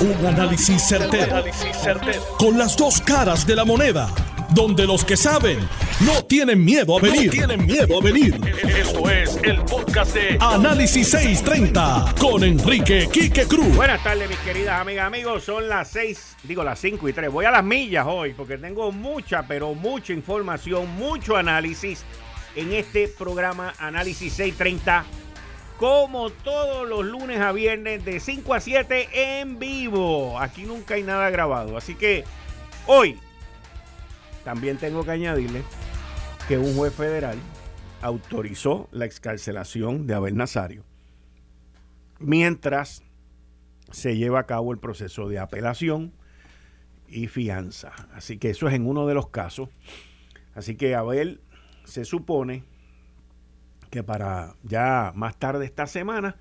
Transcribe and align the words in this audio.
Un 0.00 0.26
análisis 0.26 0.82
certero, 0.82 1.44
Con 2.38 2.56
las 2.56 2.74
dos 2.74 3.02
caras 3.02 3.46
de 3.46 3.54
la 3.54 3.66
moneda. 3.66 4.08
Donde 4.54 4.86
los 4.86 5.04
que 5.04 5.14
saben 5.14 5.58
no 6.00 6.24
tienen 6.24 6.64
miedo 6.64 6.96
a 6.96 7.02
venir. 7.02 7.30
tienen 7.30 7.66
miedo 7.66 7.98
a 8.00 8.02
venir. 8.02 8.40
Esto 8.66 9.10
es 9.10 9.38
el 9.42 9.62
podcast 9.64 10.14
de 10.14 10.38
Análisis 10.40 11.10
630 11.10 12.14
con 12.18 12.42
Enrique 12.42 13.10
Quique 13.12 13.44
Cruz. 13.44 13.76
Buenas 13.76 14.02
tardes, 14.02 14.26
mis 14.26 14.38
queridas 14.38 14.80
amigas, 14.80 15.06
amigos. 15.06 15.44
Son 15.44 15.68
las 15.68 15.88
6, 15.90 16.36
digo 16.44 16.64
las 16.64 16.78
5 16.78 17.06
y 17.06 17.12
3. 17.12 17.30
Voy 17.30 17.44
a 17.44 17.50
las 17.50 17.62
millas 17.62 18.06
hoy 18.08 18.32
porque 18.32 18.56
tengo 18.56 18.90
mucha, 18.92 19.42
pero 19.46 19.74
mucha 19.74 20.14
información, 20.14 20.88
mucho 20.96 21.36
análisis 21.36 22.04
en 22.56 22.72
este 22.72 23.06
programa 23.06 23.74
Análisis 23.78 24.32
630 24.32 25.04
como 25.80 26.28
todos 26.28 26.86
los 26.86 27.06
lunes 27.06 27.40
a 27.40 27.52
viernes 27.52 28.04
de 28.04 28.20
5 28.20 28.52
a 28.52 28.60
7 28.60 29.40
en 29.40 29.58
vivo. 29.58 30.38
Aquí 30.38 30.64
nunca 30.64 30.92
hay 30.92 31.02
nada 31.02 31.30
grabado. 31.30 31.78
Así 31.78 31.94
que 31.94 32.22
hoy 32.86 33.18
también 34.44 34.76
tengo 34.76 35.06
que 35.06 35.12
añadirle 35.12 35.62
que 36.46 36.58
un 36.58 36.76
juez 36.76 36.92
federal 36.92 37.38
autorizó 38.02 38.90
la 38.92 39.06
excarcelación 39.06 40.06
de 40.06 40.12
Abel 40.12 40.36
Nazario 40.36 40.84
mientras 42.18 43.02
se 43.90 44.18
lleva 44.18 44.40
a 44.40 44.46
cabo 44.46 44.72
el 44.72 44.78
proceso 44.78 45.30
de 45.30 45.38
apelación 45.38 46.12
y 47.08 47.26
fianza. 47.28 47.92
Así 48.12 48.36
que 48.36 48.50
eso 48.50 48.68
es 48.68 48.74
en 48.74 48.86
uno 48.86 49.06
de 49.06 49.14
los 49.14 49.30
casos. 49.30 49.70
Así 50.54 50.76
que 50.76 50.94
Abel 50.94 51.40
se 51.84 52.04
supone 52.04 52.64
que 53.90 54.02
para 54.02 54.54
ya 54.62 55.12
más 55.14 55.36
tarde 55.36 55.64
esta 55.64 55.86
semana 55.86 56.36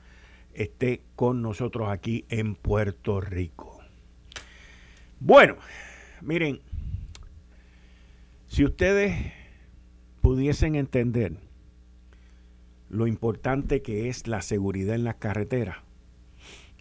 esté 0.53 1.01
con 1.15 1.41
nosotros 1.41 1.89
aquí 1.89 2.25
en 2.29 2.55
Puerto 2.55 3.19
Rico. 3.21 3.79
Bueno, 5.19 5.57
miren, 6.21 6.61
si 8.47 8.63
ustedes 8.63 9.33
pudiesen 10.21 10.75
entender 10.75 11.33
lo 12.89 13.07
importante 13.07 13.81
que 13.81 14.09
es 14.09 14.27
la 14.27 14.41
seguridad 14.41 14.95
en 14.95 15.03
las 15.03 15.15
carreteras, 15.15 15.77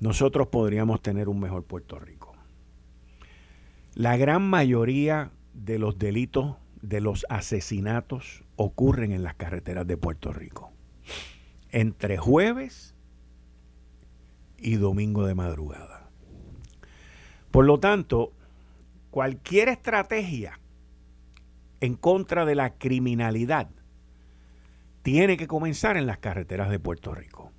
nosotros 0.01 0.49
podríamos 0.49 1.03
tener 1.03 1.29
un 1.29 1.41
mejor 1.41 1.65
Puerto 1.65 1.99
Rico. 1.99 2.35
La 3.95 4.17
gran 4.17 4.49
mayoría 4.49 5.33
de 5.55 5.79
los 5.79 5.99
delitos 5.99 6.57
de 6.83 7.01
los 7.01 7.27
asesinatos 7.29 8.45
ocurren 8.59 9.13
en 9.13 9.23
las 9.23 9.37
carreteras 9.37 9.87
de 9.87 9.97
Puerto 9.97 10.33
Rico. 10.33 10.73
Entre 11.71 12.19
jueves 12.19 12.95
y 14.59 14.75
domingo 14.75 15.25
de 15.27 15.37
madrugada. 15.37 16.11
Por 17.53 17.65
lo 17.65 17.79
tanto, 17.79 18.33
cualquier 19.11 19.69
estrategia 19.69 20.59
en 21.81 21.95
contra 21.95 22.45
de 22.45 22.57
la 22.57 22.75
criminalidad 22.75 23.71
tiene 25.03 25.37
que 25.37 25.47
comenzar 25.47 25.97
en 25.97 26.07
las 26.07 26.19
carreteras 26.19 26.69
de 26.69 26.81
Puerto 26.81 27.15
Rico. 27.15 27.53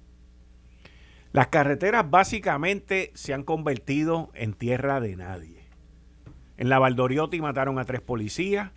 Las 1.32 1.48
carreteras 1.48 2.10
básicamente 2.10 3.12
se 3.14 3.34
han 3.34 3.44
convertido 3.44 4.32
en 4.34 4.54
tierra 4.54 5.00
de 5.00 5.16
nadie. 5.16 5.64
En 6.58 6.68
la 6.68 6.78
Valdoriotti 6.78 7.40
mataron 7.40 7.80
a 7.80 7.86
tres 7.86 8.02
policías, 8.02 8.72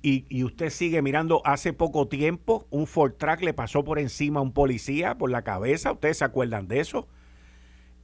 y, 0.00 0.44
usted 0.44 0.70
sigue 0.70 1.02
mirando, 1.02 1.42
hace 1.44 1.72
poco 1.72 2.06
tiempo 2.06 2.66
un 2.70 2.86
Ford 2.86 3.14
Track 3.14 3.42
le 3.42 3.52
pasó 3.52 3.84
por 3.84 3.98
encima 3.98 4.40
a 4.40 4.42
un 4.42 4.52
policía 4.52 5.16
por 5.16 5.30
la 5.30 5.42
cabeza, 5.42 5.92
ustedes 5.92 6.18
se 6.18 6.24
acuerdan 6.24 6.68
de 6.68 6.80
eso. 6.80 7.08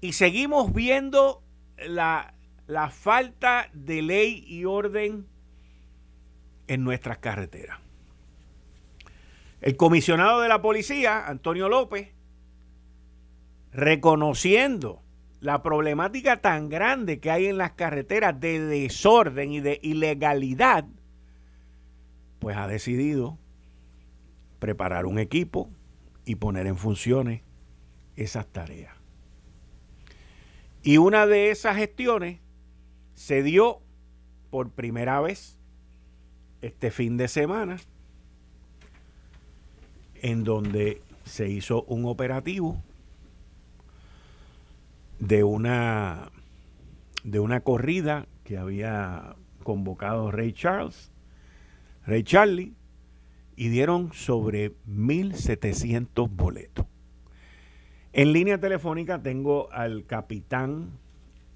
Y 0.00 0.14
seguimos 0.14 0.72
viendo 0.72 1.42
la, 1.86 2.34
la 2.66 2.90
falta 2.90 3.68
de 3.72 4.02
ley 4.02 4.44
y 4.46 4.64
orden 4.64 5.26
en 6.66 6.84
nuestras 6.84 7.18
carreteras. 7.18 7.78
El 9.60 9.76
comisionado 9.76 10.40
de 10.40 10.48
la 10.48 10.60
policía, 10.60 11.26
Antonio 11.26 11.68
López, 11.68 12.10
reconociendo 13.72 15.00
la 15.40 15.62
problemática 15.62 16.40
tan 16.40 16.68
grande 16.68 17.20
que 17.20 17.30
hay 17.30 17.46
en 17.46 17.58
las 17.58 17.72
carreteras 17.72 18.38
de 18.40 18.60
desorden 18.60 19.52
y 19.52 19.60
de 19.60 19.78
ilegalidad, 19.82 20.86
pues 22.44 22.58
ha 22.58 22.66
decidido 22.66 23.38
preparar 24.58 25.06
un 25.06 25.18
equipo 25.18 25.70
y 26.26 26.34
poner 26.34 26.66
en 26.66 26.76
funciones 26.76 27.40
esas 28.16 28.46
tareas. 28.46 28.94
Y 30.82 30.98
una 30.98 31.26
de 31.26 31.50
esas 31.50 31.78
gestiones 31.78 32.40
se 33.14 33.42
dio 33.42 33.80
por 34.50 34.68
primera 34.68 35.22
vez 35.22 35.56
este 36.60 36.90
fin 36.90 37.16
de 37.16 37.28
semana, 37.28 37.78
en 40.20 40.44
donde 40.44 41.00
se 41.24 41.48
hizo 41.48 41.84
un 41.84 42.04
operativo 42.04 42.76
de 45.18 45.44
una, 45.44 46.30
de 47.22 47.40
una 47.40 47.60
corrida 47.60 48.26
que 48.44 48.58
había 48.58 49.34
convocado 49.62 50.30
Ray 50.30 50.52
Charles 50.52 51.10
Rey 52.06 52.22
Charlie 52.22 52.74
y 53.56 53.68
dieron 53.68 54.12
sobre 54.12 54.72
1.700 54.86 56.28
boletos. 56.30 56.86
En 58.12 58.32
línea 58.32 58.58
telefónica 58.58 59.22
tengo 59.22 59.72
al 59.72 60.04
capitán, 60.06 60.90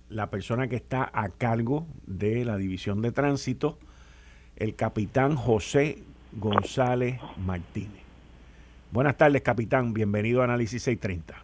la 0.09 0.31
persona 0.31 0.69
que 0.69 0.77
está 0.77 1.11
a 1.13 1.29
cargo 1.29 1.87
de 2.07 2.45
la 2.45 2.57
división 2.57 3.03
de 3.03 3.13
tránsito, 3.13 3.79
el 4.57 4.75
capitán 4.75 5.37
José 5.37 5.99
González 6.33 7.21
Martínez. 7.37 8.03
Buenas 8.91 9.17
tardes, 9.19 9.43
capitán. 9.43 9.93
Bienvenido 9.93 10.41
a 10.41 10.45
Análisis 10.45 10.83
630. 10.83 11.35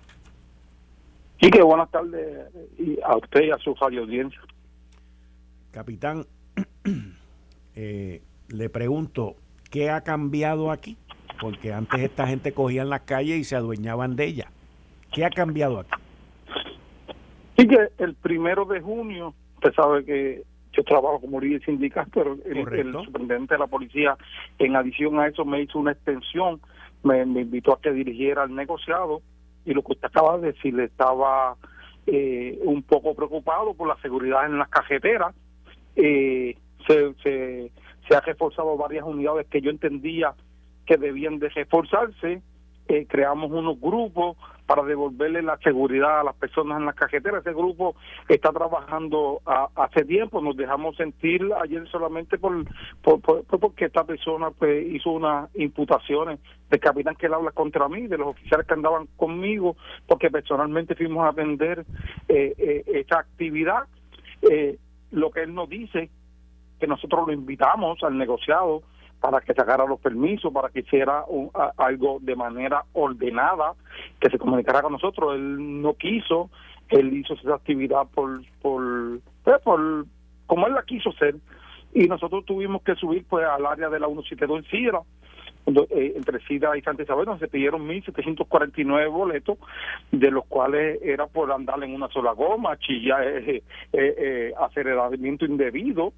Sí, 1.40 1.50
que 1.50 1.62
buenas 1.62 1.90
tardes 1.90 2.46
a 3.04 3.16
usted 3.16 3.42
y 3.42 3.50
a 3.50 3.58
su 3.58 3.74
radio 3.74 4.00
audiencia. 4.00 4.40
Capitán, 5.72 6.26
eh, 7.76 8.22
le 8.48 8.68
pregunto, 8.68 9.36
¿qué 9.70 9.90
ha 9.90 10.02
cambiado 10.02 10.70
aquí? 10.70 10.96
Porque 11.40 11.72
antes 11.72 12.00
esta 12.00 12.26
gente 12.26 12.52
cogía 12.52 12.82
en 12.82 12.90
las 12.90 13.02
calles 13.02 13.38
y 13.38 13.44
se 13.44 13.56
adueñaban 13.56 14.16
de 14.16 14.26
ella. 14.26 14.50
¿Qué 15.12 15.24
ha 15.24 15.30
cambiado 15.30 15.80
aquí? 15.80 15.90
Sí, 17.56 17.68
que 17.68 17.88
el 17.98 18.14
primero 18.14 18.64
de 18.64 18.80
junio, 18.80 19.34
usted 19.56 19.72
sabe 19.74 20.04
que 20.04 20.42
yo 20.72 20.82
trabajo 20.82 21.20
como 21.20 21.40
líder 21.40 21.64
sindical, 21.64 22.06
pero 22.12 22.36
el, 22.44 22.56
el, 22.56 22.92
superintendente 22.92 23.54
de 23.54 23.58
la 23.60 23.66
policía, 23.66 24.16
en 24.58 24.74
adición 24.74 25.20
a 25.20 25.28
eso, 25.28 25.44
me 25.44 25.62
hizo 25.62 25.78
una 25.78 25.92
extensión, 25.92 26.60
me, 27.04 27.22
invitó 27.22 27.72
a 27.72 27.80
que 27.80 27.92
dirigiera 27.92 28.44
el 28.44 28.54
negociado 28.54 29.22
y 29.64 29.72
lo 29.72 29.82
que 29.82 29.92
usted 29.92 30.08
acaba 30.08 30.38
de 30.38 30.52
decir, 30.52 30.78
estaba 30.80 31.56
eh, 32.06 32.58
un 32.62 32.82
poco 32.82 33.14
preocupado 33.14 33.74
por 33.74 33.88
la 33.88 33.96
seguridad 34.02 34.46
en 34.46 34.58
las 34.58 34.68
cajeteras. 34.68 35.34
Eh, 35.96 36.56
se, 36.86 37.14
se 37.22 37.70
se 38.08 38.16
ha 38.16 38.20
reforzado 38.20 38.76
varias 38.76 39.04
unidades 39.04 39.46
que 39.48 39.60
yo 39.60 39.70
entendía 39.70 40.34
que 40.86 40.96
debían 40.96 41.38
de 41.38 41.48
reforzarse. 41.48 42.42
Eh, 42.86 43.06
creamos 43.08 43.50
unos 43.50 43.80
grupos 43.80 44.36
para 44.66 44.82
devolverle 44.82 45.42
la 45.42 45.58
seguridad 45.58 46.20
a 46.20 46.24
las 46.24 46.34
personas 46.36 46.78
en 46.78 46.86
las 46.86 46.94
cajeteras. 46.94 47.40
Ese 47.40 47.54
grupo 47.54 47.96
está 48.28 48.50
trabajando 48.50 49.40
hace 49.74 50.04
tiempo. 50.04 50.40
Nos 50.40 50.56
dejamos 50.56 50.96
sentir 50.96 51.42
ayer 51.62 51.86
solamente 51.88 52.38
por, 52.38 52.64
porque 53.02 53.86
esta 53.86 54.04
persona 54.04 54.50
pues, 54.50 54.86
hizo 54.86 55.10
unas 55.10 55.54
imputaciones 55.56 56.40
de 56.70 56.78
capitán 56.78 57.14
que 57.16 57.26
él 57.26 57.34
habla 57.34 57.50
contra 57.50 57.88
mí, 57.88 58.06
de 58.06 58.18
los 58.18 58.28
oficiales 58.28 58.66
que 58.66 58.74
andaban 58.74 59.06
conmigo, 59.16 59.76
porque 60.06 60.30
personalmente 60.30 60.94
fuimos 60.94 61.24
a 61.24 61.28
atender 61.28 61.84
eh, 62.28 62.54
eh, 62.56 62.84
esa 62.86 63.18
actividad. 63.18 63.84
Eh, 64.50 64.78
lo 65.10 65.30
que 65.30 65.42
él 65.42 65.54
nos 65.54 65.68
dice 65.68 66.10
nosotros 66.86 67.26
lo 67.26 67.32
invitamos 67.32 68.02
al 68.02 68.16
negociado 68.16 68.82
para 69.20 69.40
que 69.40 69.54
sacara 69.54 69.86
los 69.86 70.00
permisos, 70.00 70.52
para 70.52 70.68
que 70.68 70.80
hiciera 70.80 71.24
algo 71.78 72.18
de 72.20 72.36
manera 72.36 72.84
ordenada, 72.92 73.72
que 74.20 74.28
se 74.28 74.38
comunicara 74.38 74.82
con 74.82 74.92
nosotros. 74.92 75.34
Él 75.34 75.80
no 75.80 75.94
quiso, 75.94 76.50
él 76.90 77.12
hizo 77.14 77.34
esa 77.34 77.54
actividad 77.54 78.06
por, 78.14 78.42
por, 78.60 78.82
pues, 79.42 79.62
por 79.62 80.04
como 80.46 80.66
él 80.66 80.74
la 80.74 80.82
quiso 80.82 81.10
hacer, 81.10 81.36
y 81.94 82.06
nosotros 82.06 82.44
tuvimos 82.44 82.82
que 82.82 82.96
subir 82.96 83.24
pues 83.26 83.46
al 83.46 83.64
área 83.64 83.88
de 83.88 84.00
la 84.00 84.08
172 84.08 84.58
en 84.58 84.70
Sidra, 84.70 85.00
eh, 85.66 86.12
entre 86.16 86.40
Sidra 86.40 86.76
y 86.76 86.82
Santa 86.82 87.04
Isabel, 87.04 87.24
donde 87.24 87.46
se 87.46 87.50
pidieron 87.50 87.88
1.749 87.88 89.10
boletos, 89.10 89.58
de 90.10 90.30
los 90.30 90.44
cuales 90.46 91.00
era 91.02 91.26
por 91.28 91.50
andar 91.50 91.82
en 91.82 91.94
una 91.94 92.08
sola 92.08 92.32
goma, 92.32 92.76
chillar, 92.78 93.26
eh, 93.26 93.56
eh, 93.56 93.62
eh, 93.92 94.52
aceleramiento 94.60 95.46
indebido, 95.46 96.12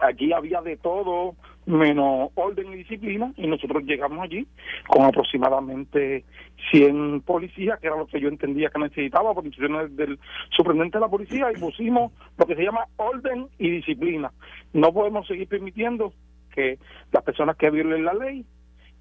Aquí 0.00 0.32
había 0.32 0.60
de 0.62 0.76
todo 0.76 1.34
menos 1.66 2.30
orden 2.34 2.72
y 2.72 2.76
disciplina 2.76 3.32
y 3.36 3.46
nosotros 3.46 3.84
llegamos 3.84 4.20
allí 4.20 4.46
con 4.88 5.04
aproximadamente 5.04 6.24
100 6.70 7.20
policías, 7.22 7.78
que 7.80 7.86
era 7.86 7.96
lo 7.96 8.06
que 8.06 8.20
yo 8.20 8.28
entendía 8.28 8.70
que 8.70 8.80
necesitaba 8.80 9.34
por 9.34 9.44
instrucciones 9.44 9.94
del 9.96 10.18
superintendente 10.50 10.98
de 10.98 11.02
la 11.02 11.10
policía 11.10 11.52
y 11.52 11.60
pusimos 11.60 12.12
lo 12.38 12.46
que 12.46 12.56
se 12.56 12.64
llama 12.64 12.86
orden 12.96 13.48
y 13.58 13.70
disciplina. 13.70 14.32
No 14.72 14.92
podemos 14.92 15.26
seguir 15.26 15.48
permitiendo 15.48 16.12
que 16.54 16.78
las 17.12 17.22
personas 17.22 17.56
que 17.56 17.70
violen 17.70 18.04
la 18.04 18.14
ley 18.14 18.44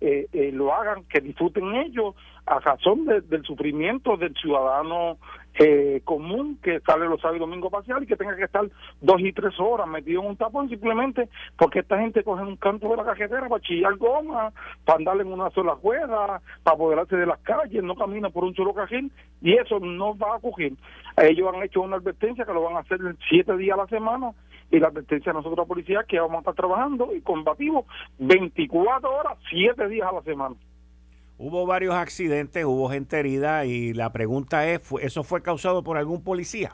eh, 0.01 0.27
eh, 0.31 0.51
lo 0.53 0.73
hagan, 0.73 1.03
que 1.05 1.19
disfruten 1.19 1.75
ellos 1.75 2.15
a 2.45 2.59
razón 2.59 3.05
del 3.05 3.43
sufrimiento 3.43 4.15
del 4.15 4.33
ciudadano 4.35 5.17
eh, 5.59 6.01
común 6.05 6.57
que 6.63 6.79
sale 6.79 7.05
los 7.05 7.19
sábados 7.19 7.37
y 7.37 7.39
domingos 7.41 7.69
parcial 7.71 8.01
y 8.01 8.07
que 8.07 8.15
tenga 8.15 8.35
que 8.35 8.45
estar 8.45 8.65
dos 9.01 9.19
y 9.19 9.33
tres 9.33 9.53
horas 9.59 9.87
metido 9.87 10.21
en 10.21 10.27
un 10.29 10.37
tapón 10.37 10.69
simplemente 10.69 11.27
porque 11.57 11.79
esta 11.79 11.99
gente 11.99 12.23
coge 12.23 12.43
un 12.43 12.55
canto 12.55 12.87
de 12.87 12.95
la 12.95 13.03
cajetera 13.03 13.49
para 13.49 13.61
chillar 13.61 13.95
goma, 13.97 14.53
para 14.85 14.99
andar 14.99 15.19
en 15.19 15.33
una 15.33 15.49
sola 15.51 15.75
rueda, 15.83 16.41
para 16.63 16.75
apoderarse 16.75 17.17
de 17.17 17.25
las 17.25 17.39
calles, 17.39 17.83
no 17.83 17.95
camina 17.95 18.29
por 18.29 18.45
un 18.45 18.55
solo 18.55 18.73
cajón 18.73 19.11
y 19.41 19.53
eso 19.53 19.79
no 19.79 20.17
va 20.17 20.33
a 20.33 20.37
ocurrir. 20.37 20.75
Ellos 21.17 21.53
han 21.53 21.61
hecho 21.61 21.81
una 21.81 21.97
advertencia 21.97 22.45
que 22.45 22.53
lo 22.53 22.63
van 22.63 22.77
a 22.77 22.79
hacer 22.79 22.99
siete 23.29 23.57
días 23.57 23.77
a 23.77 23.81
la 23.81 23.87
semana 23.87 24.31
y 24.71 24.79
la 24.79 24.87
advertencia 24.87 25.31
a 25.31 25.33
nosotros, 25.33 25.57
la 25.57 25.65
policía, 25.65 26.05
que 26.07 26.19
vamos 26.19 26.37
a 26.37 26.39
estar 26.39 26.55
trabajando 26.55 27.13
y 27.13 27.21
combativos 27.21 27.85
24 28.19 29.11
horas, 29.11 29.37
7 29.49 29.87
días 29.87 30.07
a 30.07 30.13
la 30.13 30.21
semana. 30.21 30.55
Hubo 31.41 31.65
varios 31.65 31.95
accidentes, 31.95 32.65
hubo 32.65 32.89
gente 32.89 33.17
herida 33.17 33.63
y 33.63 33.93
la 33.93 34.11
pregunta 34.11 34.67
es, 34.67 34.81
¿eso 35.01 35.23
fue 35.23 35.41
causado 35.41 35.83
por 35.83 35.97
algún 35.97 36.21
policía? 36.21 36.73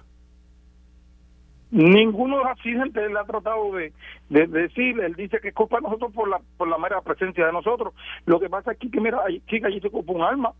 Ninguno 1.69 2.39
de 2.39 2.43
los 2.45 2.51
accidentes 2.51 3.03
él 3.03 3.15
ha 3.15 3.25
tratado 3.25 3.73
de, 3.75 3.93
decir, 4.29 4.99
él 4.99 5.13
dice 5.13 5.39
que 5.39 5.49
es 5.49 5.53
culpa 5.53 5.75
de 5.77 5.83
nosotros 5.83 6.11
por 6.13 6.27
la, 6.27 6.41
por 6.57 6.67
la 6.67 6.79
mera 6.79 6.99
presencia 7.01 7.45
de 7.45 7.53
nosotros. 7.53 7.93
Lo 8.25 8.39
que 8.39 8.49
pasa 8.49 8.71
aquí 8.71 8.89
que, 8.89 8.99
mira, 8.99 9.19
chica, 9.47 9.67
allí 9.67 9.79
se 9.79 9.87
ocupa 9.87 10.13
un 10.13 10.23
arma, 10.23 10.51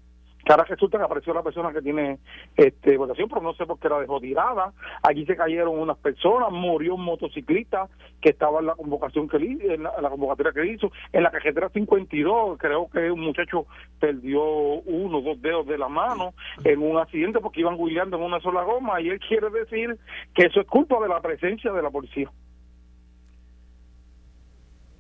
que 0.45 0.51
ahora 0.51 0.63
resulta 0.65 1.00
que 1.00 1.03
apareció 1.03 1.33
la 1.33 1.42
persona 1.42 1.74
que 1.74 1.81
tiene 1.81 2.19
este 2.56 2.97
votación, 2.97 3.27
pero 3.27 3.42
no 3.42 3.53
sé 3.56 3.65
por 3.65 3.80
qué 3.80 3.89
la 3.89 4.00
dejó 4.00 4.21
tirada. 4.21 4.74
Allí 5.01 5.25
se 5.25 5.36
cayeron 5.36 5.80
unas 5.80 5.97
personas, 5.97 6.51
murió 6.51 6.95
un 6.95 7.03
motociclista 7.03 7.89
que 8.21 8.30
estaba 8.30 8.59
en 8.59 8.68
la 8.68 8.75
convocación 8.75 9.27
que 9.27 9.38
en 9.38 9.83
la, 9.83 10.09
convocatoria 10.09 10.51
que 10.53 10.68
hizo. 10.68 10.92
En 11.12 11.24
la 11.24 11.31
cajetera 11.31 11.69
52, 11.69 12.59
creo 12.59 12.88
que 12.89 13.09
un 13.09 13.21
muchacho 13.21 13.65
perdió 14.00 14.44
uno, 14.44 15.21
dos 15.21 15.42
dedos 15.42 15.65
de 15.65 15.80
la 15.80 15.88
mano 15.88 16.36
en 16.63 16.81
un 16.81 16.98
accidente 16.98 17.39
porque 17.39 17.62
iban 17.62 17.77
guiando 17.77 18.18
en 18.18 18.24
una 18.24 18.39
sola 18.39 18.62
goma 18.62 19.01
y 19.01 19.09
él 19.09 19.19
quiere 19.19 19.50
decir 19.50 19.98
que 20.36 20.45
eso 20.45 20.62
es 20.62 20.68
culpa 20.68 21.00
de 21.01 21.09
la 21.09 21.21
presencia 21.21 21.71
de 21.71 21.81
la 21.81 21.89
policía. 21.89 22.30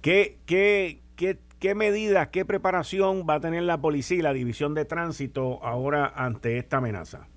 ¿Qué, 0.01 0.37
qué, 0.45 1.01
qué 1.15 1.37
¿Qué 1.65 1.73
medidas, 1.73 2.27
qué 2.27 2.45
preparación 2.45 3.25
va 3.27 3.33
a 3.33 3.39
tener 3.39 3.63
la 3.63 3.81
policía 3.81 4.19
y 4.19 4.21
la 4.21 4.33
división 4.33 4.75
de 4.75 4.85
tránsito 4.85 5.63
ahora 5.63 6.13
ante 6.15 6.59
esta 6.59 6.77
amenaza? 6.77 7.27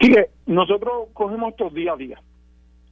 Mire, 0.00 0.30
nosotros 0.46 1.08
cogemos 1.12 1.50
estos 1.50 1.74
día 1.74 1.92
a 1.92 1.96
día. 1.96 2.22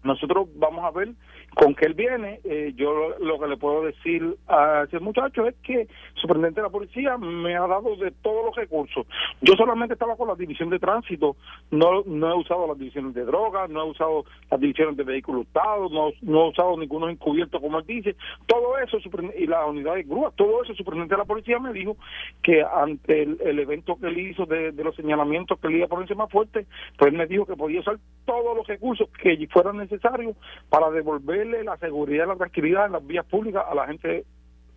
Nosotros 0.02 0.48
vamos 0.56 0.84
a 0.84 0.90
ver 0.90 1.14
con 1.58 1.74
qué 1.74 1.86
él 1.86 1.94
viene. 1.94 2.40
Eh, 2.44 2.72
yo 2.76 3.16
lo 3.18 3.40
que 3.40 3.48
le 3.48 3.56
puedo 3.56 3.82
decir 3.82 4.36
a 4.46 4.84
ese 4.86 5.00
muchacho 5.00 5.44
es 5.44 5.56
que 5.56 5.82
el 5.82 5.88
superintendente 6.14 6.60
de 6.60 6.66
la 6.68 6.72
policía 6.72 7.18
me 7.18 7.56
ha 7.56 7.66
dado 7.66 7.96
de 7.96 8.12
todos 8.22 8.44
los 8.46 8.54
recursos. 8.54 9.04
Yo 9.40 9.54
solamente 9.54 9.94
estaba 9.94 10.16
con 10.16 10.28
la 10.28 10.36
división 10.36 10.70
de 10.70 10.78
tránsito, 10.78 11.34
no, 11.72 12.04
no 12.06 12.30
he 12.30 12.34
usado 12.36 12.68
las 12.68 12.78
divisiones 12.78 13.12
de 13.12 13.24
drogas, 13.24 13.68
no 13.70 13.82
he 13.82 13.90
usado 13.90 14.24
las 14.48 14.60
divisiones 14.60 14.96
de 14.96 15.02
vehículos 15.02 15.46
usados, 15.48 15.90
no, 15.90 16.10
no 16.22 16.44
he 16.44 16.48
usado 16.50 16.76
ninguno 16.76 17.08
encubierto, 17.08 17.60
como 17.60 17.80
él 17.80 17.86
dice. 17.86 18.14
Todo 18.46 18.78
eso, 18.78 18.98
y 19.36 19.46
la 19.48 19.66
unidad 19.66 19.96
de 19.96 20.04
grúa, 20.04 20.30
todo 20.36 20.62
eso, 20.62 20.72
de 20.72 21.16
la 21.16 21.24
policía 21.24 21.58
me 21.58 21.72
dijo 21.72 21.96
que 22.40 22.62
ante 22.62 23.22
el, 23.22 23.58
evento 23.58 23.96
que 24.00 24.06
él 24.06 24.18
hizo 24.18 24.46
de, 24.46 24.72
los 24.72 24.94
señalamientos 24.94 25.58
que 25.58 25.66
él 25.66 25.76
iba 25.76 25.86
a 25.86 25.88
ponerse 25.88 26.14
más 26.14 26.30
fuerte, 26.30 26.66
pues 26.96 27.10
él 27.10 27.18
me 27.18 27.26
dijo 27.26 27.46
que 27.46 27.56
podía 27.56 27.80
usar 27.80 27.98
todos 28.24 28.56
los 28.56 28.66
recursos 28.66 29.08
que 29.20 29.48
fueran 29.50 29.78
necesarios 29.78 30.36
para 30.68 30.90
devolver 30.90 31.47
la 31.48 31.76
seguridad 31.78 32.24
y 32.24 32.28
la 32.28 32.36
tranquilidad 32.36 32.86
en 32.86 32.92
las 32.92 33.06
vías 33.06 33.24
públicas 33.26 33.64
a 33.68 33.74
la 33.74 33.86
gente 33.86 34.24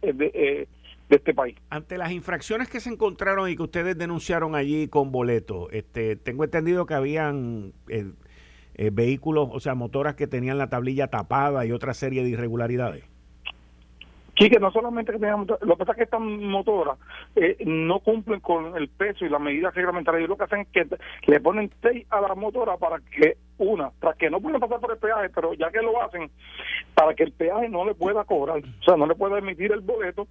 eh, 0.02 0.14
de, 0.14 0.32
eh, 0.34 0.68
de 1.10 1.16
este 1.16 1.34
país. 1.34 1.58
Ante 1.70 1.98
las 1.98 2.12
infracciones 2.12 2.70
que 2.70 2.80
se 2.80 2.90
encontraron 2.90 3.50
y 3.50 3.56
que 3.56 3.64
ustedes 3.64 3.98
denunciaron 3.98 4.56
allí 4.56 4.88
con 4.88 5.12
boleto, 5.12 5.70
este, 5.72 6.16
tengo 6.16 6.44
entendido 6.44 6.86
que 6.86 6.94
habían 6.94 7.74
eh, 7.90 8.90
vehículos, 8.92 9.50
o 9.52 9.60
sea, 9.60 9.76
motoras 9.76 10.16
que 10.16 10.28
tenían 10.28 10.58
la 10.58 10.70
tablilla 10.70 11.08
tapada 11.08 11.66
y 11.66 11.72
otra 11.72 11.94
serie 11.94 12.24
de 12.24 12.30
irregularidades. 12.30 13.04
Sí, 14.42 14.50
que 14.50 14.60
no 14.60 14.72
solamente 14.72 15.12
que 15.12 15.20
tengan 15.20 15.46
lo 15.46 15.76
que 15.76 15.86
pasa 15.86 15.92
es 15.92 15.98
que 15.98 16.04
estas 16.06 16.20
motoras 16.20 16.98
no 17.64 18.00
cumplen 18.00 18.40
con 18.40 18.76
el 18.76 18.88
peso 18.88 19.24
y 19.24 19.30
las 19.30 19.40
medidas 19.40 19.76
reglamentarias. 19.76 20.28
lo 20.28 20.36
que 20.36 20.46
hacen 20.46 20.62
es 20.62 20.68
que 20.70 20.88
le 21.28 21.40
ponen 21.40 21.70
tape 21.80 22.08
a 22.10 22.22
la 22.22 22.34
motora 22.34 22.76
para 22.78 22.98
que 23.02 23.38
una, 23.60 23.92
tras 24.00 24.16
que 24.16 24.32
no 24.32 24.42
pueden 24.42 24.60
pasar 24.60 24.80
por 24.80 24.94
el 24.94 24.98
peaje, 24.98 25.30
pero 25.30 25.54
ya 25.54 25.70
que 25.70 25.84
lo 25.84 26.02
hacen, 26.02 26.32
para 26.96 27.14
que 27.14 27.22
el 27.22 27.34
peaje 27.34 27.70
no 27.70 27.86
le 27.86 27.94
pueda 27.94 28.24
cobrar, 28.24 28.58
o 28.58 28.84
sea, 28.84 28.98
no 28.98 29.06
le 29.06 29.14
pueda 29.14 29.38
emitir 29.38 29.74
el 29.74 29.82
boleto, 29.82 30.28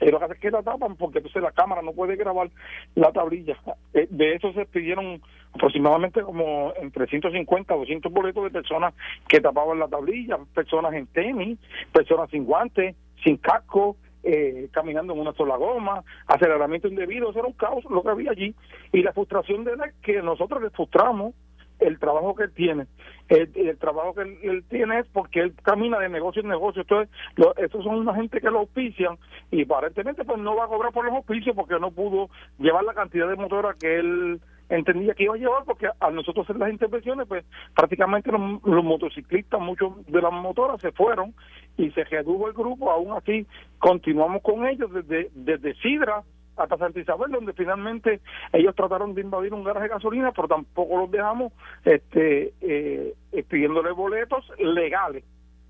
y 0.00 0.10
lo 0.10 0.18
que 0.18 0.24
hacen 0.24 0.36
es 0.36 0.40
que 0.40 0.50
la 0.50 0.62
tapan 0.62 0.96
porque 0.96 1.18
entonces 1.18 1.42
la 1.42 1.52
cámara 1.52 1.82
no 1.82 1.92
puede 1.92 2.16
grabar 2.16 2.48
la 2.94 3.12
tablilla. 3.12 3.58
Eh, 3.92 4.08
de 4.08 4.34
eso 4.34 4.50
se 4.54 4.64
pidieron 4.64 5.20
aproximadamente 5.52 6.22
como 6.22 6.72
entre 6.80 7.06
150 7.06 7.74
a 7.74 7.76
200 7.76 8.10
boletos 8.10 8.44
de 8.44 8.50
personas 8.50 8.94
que 9.28 9.40
tapaban 9.40 9.78
la 9.78 9.88
tablilla, 9.88 10.38
personas 10.54 10.94
en 10.94 11.06
tenis, 11.08 11.58
personas 11.92 12.30
sin 12.30 12.46
guantes, 12.46 12.96
sin 13.22 13.36
casco, 13.36 13.96
eh, 14.22 14.68
caminando 14.72 15.12
en 15.12 15.20
una 15.20 15.32
sola 15.32 15.56
goma, 15.56 16.04
aceleramiento 16.26 16.88
indebido, 16.88 17.30
eso 17.30 17.40
era 17.40 17.48
un 17.48 17.54
caos 17.54 17.84
lo 17.90 18.02
que 18.02 18.10
había 18.10 18.30
allí. 18.30 18.54
Y 18.92 19.02
la 19.02 19.12
frustración 19.12 19.64
de 19.64 19.72
él 19.72 19.80
es 19.86 19.94
que 20.02 20.22
nosotros 20.22 20.62
le 20.62 20.70
frustramos 20.70 21.34
el 21.80 21.98
trabajo 21.98 22.34
que 22.34 22.44
él 22.44 22.52
tiene. 22.52 22.86
El, 23.28 23.78
trabajo 23.78 24.14
que 24.14 24.22
él, 24.22 24.64
tiene 24.68 25.00
es 25.00 25.06
porque 25.12 25.40
él 25.40 25.54
camina 25.62 25.98
de 25.98 26.08
negocio 26.08 26.42
en 26.42 26.48
negocio. 26.48 26.82
Entonces, 26.82 27.12
lo, 27.36 27.54
estos 27.56 27.82
son 27.82 27.96
una 27.96 28.14
gente 28.14 28.40
que 28.40 28.50
lo 28.50 28.60
auspician 28.60 29.16
y 29.50 29.62
aparentemente 29.62 30.24
pues 30.24 30.38
no 30.38 30.54
va 30.54 30.64
a 30.64 30.68
cobrar 30.68 30.92
por 30.92 31.04
los 31.04 31.14
auspicios 31.14 31.56
porque 31.56 31.78
no 31.80 31.90
pudo 31.90 32.28
llevar 32.58 32.84
la 32.84 32.94
cantidad 32.94 33.28
de 33.28 33.36
motoras 33.36 33.76
que 33.76 33.98
él 33.98 34.40
entendía 34.76 35.14
que 35.14 35.24
iba 35.24 35.34
a 35.34 35.38
llevar 35.38 35.64
porque 35.64 35.88
a 35.98 36.10
nosotros 36.10 36.44
hacer 36.44 36.56
las 36.56 36.70
intervenciones 36.70 37.26
pues 37.28 37.44
prácticamente 37.74 38.30
los, 38.32 38.84
motociclistas 38.84 39.60
muchos 39.60 40.04
de 40.06 40.22
las 40.22 40.32
motoras 40.32 40.80
se 40.80 40.92
fueron 40.92 41.34
y 41.76 41.90
se 41.90 42.04
redujo 42.04 42.48
el 42.48 42.54
grupo 42.54 42.90
aún 42.90 43.12
así 43.12 43.46
continuamos 43.78 44.42
con 44.42 44.66
ellos 44.66 44.92
desde 44.92 45.30
desde 45.34 45.74
Sidra 45.74 46.22
hasta 46.56 46.76
Santa 46.76 47.00
Isabel, 47.00 47.30
donde 47.30 47.54
finalmente 47.54 48.20
ellos 48.52 48.74
trataron 48.74 49.14
de 49.14 49.22
invadir 49.22 49.54
un 49.54 49.64
garaje 49.64 49.88
de 49.88 49.94
gasolina, 49.94 50.32
pero 50.32 50.48
tampoco 50.48 50.98
los 50.98 51.10
dejamos 51.10 51.50
este, 51.82 52.52
eh, 52.60 53.14
pidiéndole 53.48 53.90
boletos 53.92 54.44
legales 54.58 55.24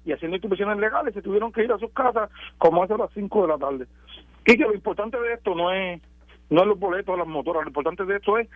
y 0.04 0.12
haciendo 0.12 0.37
instituciones 0.37 0.78
legales, 0.78 1.14
se 1.14 1.23
tuvieron 1.23 1.52
que 1.52 1.64
ir 1.64 1.73
a 1.73 1.78
sus 1.78 1.92
casas 1.92 2.30
como 2.59 2.82
hace 2.82 2.97
las 2.97 3.11
5 3.14 3.42
de 3.42 3.49
la 3.49 3.59
tarde. 3.59 3.87
Y 4.44 4.56
que 4.56 4.64
lo 4.64 4.75
importante 4.75 5.21
de 5.21 5.35
esto 5.35 5.54
no 5.54 5.73
es 5.73 6.00
no 6.50 6.62
es 6.62 6.66
los 6.66 6.78
boletos 6.78 7.16
las 7.16 7.26
motoras, 7.26 7.62
lo 7.62 7.71
importante 7.71 8.04
de 8.04 8.16
esto 8.16 8.37
es 8.37 8.49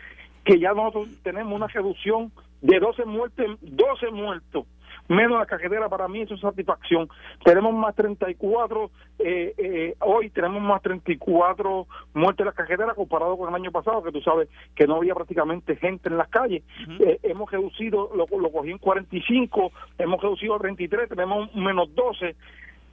que 0.47 0.61
ya 0.61 0.73
nosotros 0.73 1.09
tenemos 1.23 1.53
una 1.53 1.67
reducción 1.67 2.33
de 2.63 2.79
12 2.79 3.05
muertes, 3.05 3.51
12 3.61 4.11
muertos 4.13 4.65
menos 5.09 5.39
la 5.39 5.47
cajetera, 5.47 5.89
para 5.89 6.09
mí 6.09 6.23
eso 6.23 6.35
es 6.35 6.41
satisfacción. 6.41 7.09
Tenemos 7.45 7.73
más 7.75 7.95
34, 7.95 8.91
eh, 9.19 9.55
eh, 9.57 9.95
hoy 10.01 10.31
tenemos 10.31 10.61
más 10.61 10.83
34 10.83 11.87
muertes 12.15 12.41
en 12.41 12.47
la 12.47 12.53
cajetera 12.53 12.95
comparado 12.95 13.37
con 13.37 13.49
el 13.49 13.55
año 13.55 13.71
pasado, 13.71 14.03
que 14.03 14.11
tú 14.11 14.21
sabes 14.21 14.49
que 14.75 14.87
no 14.87 14.97
había 14.97 15.15
prácticamente 15.15 15.77
gente 15.77 16.09
en 16.09 16.17
las 16.17 16.29
calles. 16.29 16.65
Eh, 16.99 17.21
hemos 17.23 17.51
reducido, 17.51 18.11
lo, 18.17 18.27
lo 18.39 18.51
cogí 18.51 18.71
en 18.71 18.79
45, 18.79 19.73
hemos 19.99 20.21
reducido 20.21 20.57
a 20.57 20.59
33, 20.59 21.09
tenemos 21.09 21.55
menos 21.55 21.95
12 21.95 22.35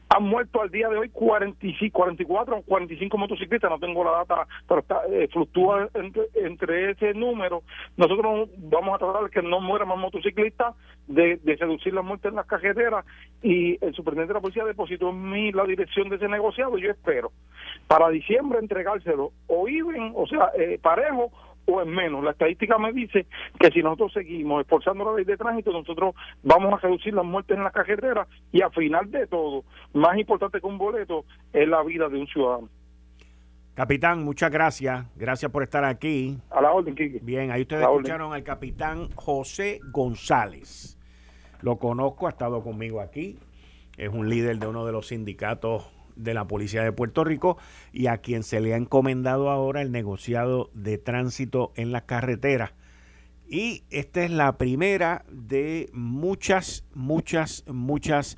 han 0.09 0.23
muerto 0.23 0.61
al 0.61 0.69
día 0.69 0.89
de 0.89 0.97
hoy 0.97 1.09
45, 1.09 1.97
44 1.97 2.57
o 2.57 2.61
45 2.61 3.17
motociclistas, 3.17 3.69
no 3.69 3.79
tengo 3.79 4.03
la 4.03 4.11
data, 4.11 4.47
pero 4.67 4.81
está, 4.81 5.01
eh, 5.09 5.27
fluctúa 5.31 5.89
entre, 6.33 6.91
ese 6.91 7.13
número. 7.13 7.63
Nosotros 7.97 8.49
vamos 8.57 8.95
a 8.95 8.99
tratar 8.99 9.23
de 9.23 9.29
que 9.29 9.41
no 9.41 9.59
mueran 9.59 9.87
más 9.87 9.97
motociclistas, 9.97 10.75
de, 11.07 11.37
de 11.37 11.55
reducir 11.55 11.93
la 11.93 12.01
muerte 12.01 12.27
en 12.27 12.35
las 12.35 12.45
cajeteras. 12.45 13.05
Y 13.41 13.73
el 13.83 13.93
superintendente 13.93 14.33
de 14.33 14.37
la 14.39 14.41
policía 14.41 14.65
depositó 14.65 15.09
en 15.09 15.29
mí 15.29 15.51
la 15.51 15.65
dirección 15.65 16.09
de 16.09 16.17
ese 16.17 16.27
negociado 16.27 16.77
yo 16.77 16.91
espero 16.91 17.31
para 17.87 18.09
diciembre 18.09 18.59
entregárselo. 18.59 19.31
O 19.47 19.67
IBEN, 19.67 20.13
o 20.15 20.27
sea, 20.27 20.51
eh, 20.57 20.79
parejo 20.81 21.31
o 21.65 21.81
en 21.81 21.89
menos. 21.89 22.23
La 22.23 22.31
estadística 22.31 22.77
me 22.77 22.91
dice 22.91 23.25
que 23.59 23.71
si 23.71 23.81
nosotros 23.81 24.13
seguimos 24.13 24.61
esforzando 24.61 25.05
la 25.05 25.17
ley 25.17 25.25
de 25.25 25.37
tránsito, 25.37 25.71
nosotros 25.71 26.15
vamos 26.43 26.73
a 26.73 26.77
reducir 26.77 27.13
las 27.13 27.25
muertes 27.25 27.57
en 27.57 27.63
la 27.63 27.71
carretera 27.71 28.27
y 28.51 28.61
al 28.61 28.71
final 28.71 29.09
de 29.11 29.27
todo, 29.27 29.63
más 29.93 30.17
importante 30.17 30.59
que 30.59 30.67
un 30.67 30.77
boleto, 30.77 31.25
es 31.51 31.67
la 31.67 31.83
vida 31.83 32.09
de 32.09 32.19
un 32.19 32.27
ciudadano. 32.27 32.69
Capitán, 33.73 34.23
muchas 34.23 34.51
gracias. 34.51 35.05
Gracias 35.15 35.51
por 35.51 35.63
estar 35.63 35.83
aquí. 35.83 36.37
A 36.51 36.61
la 36.61 36.71
orden, 36.71 36.93
Kiki. 36.93 37.19
Bien, 37.23 37.49
ahí 37.49 37.63
ustedes 37.63 37.81
escucharon 37.81 38.31
al 38.31 38.43
capitán 38.43 39.09
José 39.15 39.79
González. 39.91 40.99
Lo 41.61 41.77
conozco, 41.77 42.27
ha 42.27 42.29
estado 42.29 42.61
conmigo 42.61 43.01
aquí. 43.01 43.39
Es 43.97 44.09
un 44.09 44.29
líder 44.29 44.59
de 44.59 44.67
uno 44.67 44.85
de 44.85 44.91
los 44.91 45.07
sindicatos 45.07 45.91
de 46.15 46.33
la 46.33 46.47
Policía 46.47 46.83
de 46.83 46.91
Puerto 46.91 47.23
Rico 47.23 47.57
y 47.91 48.07
a 48.07 48.17
quien 48.17 48.43
se 48.43 48.59
le 48.59 48.73
ha 48.73 48.77
encomendado 48.77 49.49
ahora 49.49 49.81
el 49.81 49.91
negociado 49.91 50.69
de 50.73 50.97
tránsito 50.97 51.71
en 51.75 51.91
las 51.91 52.03
carreteras. 52.03 52.71
Y 53.49 53.83
esta 53.89 54.23
es 54.23 54.31
la 54.31 54.57
primera 54.57 55.25
de 55.29 55.89
muchas, 55.93 56.85
muchas, 56.93 57.63
muchas 57.67 58.37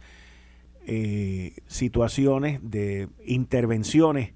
eh, 0.87 1.55
situaciones 1.67 2.59
de 2.63 3.07
intervenciones 3.25 4.33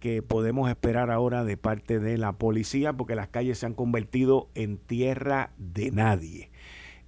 que 0.00 0.22
podemos 0.22 0.70
esperar 0.70 1.10
ahora 1.10 1.44
de 1.44 1.56
parte 1.56 1.98
de 1.98 2.18
la 2.18 2.32
policía 2.32 2.92
porque 2.92 3.14
las 3.14 3.28
calles 3.28 3.58
se 3.58 3.66
han 3.66 3.74
convertido 3.74 4.48
en 4.54 4.78
tierra 4.78 5.52
de 5.58 5.90
nadie. 5.90 6.50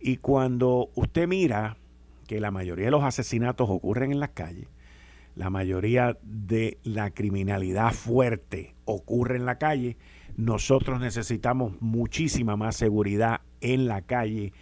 Y 0.01 0.17
cuando 0.17 0.91
usted 0.95 1.29
mira 1.29 1.77
que 2.27 2.41
la 2.41 2.51
mayoría 2.51 2.87
de 2.87 2.91
los 2.91 3.05
asesinatos 3.05 3.69
ocurren 3.71 4.13
en 4.13 4.21
las 4.21 4.31
calles, 4.31 4.69
la 5.35 5.51
mayoría 5.51 6.19
de 6.23 6.79
la 6.83 7.11
criminalidad 7.11 7.93
fuerte 7.93 8.75
ocurre 8.85 9.37
en 9.37 9.47
la 9.47 9.59
calle, 9.59 9.97
nosotros 10.37 11.01
necesitamos 11.01 11.81
muchísima 11.81 12.57
más 12.57 12.77
seguridad 12.77 13.41
en 13.61 13.87
la 13.87 14.03
calle 14.03 14.53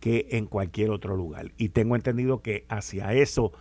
que 0.00 0.28
en 0.32 0.46
cualquier 0.46 0.90
otro 0.90 1.16
lugar. 1.16 1.52
Y 1.56 1.70
tengo 1.70 1.96
entendido 1.96 2.42
que 2.42 2.64
hacia 2.68 3.12
eso 3.12 3.52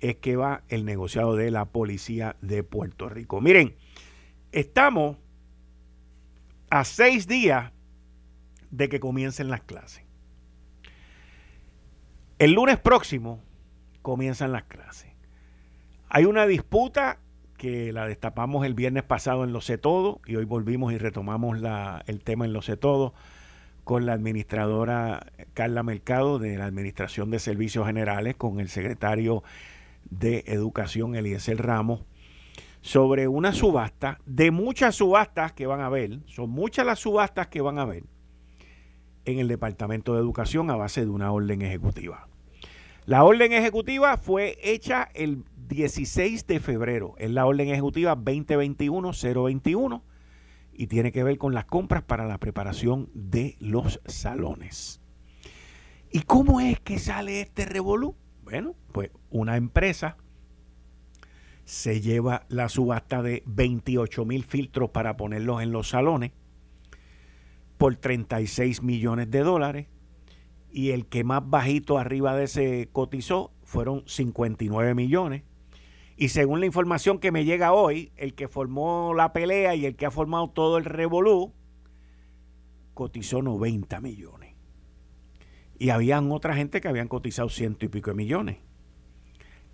es 0.00 0.16
que 0.16 0.36
va 0.36 0.62
el 0.68 0.84
negociado 0.84 1.36
de 1.36 1.50
la 1.50 1.66
policía 1.66 2.36
de 2.40 2.62
Puerto 2.62 3.08
Rico. 3.08 3.40
Miren, 3.40 3.74
estamos 4.52 5.16
a 6.70 6.84
seis 6.84 7.26
días 7.26 7.72
de 8.70 8.88
que 8.88 9.00
comiencen 9.00 9.50
las 9.50 9.62
clases. 9.62 10.04
El 12.38 12.52
lunes 12.52 12.78
próximo 12.78 13.42
comienzan 14.02 14.52
las 14.52 14.64
clases. 14.64 15.09
Hay 16.12 16.24
una 16.24 16.44
disputa 16.44 17.20
que 17.56 17.92
la 17.92 18.04
destapamos 18.04 18.66
el 18.66 18.74
viernes 18.74 19.04
pasado 19.04 19.44
en 19.44 19.52
Lo 19.52 19.60
Sé 19.60 19.78
Todo 19.78 20.20
y 20.26 20.34
hoy 20.34 20.44
volvimos 20.44 20.92
y 20.92 20.98
retomamos 20.98 21.56
el 22.04 22.24
tema 22.24 22.44
en 22.46 22.52
Lo 22.52 22.62
Sé 22.62 22.76
Todo 22.76 23.14
con 23.84 24.06
la 24.06 24.14
administradora 24.14 25.24
Carla 25.54 25.84
Mercado 25.84 26.40
de 26.40 26.58
la 26.58 26.64
Administración 26.64 27.30
de 27.30 27.38
Servicios 27.38 27.86
Generales, 27.86 28.34
con 28.34 28.58
el 28.58 28.68
secretario 28.68 29.44
de 30.10 30.42
Educación 30.48 31.14
Eliezer 31.14 31.64
Ramos, 31.64 32.02
sobre 32.80 33.28
una 33.28 33.52
subasta, 33.52 34.18
de 34.26 34.50
muchas 34.50 34.96
subastas 34.96 35.52
que 35.52 35.68
van 35.68 35.80
a 35.80 35.86
haber, 35.86 36.18
son 36.26 36.50
muchas 36.50 36.84
las 36.84 36.98
subastas 36.98 37.46
que 37.46 37.60
van 37.60 37.78
a 37.78 37.82
haber 37.82 38.02
en 39.26 39.38
el 39.38 39.46
Departamento 39.46 40.14
de 40.14 40.20
Educación 40.20 40.72
a 40.72 40.76
base 40.76 41.02
de 41.02 41.10
una 41.10 41.30
orden 41.30 41.62
ejecutiva. 41.62 42.26
La 43.06 43.24
orden 43.24 43.52
ejecutiva 43.52 44.16
fue 44.18 44.58
hecha 44.62 45.08
el 45.14 45.42
16 45.70 46.46
de 46.48 46.60
febrero, 46.60 47.14
es 47.16 47.30
la 47.30 47.46
orden 47.46 47.68
ejecutiva 47.68 48.16
2021-021 48.16 50.02
y 50.72 50.88
tiene 50.88 51.12
que 51.12 51.22
ver 51.22 51.38
con 51.38 51.54
las 51.54 51.64
compras 51.64 52.02
para 52.02 52.26
la 52.26 52.38
preparación 52.38 53.08
de 53.14 53.56
los 53.60 54.00
salones. 54.04 55.00
¿Y 56.10 56.22
cómo 56.22 56.60
es 56.60 56.80
que 56.80 56.98
sale 56.98 57.40
este 57.40 57.66
revolú? 57.66 58.16
Bueno, 58.42 58.74
pues 58.92 59.10
una 59.30 59.56
empresa 59.56 60.16
se 61.64 62.00
lleva 62.00 62.46
la 62.48 62.68
subasta 62.68 63.22
de 63.22 63.44
28 63.46 64.24
mil 64.24 64.44
filtros 64.44 64.90
para 64.90 65.16
ponerlos 65.16 65.62
en 65.62 65.70
los 65.70 65.88
salones 65.88 66.32
por 67.78 67.94
36 67.94 68.82
millones 68.82 69.30
de 69.30 69.40
dólares 69.40 69.86
y 70.72 70.90
el 70.90 71.06
que 71.06 71.22
más 71.22 71.48
bajito 71.48 71.96
arriba 71.96 72.34
de 72.34 72.44
ese 72.44 72.88
cotizó 72.90 73.52
fueron 73.62 74.02
59 74.06 74.94
millones. 74.96 75.44
Y 76.20 76.28
según 76.28 76.60
la 76.60 76.66
información 76.66 77.18
que 77.18 77.32
me 77.32 77.46
llega 77.46 77.72
hoy, 77.72 78.12
el 78.18 78.34
que 78.34 78.46
formó 78.46 79.14
la 79.14 79.32
pelea 79.32 79.74
y 79.74 79.86
el 79.86 79.96
que 79.96 80.04
ha 80.04 80.10
formado 80.10 80.50
todo 80.50 80.76
el 80.76 80.84
revolú, 80.84 81.54
cotizó 82.92 83.40
90 83.40 84.02
millones. 84.02 84.54
Y 85.78 85.88
habían 85.88 86.30
otra 86.30 86.54
gente 86.54 86.82
que 86.82 86.88
habían 86.88 87.08
cotizado 87.08 87.48
ciento 87.48 87.86
y 87.86 87.88
pico 87.88 88.10
de 88.10 88.16
millones. 88.16 88.58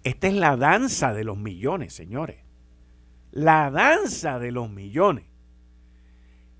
Esta 0.04 0.28
es 0.28 0.34
la 0.34 0.56
danza 0.56 1.12
de 1.12 1.24
los 1.24 1.36
millones, 1.36 1.92
señores. 1.92 2.36
La 3.32 3.72
danza 3.72 4.38
de 4.38 4.52
los 4.52 4.70
millones. 4.70 5.24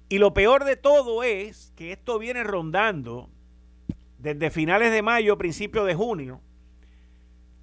Y 0.09 0.19
lo 0.19 0.35
peor 0.35 0.65
de 0.65 0.75
todo 0.75 1.23
es 1.23 1.73
que 1.77 1.93
esto 1.93 2.19
viene 2.19 2.43
rondando 2.43 3.31
desde 4.19 4.51
finales 4.51 4.91
de 4.91 5.03
mayo, 5.03 5.39
principio 5.39 5.85
de 5.85 5.95
junio, 5.95 6.41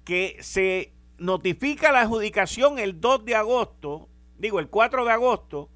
que 0.06 0.38
se 0.40 0.94
notifica 1.18 1.92
la 1.92 2.02
adjudicación 2.02 2.78
el 2.78 3.00
2 3.00 3.24
de 3.24 3.34
agosto, 3.34 4.08
digo 4.38 4.58
el 4.58 4.68
4 4.68 5.04
de 5.04 5.12
agosto, 5.12 5.70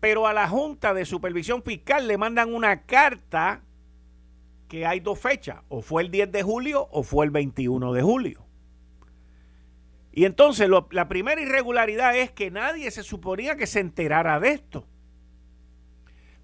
pero 0.00 0.26
a 0.26 0.32
la 0.32 0.48
Junta 0.48 0.94
de 0.94 1.04
Supervisión 1.04 1.62
Fiscal 1.62 2.08
le 2.08 2.16
mandan 2.16 2.54
una 2.54 2.82
carta 2.82 3.62
que 4.68 4.86
hay 4.86 5.00
dos 5.00 5.18
fechas, 5.18 5.58
o 5.68 5.82
fue 5.82 6.02
el 6.02 6.10
10 6.10 6.30
de 6.30 6.42
julio 6.42 6.88
o 6.92 7.02
fue 7.02 7.24
el 7.24 7.30
21 7.30 7.92
de 7.92 8.02
julio. 8.02 8.46
Y 10.12 10.24
entonces 10.24 10.68
la 10.90 11.08
primera 11.08 11.40
irregularidad 11.40 12.16
es 12.16 12.30
que 12.30 12.50
nadie 12.50 12.90
se 12.90 13.02
suponía 13.02 13.56
que 13.56 13.66
se 13.66 13.80
enterara 13.80 14.40
de 14.40 14.50
esto. 14.50 14.86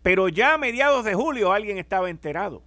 Pero 0.02 0.28
ya 0.28 0.54
a 0.54 0.58
mediados 0.58 1.04
de 1.04 1.14
julio 1.14 1.52
alguien 1.52 1.78
estaba 1.78 2.10
enterado 2.10 2.62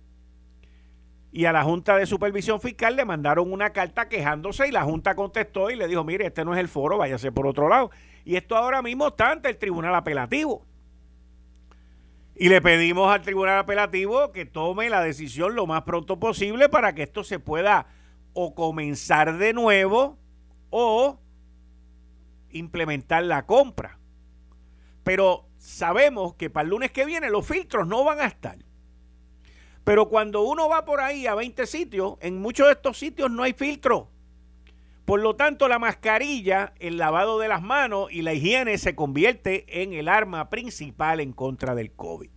y 1.32 1.46
a 1.46 1.54
la 1.54 1.64
Junta 1.64 1.96
de 1.96 2.06
Supervisión 2.06 2.60
Fiscal 2.60 2.96
le 2.96 3.06
mandaron 3.06 3.52
una 3.52 3.72
carta 3.72 4.10
quejándose 4.10 4.68
y 4.68 4.72
la 4.72 4.84
Junta 4.84 5.16
contestó 5.16 5.70
y 5.70 5.76
le 5.76 5.88
dijo, 5.88 6.04
mire, 6.04 6.26
este 6.26 6.44
no 6.44 6.54
es 6.54 6.60
el 6.60 6.68
foro, 6.68 6.98
váyase 6.98 7.32
por 7.32 7.46
otro 7.46 7.70
lado. 7.70 7.92
Y 8.26 8.36
esto 8.36 8.58
ahora 8.58 8.82
mismo 8.82 9.08
está 9.08 9.32
ante 9.32 9.50
el 9.50 9.58
Tribunal 9.58 9.94
Apelativo. 9.94 10.66
Y 12.36 12.50
le 12.50 12.62
pedimos 12.62 13.12
al 13.12 13.22
Tribunal 13.22 13.60
Apelativo 13.60 14.32
que 14.32 14.46
tome 14.46 14.90
la 14.90 15.02
decisión 15.02 15.56
lo 15.56 15.68
más 15.68 15.84
pronto 15.84 16.20
posible 16.20 16.70
para 16.70 16.96
que 16.96 17.04
esto 17.04 17.24
se 17.24 17.38
pueda 17.38 17.88
o 18.34 18.56
comenzar 18.56 19.38
de 19.38 19.54
nuevo 19.54 20.18
o 20.70 21.20
implementar 22.50 23.24
la 23.24 23.46
compra. 23.46 24.00
Pero 25.04 25.46
sabemos 25.58 26.34
que 26.36 26.50
para 26.50 26.64
el 26.64 26.70
lunes 26.70 26.92
que 26.92 27.06
viene 27.06 27.30
los 27.30 27.46
filtros 27.46 27.86
no 27.88 28.04
van 28.04 28.20
a 28.20 28.26
estar. 28.26 28.58
Pero 29.90 30.08
cuando 30.08 30.44
uno 30.44 30.70
va 30.70 30.86
por 30.86 31.02
ahí 31.02 31.26
a 31.26 31.34
20 31.34 31.66
sitios, 31.66 32.18
en 32.22 32.40
muchos 32.40 32.68
de 32.68 32.74
estos 32.74 33.00
sitios 33.00 33.32
no 33.32 33.42
hay 33.42 33.54
filtro. 33.54 34.08
Por 35.04 35.20
lo 35.20 35.36
tanto, 35.36 35.68
la 35.68 35.80
mascarilla, 35.80 36.76
el 36.78 36.98
lavado 36.98 37.40
de 37.40 37.48
las 37.48 37.64
manos 37.64 38.12
y 38.12 38.22
la 38.22 38.36
higiene 38.36 38.78
se 38.78 38.94
convierte 38.94 39.82
en 39.82 39.94
el 39.94 40.08
arma 40.08 40.52
principal 40.52 41.20
en 41.20 41.34
contra 41.34 41.74
del 41.74 41.92
COVID. 41.92 42.30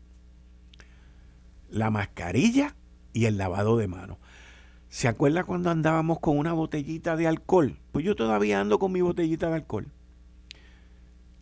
La 1.69 1.91
mascarilla 1.91 2.75
y 3.13 3.27
el 3.27 3.37
lavado 3.37 3.77
de 3.77 3.87
manos. 3.87 4.17
¿Se 4.89 5.07
acuerda 5.07 5.45
cuando 5.45 5.69
andábamos 5.69 6.21
con 6.21 6.39
una 6.39 6.55
botellita 6.55 7.17
de 7.17 7.27
alcohol? 7.27 7.77
Pues 7.93 8.03
yo 8.03 8.17
todavía 8.17 8.63
ando 8.63 8.79
con 8.79 8.93
mi 8.93 9.03
botellita 9.03 9.51
de 9.51 9.57
alcohol. 9.57 9.89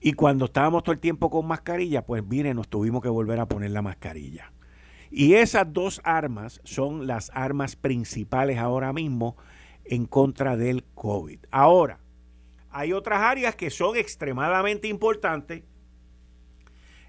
Y 0.00 0.14
cuando 0.14 0.47
estábamos 0.47 0.83
todo 0.83 0.93
el 0.93 0.99
tiempo 0.99 1.31
con 1.31 1.47
mascarilla, 1.47 2.05
pues 2.05 2.26
mire, 2.26 2.52
nos 2.52 2.67
tuvimos 2.67 3.00
que 3.00 3.09
volver 3.09 3.38
a 3.38 3.47
poner 3.47 3.71
la 3.71 3.83
mascarilla. 3.83 4.50
Y 5.11 5.35
esas 5.35 5.73
dos 5.73 6.00
armas 6.05 6.61
son 6.64 7.07
las 7.07 7.31
armas 7.35 7.75
principales 7.75 8.59
ahora 8.59 8.93
mismo 8.93 9.37
en 9.85 10.07
contra 10.07 10.57
del 10.57 10.85
COVID. 10.95 11.40
Ahora, 11.50 11.99
hay 12.71 12.93
otras 12.93 13.21
áreas 13.21 13.57
que 13.57 13.71
son 13.71 13.97
extremadamente 13.97 14.87
importantes 14.87 15.64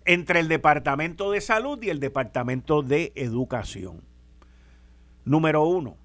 entre 0.06 0.40
el 0.40 0.48
Departamento 0.48 1.32
de 1.32 1.42
Salud 1.42 1.82
y 1.84 1.90
el 1.90 2.00
Departamento 2.00 2.82
de 2.82 3.12
Educación. 3.16 4.02
Número 5.24 5.64
uno, 5.64 5.98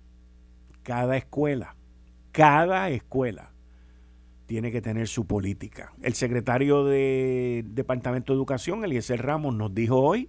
cada 0.83 1.17
escuela, 1.17 1.77
cada 2.33 2.91
escuela 2.91 3.53
tiene 4.45 4.71
que 4.71 4.83
tener 4.83 5.09
su 5.09 5.27
política. 5.27 5.93
El 6.03 6.13
secretario 6.13 6.85
de 6.85 7.65
Departamento 7.67 8.35
de 8.35 8.37
Educación, 8.37 8.85
Eliezer 8.85 9.25
Ramos, 9.25 9.55
nos 9.55 9.75
dijo 9.75 9.99
hoy 9.99 10.29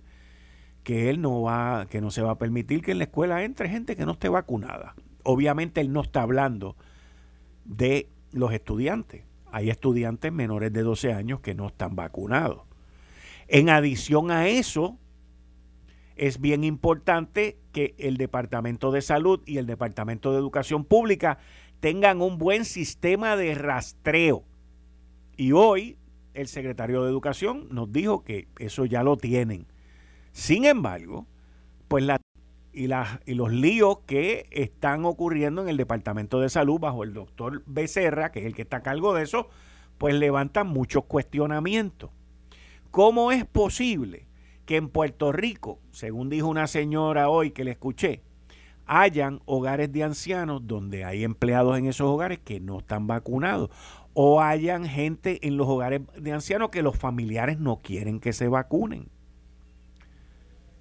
que 0.88 1.10
él 1.10 1.20
no 1.20 1.42
va, 1.42 1.86
que 1.90 2.00
no 2.00 2.12
se 2.12 2.22
va 2.22 2.32
a 2.32 2.38
permitir 2.38 2.82
que 2.82 2.92
en 2.92 3.00
la 3.00 3.04
escuela 3.04 3.44
entre 3.44 3.68
gente 3.68 3.98
que 3.98 4.06
no 4.06 4.14
esté 4.14 4.30
vacunada. 4.30 4.96
Obviamente 5.24 5.82
él 5.82 5.92
no 5.92 6.00
está 6.00 6.22
hablando 6.22 6.78
de 7.66 8.08
los 8.32 8.54
estudiantes. 8.54 9.26
Hay 9.52 9.70
estudiantes 9.70 10.32
menores 10.32 10.72
de 10.72 10.84
12 10.84 11.12
años 11.12 11.42
que 11.42 11.56
no 11.56 11.68
están 11.68 11.98
vacunados. 11.98 12.62
En 13.50 13.68
adición 13.68 14.32
a 14.32 14.48
eso, 14.48 14.98
es 16.16 16.40
bien 16.40 16.64
importante 16.64 17.58
que 17.74 17.94
el 17.98 18.16
Departamento 18.16 18.90
de 18.94 19.02
Salud 19.02 19.42
y 19.46 19.58
el 19.58 19.66
Departamento 19.66 20.32
de 20.32 20.38
Educación 20.38 20.86
Pública 20.86 21.38
tengan 21.82 22.22
un 22.22 22.38
buen 22.38 22.64
sistema 22.64 23.36
de 23.36 23.56
rastreo. 23.56 24.46
Y 25.36 25.52
hoy 25.52 25.98
el 26.34 26.48
secretario 26.48 27.04
de 27.04 27.10
Educación 27.10 27.68
nos 27.72 27.92
dijo 27.92 28.24
que 28.24 28.48
eso 28.58 28.86
ya 28.86 29.04
lo 29.04 29.18
tienen 29.18 29.68
sin 30.38 30.66
embargo, 30.66 31.26
pues 31.88 32.06
y, 32.72 32.84
y 32.84 33.34
los 33.34 33.52
líos 33.52 34.02
que 34.06 34.46
están 34.52 35.04
ocurriendo 35.04 35.64
en 35.64 35.68
el 35.68 35.78
Departamento 35.78 36.40
de 36.40 36.48
Salud 36.48 36.80
bajo 36.80 37.04
el 37.04 37.16
doctor 37.16 37.64
Becerra, 37.66 38.32
que 38.32 38.42
es 38.42 38.46
el 38.46 38.54
que 38.54 38.62
está 38.62 38.78
a 38.78 38.84
cargo 38.84 39.16
de 39.16 39.24
eso, 39.24 39.50
pues 39.98 40.14
levantan 40.14 40.68
muchos 40.68 41.06
cuestionamientos. 41.06 42.12
¿Cómo 42.92 43.32
es 43.32 43.46
posible 43.46 44.28
que 44.68 44.76
en 44.76 44.90
Puerto 44.90 45.32
Rico, 45.32 45.80
según 45.90 46.30
dijo 46.30 46.48
una 46.48 46.68
señora 46.68 47.30
hoy 47.30 47.50
que 47.50 47.64
le 47.64 47.72
escuché, 47.72 48.22
hayan 48.86 49.42
hogares 49.46 49.92
de 49.92 50.04
ancianos 50.04 50.68
donde 50.68 51.04
hay 51.04 51.24
empleados 51.24 51.80
en 51.80 51.88
esos 51.88 52.08
hogares 52.08 52.38
que 52.38 52.60
no 52.60 52.78
están 52.78 53.08
vacunados? 53.08 53.72
O 54.14 54.40
hayan 54.40 54.86
gente 54.86 55.48
en 55.48 55.58
los 55.58 55.68
hogares 55.68 56.02
de 56.16 56.32
ancianos 56.32 56.70
que 56.70 56.84
los 56.84 56.96
familiares 56.96 57.58
no 57.58 57.78
quieren 57.82 58.20
que 58.20 58.34
se 58.34 58.48
vacunen. 58.48 59.17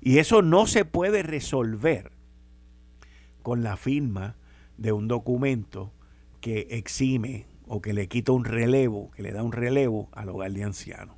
Y 0.00 0.18
eso 0.18 0.42
no 0.42 0.66
se 0.66 0.84
puede 0.84 1.22
resolver 1.22 2.12
con 3.42 3.62
la 3.62 3.76
firma 3.76 4.36
de 4.76 4.92
un 4.92 5.08
documento 5.08 5.92
que 6.40 6.68
exime 6.70 7.46
o 7.66 7.80
que 7.80 7.92
le 7.92 8.08
quita 8.08 8.32
un 8.32 8.44
relevo, 8.44 9.10
que 9.12 9.22
le 9.22 9.32
da 9.32 9.42
un 9.42 9.52
relevo 9.52 10.08
al 10.12 10.28
hogar 10.28 10.52
de 10.52 10.64
ancianos. 10.64 11.16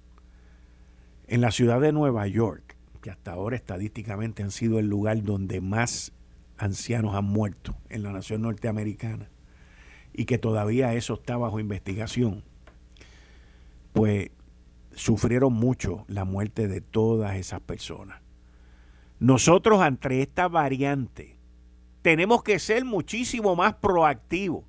En 1.26 1.40
la 1.40 1.50
ciudad 1.50 1.80
de 1.80 1.92
Nueva 1.92 2.26
York, 2.26 2.76
que 3.02 3.10
hasta 3.10 3.32
ahora 3.32 3.56
estadísticamente 3.56 4.42
han 4.42 4.50
sido 4.50 4.78
el 4.78 4.88
lugar 4.88 5.22
donde 5.22 5.60
más 5.60 6.12
ancianos 6.56 7.14
han 7.14 7.26
muerto 7.26 7.76
en 7.90 8.02
la 8.02 8.12
nación 8.12 8.42
norteamericana, 8.42 9.28
y 10.12 10.24
que 10.24 10.38
todavía 10.38 10.94
eso 10.94 11.14
está 11.14 11.36
bajo 11.36 11.60
investigación, 11.60 12.42
pues 13.92 14.30
sufrieron 14.94 15.52
mucho 15.52 16.04
la 16.08 16.24
muerte 16.24 16.66
de 16.66 16.80
todas 16.80 17.36
esas 17.36 17.60
personas. 17.60 18.20
Nosotros 19.20 19.80
ante 19.80 20.22
esta 20.22 20.48
variante 20.48 21.36
tenemos 22.02 22.42
que 22.42 22.58
ser 22.58 22.84
muchísimo 22.84 23.56
más 23.56 23.74
proactivos 23.74 24.64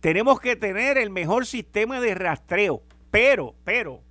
tenemos 0.00 0.40
que 0.40 0.56
tener 0.56 0.96
el 0.96 1.10
mejor 1.10 1.46
sistema 1.46 2.00
de 2.00 2.14
rastreo, 2.14 2.82
pero, 3.10 3.54
pero, 3.64 4.02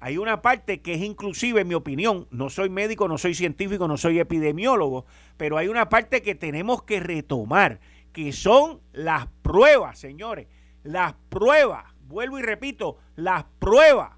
hay 0.00 0.18
una 0.18 0.42
parte 0.42 0.80
que 0.80 0.94
es 0.94 1.02
inclusive, 1.02 1.60
en 1.60 1.68
mi 1.68 1.74
opinión, 1.74 2.26
no 2.30 2.50
soy 2.50 2.68
médico, 2.68 3.08
no 3.08 3.18
soy 3.18 3.34
científico, 3.34 3.88
no 3.88 3.96
soy 3.96 4.18
epidemiólogo, 4.18 5.06
pero 5.36 5.56
hay 5.56 5.68
una 5.68 5.88
parte 5.88 6.22
que 6.22 6.34
tenemos 6.34 6.82
que 6.82 7.00
retomar, 7.00 7.80
que 8.12 8.32
son 8.32 8.80
las 8.92 9.26
pruebas, 9.42 9.98
señores, 9.98 10.46
las 10.82 11.14
pruebas, 11.28 11.84
vuelvo 12.06 12.38
y 12.38 12.42
repito, 12.42 12.98
las 13.16 13.44
pruebas. 13.58 14.12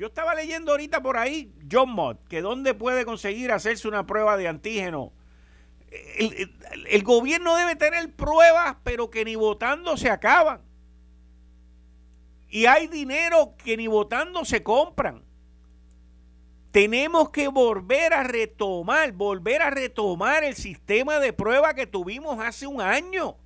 Yo 0.00 0.06
estaba 0.06 0.34
leyendo 0.34 0.72
ahorita 0.72 1.02
por 1.02 1.18
ahí, 1.18 1.52
John 1.70 1.90
Mott, 1.90 2.26
que 2.26 2.40
dónde 2.40 2.72
puede 2.72 3.04
conseguir 3.04 3.52
hacerse 3.52 3.86
una 3.86 4.06
prueba 4.06 4.38
de 4.38 4.48
antígeno 4.48 5.12
el, 5.90 7.02
gobierno 7.02 7.56
debe 7.56 7.76
tener 7.76 8.12
pruebas, 8.12 8.76
pero 8.84 9.10
que 9.10 9.24
ni 9.24 9.34
votando 9.34 9.96
se 9.96 10.10
acaban. 10.10 10.60
Y 12.48 12.66
hay 12.66 12.86
dinero 12.86 13.54
que 13.62 13.76
ni 13.76 13.86
votando 13.86 14.44
se 14.44 14.62
compran. 14.62 15.22
Tenemos 16.72 17.30
que 17.30 17.48
volver 17.48 18.14
a 18.14 18.22
retomar, 18.22 19.12
volver 19.12 19.62
a 19.62 19.70
retomar 19.70 20.44
el 20.44 20.54
sistema 20.54 21.18
de 21.18 21.32
prueba 21.32 21.74
que 21.74 21.86
tuvimos 21.86 22.38
hace 22.38 22.66
un 22.66 22.80
año. 22.80 23.36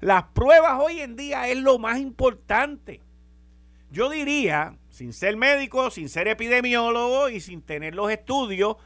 Las 0.00 0.24
pruebas 0.24 0.80
hoy 0.80 1.00
en 1.00 1.16
día 1.16 1.48
es 1.48 1.58
lo 1.58 1.78
más 1.78 1.98
importante. 1.98 3.00
Yo 3.90 4.08
diría, 4.08 4.76
sin 4.96 5.12
ser 5.12 5.36
médico, 5.36 5.90
sin 5.90 6.08
ser 6.08 6.26
epidemiólogo 6.26 7.28
y 7.28 7.40
sin 7.40 7.60
tener 7.60 7.94
los 7.94 8.10
estudios, 8.10 8.76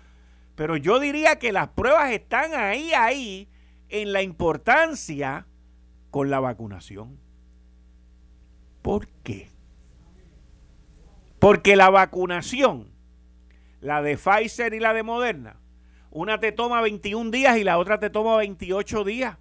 pero 0.57 0.77
yo 0.77 0.99
diría 0.99 1.39
que 1.39 1.53
las 1.53 1.69
pruebas 1.69 2.11
están 2.11 2.53
ahí, 2.53 2.93
ahí, 2.93 3.49
en 3.89 4.13
la 4.13 4.21
importancia 4.21 5.47
con 6.11 6.29
la 6.29 6.41
vacunación. 6.41 7.17
¿Por 8.83 9.07
qué? 9.23 9.51
Porque 11.39 11.77
la 11.77 11.91
vacunación, 11.91 12.91
la 13.81 14.03
de 14.03 14.17
Pfizer 14.17 14.75
y 14.75 14.81
la 14.81 14.93
de 14.93 15.05
Moderna, 15.05 15.61
una 16.11 16.41
te 16.41 16.51
toma 16.51 16.81
21 16.81 17.31
días 17.31 17.57
y 17.57 17.63
la 17.63 17.79
otra 17.79 18.01
te 18.01 18.11
toma 18.11 18.37
28 18.37 19.05
días. 19.05 19.39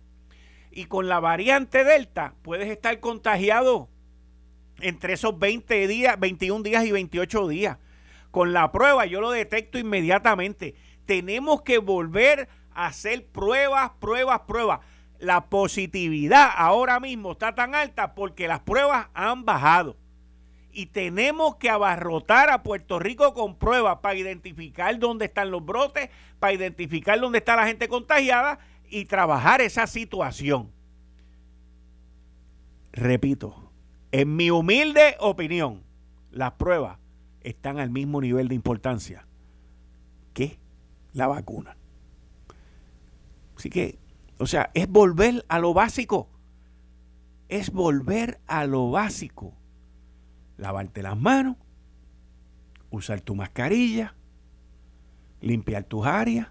Y 0.70 0.86
con 0.86 1.10
la 1.10 1.20
variante 1.20 1.84
Delta 1.84 2.36
puedes 2.44 2.70
estar 2.70 3.00
contagiado 3.00 3.90
entre 4.82 5.14
esos 5.14 5.38
20 5.38 5.88
días, 5.88 6.20
21 6.20 6.64
días 6.64 6.86
y 6.86 6.92
28 6.92 7.48
días. 7.48 7.78
Con 8.32 8.54
la 8.54 8.72
prueba 8.72 9.06
yo 9.06 9.22
lo 9.22 9.32
detecto 9.32 9.80
inmediatamente 9.80 10.76
tenemos 11.10 11.64
que 11.64 11.80
volver 11.80 12.48
a 12.76 12.86
hacer 12.86 13.26
pruebas, 13.26 13.94
pruebas, 14.00 14.42
pruebas. 14.42 14.82
La 15.18 15.50
positividad 15.50 16.52
ahora 16.56 17.00
mismo 17.00 17.32
está 17.32 17.56
tan 17.56 17.74
alta 17.74 18.14
porque 18.14 18.48
las 18.48 18.60
pruebas 18.60 19.08
han 19.16 19.44
bajado. 19.44 19.98
Y 20.72 20.86
tenemos 20.86 21.56
que 21.56 21.72
abarrotar 21.72 22.52
a 22.52 22.62
Puerto 22.62 23.00
Rico 23.00 23.34
con 23.34 23.56
pruebas 23.58 23.98
para 24.04 24.20
identificar 24.20 25.00
dónde 25.00 25.26
están 25.26 25.50
los 25.50 25.66
brotes, 25.66 26.12
para 26.40 26.54
identificar 26.54 27.20
dónde 27.20 27.40
está 27.40 27.56
la 27.56 27.66
gente 27.66 27.88
contagiada 27.88 28.60
y 28.88 29.06
trabajar 29.06 29.62
esa 29.62 29.88
situación. 29.88 30.72
Repito, 32.92 33.69
en 34.12 34.36
mi 34.36 34.50
humilde 34.50 35.16
opinión, 35.20 35.84
las 36.32 36.54
pruebas 36.54 36.98
están 37.42 37.80
al 37.80 37.90
mismo 37.90 38.22
nivel 38.22 38.48
de 38.48 38.56
importancia 38.56 39.26
que 40.34 40.58
la 41.14 41.28
vacuna. 41.28 41.76
Así 43.58 43.70
que, 43.70 43.98
o 44.38 44.48
sea, 44.48 44.72
es 44.74 44.88
volver 44.88 45.46
a 45.50 45.60
lo 45.60 45.74
básico. 45.74 46.30
Es 47.50 47.72
volver 47.72 48.40
a 48.48 48.66
lo 48.66 48.92
básico. 48.92 49.54
Lavarte 50.58 51.02
las 51.02 51.18
manos, 51.18 51.56
usar 52.90 53.22
tu 53.22 53.36
mascarilla, 53.36 54.14
limpiar 55.42 55.84
tus 55.84 56.06
áreas, 56.06 56.48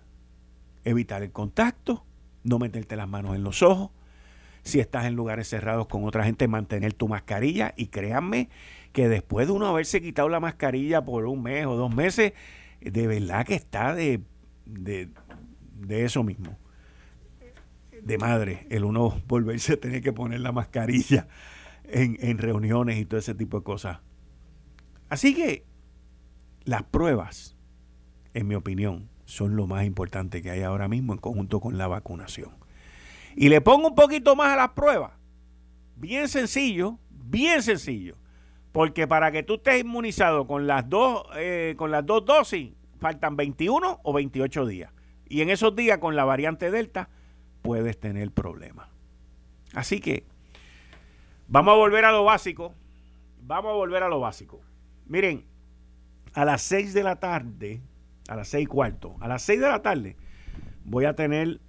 evitar 0.85 1.23
el 1.23 1.33
contacto, 1.33 2.05
no 2.45 2.59
meterte 2.59 2.97
las 2.97 3.09
manos 3.09 3.37
en 3.37 3.43
los 3.43 3.63
ojos. 3.63 3.91
Si 4.69 4.81
estás 4.81 5.07
en 5.07 5.15
lugares 5.15 5.49
cerrados 5.49 5.87
con 5.89 6.05
otra 6.05 6.25
gente, 6.25 6.47
mantener 6.47 6.93
tu 6.93 7.09
mascarilla. 7.09 7.75
Y 7.77 7.87
créanme 7.87 8.49
que 8.93 9.09
después 9.09 9.47
de 9.47 9.53
uno 9.53 9.67
haberse 9.67 10.01
quitado 10.01 10.29
la 10.29 10.41
mascarilla 10.41 11.05
por 11.05 11.27
un 11.27 11.43
mes 11.43 11.67
o 11.67 11.75
dos 11.77 11.95
meses, 11.95 12.33
de 12.81 13.07
verdad 13.07 13.45
que 13.47 13.55
está 13.55 13.95
de 13.95 14.23
de, 14.69 16.05
eso 16.05 16.23
mismo. 16.23 16.57
De 18.03 18.19
madre, 18.19 18.67
el 18.71 18.85
uno 18.85 19.21
volverse 19.27 19.75
a 19.75 19.81
tener 19.81 20.03
que 20.03 20.13
poner 20.13 20.41
la 20.41 20.53
mascarilla 20.53 21.29
en, 21.85 22.17
en 22.21 22.39
reuniones 22.39 22.99
y 22.99 23.05
todo 23.05 23.19
ese 23.19 23.35
tipo 23.35 23.59
de 23.59 23.65
cosas. 23.65 23.99
Así 25.09 25.35
que 25.35 25.65
las 26.65 26.85
pruebas, 26.85 27.57
en 28.35 28.47
mi 28.47 28.55
opinión, 28.55 29.09
son 29.25 29.57
lo 29.57 29.67
más 29.67 29.85
importante 29.85 30.43
que 30.43 30.51
hay 30.51 30.63
ahora 30.63 30.89
mismo 30.89 31.13
en 31.13 31.19
conjunto 31.19 31.61
con 31.61 31.77
la 31.77 31.89
vacunación. 31.89 32.58
Y 33.41 33.51
le 33.51 33.61
pongo 33.61 33.87
un 33.87 33.95
poquito 33.95 34.35
más 34.35 34.49
a 34.49 34.57
las 34.57 34.71
pruebas. 34.71 35.13
Bien 35.95 36.27
sencillo, 36.27 36.99
bien 37.09 37.63
sencillo. 37.63 38.17
Porque 38.73 39.07
para 39.07 39.31
que 39.31 39.45
tú 39.45 39.55
estés 39.55 39.83
inmunizado 39.83 40.49
con 40.49 40.67
las 40.67 40.89
dos, 40.89 41.23
eh, 41.37 41.77
con 41.79 41.93
las 41.93 42.05
dos 42.05 42.25
dosis, 42.25 42.73
faltan 42.99 43.37
21 43.37 44.01
o 44.03 44.13
28 44.13 44.67
días. 44.67 44.93
Y 45.29 45.43
en 45.43 45.51
esos 45.51 45.77
días 45.77 45.99
con 45.99 46.17
la 46.17 46.25
variante 46.25 46.73
Delta 46.73 47.11
puedes 47.63 48.01
tener 48.01 48.33
problemas. 48.33 48.89
Así 49.73 50.01
que 50.01 50.25
vamos 51.47 51.75
a 51.75 51.77
volver 51.77 52.07
a 52.07 52.11
lo 52.11 52.25
básico. 52.25 52.75
Vamos 53.41 53.71
a 53.71 53.75
volver 53.75 54.03
a 54.03 54.09
lo 54.09 54.19
básico. 54.19 54.63
Miren, 55.07 55.45
a 56.35 56.45
las 56.45 56.63
6 56.63 56.93
de 56.93 57.05
la 57.05 57.21
tarde, 57.21 57.83
a 58.27 58.35
las 58.35 58.49
6 58.49 58.65
y 58.65 58.67
cuarto, 58.67 59.15
a 59.21 59.29
las 59.29 59.43
6 59.43 59.61
de 59.61 59.69
la 59.69 59.81
tarde 59.81 60.17
voy 60.85 61.05
a 61.05 61.15
tener 61.15 61.61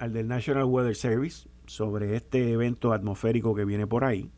al 0.00 0.14
del 0.14 0.28
National 0.28 0.64
Weather 0.64 0.96
Service 0.96 1.46
sobre 1.66 2.16
este 2.16 2.52
evento 2.52 2.94
atmosférico 2.94 3.54
que 3.54 3.66
viene 3.66 3.86
por 3.86 4.04
ahí. 4.04 4.30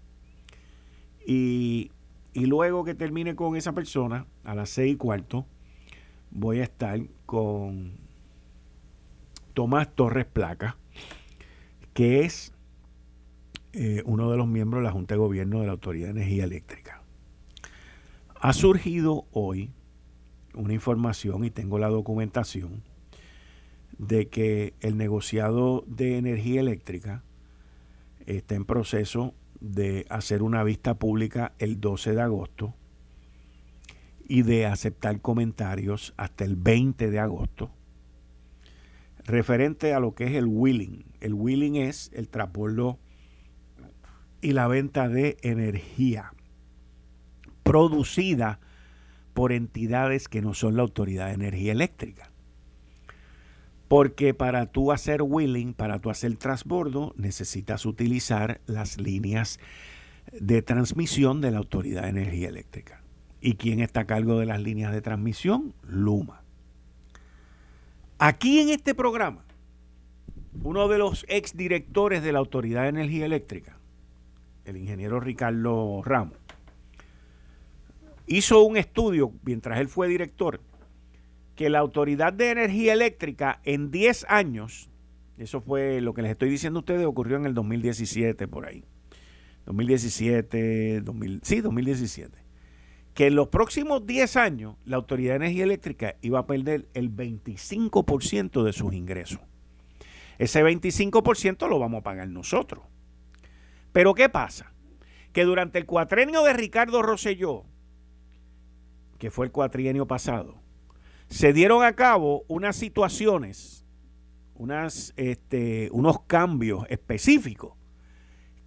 Y, 1.24 1.92
y 2.34 2.46
luego 2.46 2.84
que 2.84 2.96
termine 2.96 3.36
con 3.36 3.56
esa 3.56 3.72
persona, 3.72 4.26
a 4.42 4.56
las 4.56 4.70
6 4.70 4.94
y 4.94 4.96
cuarto, 4.96 5.46
voy 6.32 6.58
a 6.58 6.64
estar 6.64 7.00
con 7.26 7.92
Tomás 9.54 9.94
Torres 9.94 10.26
Placa, 10.26 10.76
que 11.94 12.24
es 12.24 12.52
eh, 13.72 14.02
uno 14.04 14.32
de 14.32 14.36
los 14.36 14.48
miembros 14.48 14.80
de 14.80 14.86
la 14.86 14.92
Junta 14.92 15.14
de 15.14 15.20
Gobierno 15.20 15.60
de 15.60 15.66
la 15.66 15.72
Autoridad 15.72 16.06
de 16.06 16.22
Energía 16.22 16.42
Eléctrica. 16.42 17.02
Ha 18.34 18.52
surgido 18.52 19.26
hoy 19.30 19.70
una 20.54 20.74
información, 20.74 21.44
y 21.44 21.50
tengo 21.50 21.78
la 21.78 21.88
documentación, 21.88 22.82
de 24.02 24.26
que 24.26 24.74
el 24.80 24.96
negociado 24.96 25.84
de 25.86 26.18
energía 26.18 26.60
eléctrica 26.60 27.22
está 28.26 28.56
en 28.56 28.64
proceso 28.64 29.32
de 29.60 30.06
hacer 30.10 30.42
una 30.42 30.64
vista 30.64 30.94
pública 30.94 31.52
el 31.60 31.80
12 31.80 32.14
de 32.14 32.20
agosto 32.20 32.74
y 34.26 34.42
de 34.42 34.66
aceptar 34.66 35.20
comentarios 35.20 36.14
hasta 36.16 36.44
el 36.44 36.56
20 36.56 37.10
de 37.10 37.18
agosto. 37.20 37.70
referente 39.24 39.94
a 39.94 40.00
lo 40.00 40.16
que 40.16 40.24
es 40.24 40.32
el 40.32 40.46
wheeling. 40.46 41.04
El 41.20 41.34
wheeling 41.34 41.76
es 41.76 42.10
el 42.12 42.28
transbordo 42.28 42.98
y 44.40 44.52
la 44.52 44.66
venta 44.66 45.08
de 45.08 45.36
energía 45.42 46.32
producida 47.62 48.58
por 49.32 49.52
entidades 49.52 50.26
que 50.26 50.42
no 50.42 50.54
son 50.54 50.74
la 50.74 50.82
Autoridad 50.82 51.28
de 51.28 51.34
Energía 51.34 51.70
Eléctrica. 51.70 52.31
Porque 53.92 54.32
para 54.32 54.64
tú 54.72 54.90
hacer 54.90 55.20
wheeling, 55.20 55.74
para 55.74 55.98
tú 55.98 56.08
hacer 56.08 56.34
transbordo, 56.36 57.12
necesitas 57.18 57.84
utilizar 57.84 58.62
las 58.64 58.96
líneas 58.96 59.60
de 60.32 60.62
transmisión 60.62 61.42
de 61.42 61.50
la 61.50 61.58
Autoridad 61.58 62.04
de 62.04 62.08
Energía 62.08 62.48
Eléctrica. 62.48 63.02
¿Y 63.42 63.56
quién 63.56 63.80
está 63.80 64.00
a 64.00 64.06
cargo 64.06 64.38
de 64.38 64.46
las 64.46 64.62
líneas 64.62 64.92
de 64.94 65.02
transmisión? 65.02 65.74
Luma. 65.82 66.42
Aquí 68.16 68.60
en 68.60 68.70
este 68.70 68.94
programa, 68.94 69.44
uno 70.62 70.88
de 70.88 70.96
los 70.96 71.26
exdirectores 71.28 72.22
de 72.22 72.32
la 72.32 72.38
Autoridad 72.38 72.84
de 72.84 72.88
Energía 72.88 73.26
Eléctrica, 73.26 73.76
el 74.64 74.78
ingeniero 74.78 75.20
Ricardo 75.20 76.00
Ramos, 76.02 76.38
hizo 78.26 78.62
un 78.62 78.78
estudio 78.78 79.34
mientras 79.44 79.80
él 79.80 79.88
fue 79.88 80.08
director 80.08 80.62
que 81.56 81.70
la 81.70 81.80
Autoridad 81.80 82.32
de 82.32 82.50
Energía 82.50 82.92
Eléctrica 82.92 83.60
en 83.64 83.90
10 83.90 84.26
años, 84.28 84.88
eso 85.38 85.60
fue 85.60 86.00
lo 86.00 86.14
que 86.14 86.22
les 86.22 86.30
estoy 86.32 86.50
diciendo 86.50 86.78
a 86.78 86.80
ustedes, 86.80 87.06
ocurrió 87.06 87.36
en 87.36 87.46
el 87.46 87.54
2017 87.54 88.48
por 88.48 88.66
ahí. 88.66 88.84
2017, 89.66 91.02
2000, 91.02 91.40
sí, 91.42 91.60
2017. 91.60 92.38
Que 93.14 93.26
en 93.26 93.34
los 93.34 93.48
próximos 93.48 94.06
10 94.06 94.36
años 94.36 94.76
la 94.84 94.96
Autoridad 94.96 95.32
de 95.32 95.46
Energía 95.46 95.64
Eléctrica 95.64 96.16
iba 96.22 96.40
a 96.40 96.46
perder 96.46 96.88
el 96.94 97.14
25% 97.14 98.62
de 98.62 98.72
sus 98.72 98.94
ingresos. 98.94 99.40
Ese 100.38 100.64
25% 100.64 101.68
lo 101.68 101.78
vamos 101.78 102.00
a 102.00 102.02
pagar 102.02 102.28
nosotros. 102.28 102.84
Pero 103.92 104.14
¿qué 104.14 104.28
pasa? 104.28 104.72
Que 105.32 105.44
durante 105.44 105.78
el 105.78 105.86
cuatrenio 105.86 106.42
de 106.42 106.54
Ricardo 106.54 107.02
Rosselló, 107.02 107.64
que 109.18 109.30
fue 109.30 109.46
el 109.46 109.52
cuatrienio 109.52 110.06
pasado, 110.06 110.56
se 111.32 111.54
dieron 111.54 111.82
a 111.82 111.94
cabo 111.94 112.44
unas 112.46 112.76
situaciones, 112.76 113.86
este, 115.16 115.88
unos 115.90 116.20
cambios 116.26 116.84
específicos 116.90 117.72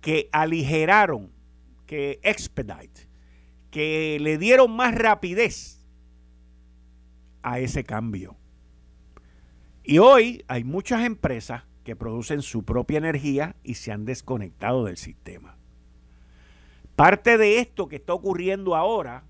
que 0.02 0.30
aligeraron, 0.32 1.32
que 1.86 2.20
expedite, 2.24 3.08
que 3.70 4.18
le 4.20 4.40
dieron 4.40 4.76
más 4.76 4.96
rapidez 4.96 5.80
a 7.44 7.60
ese 7.60 7.84
cambio. 7.84 8.36
Y 9.84 10.00
hoy 10.00 10.44
hay 10.48 10.64
muchas 10.64 11.06
empresas 11.06 11.66
que 11.84 11.96
producen 11.96 12.42
su 12.42 12.64
propia 12.64 12.98
energía 12.98 13.56
y 13.64 13.76
se 13.76 13.92
han 13.92 14.06
desconectado 14.06 14.86
del 14.86 14.98
sistema. 14.98 15.56
Parte 16.96 17.38
de 17.38 17.60
esto 17.60 17.88
que 17.88 17.98
está 17.98 18.16
ocurriendo 18.16 18.76
ahora 18.76 19.24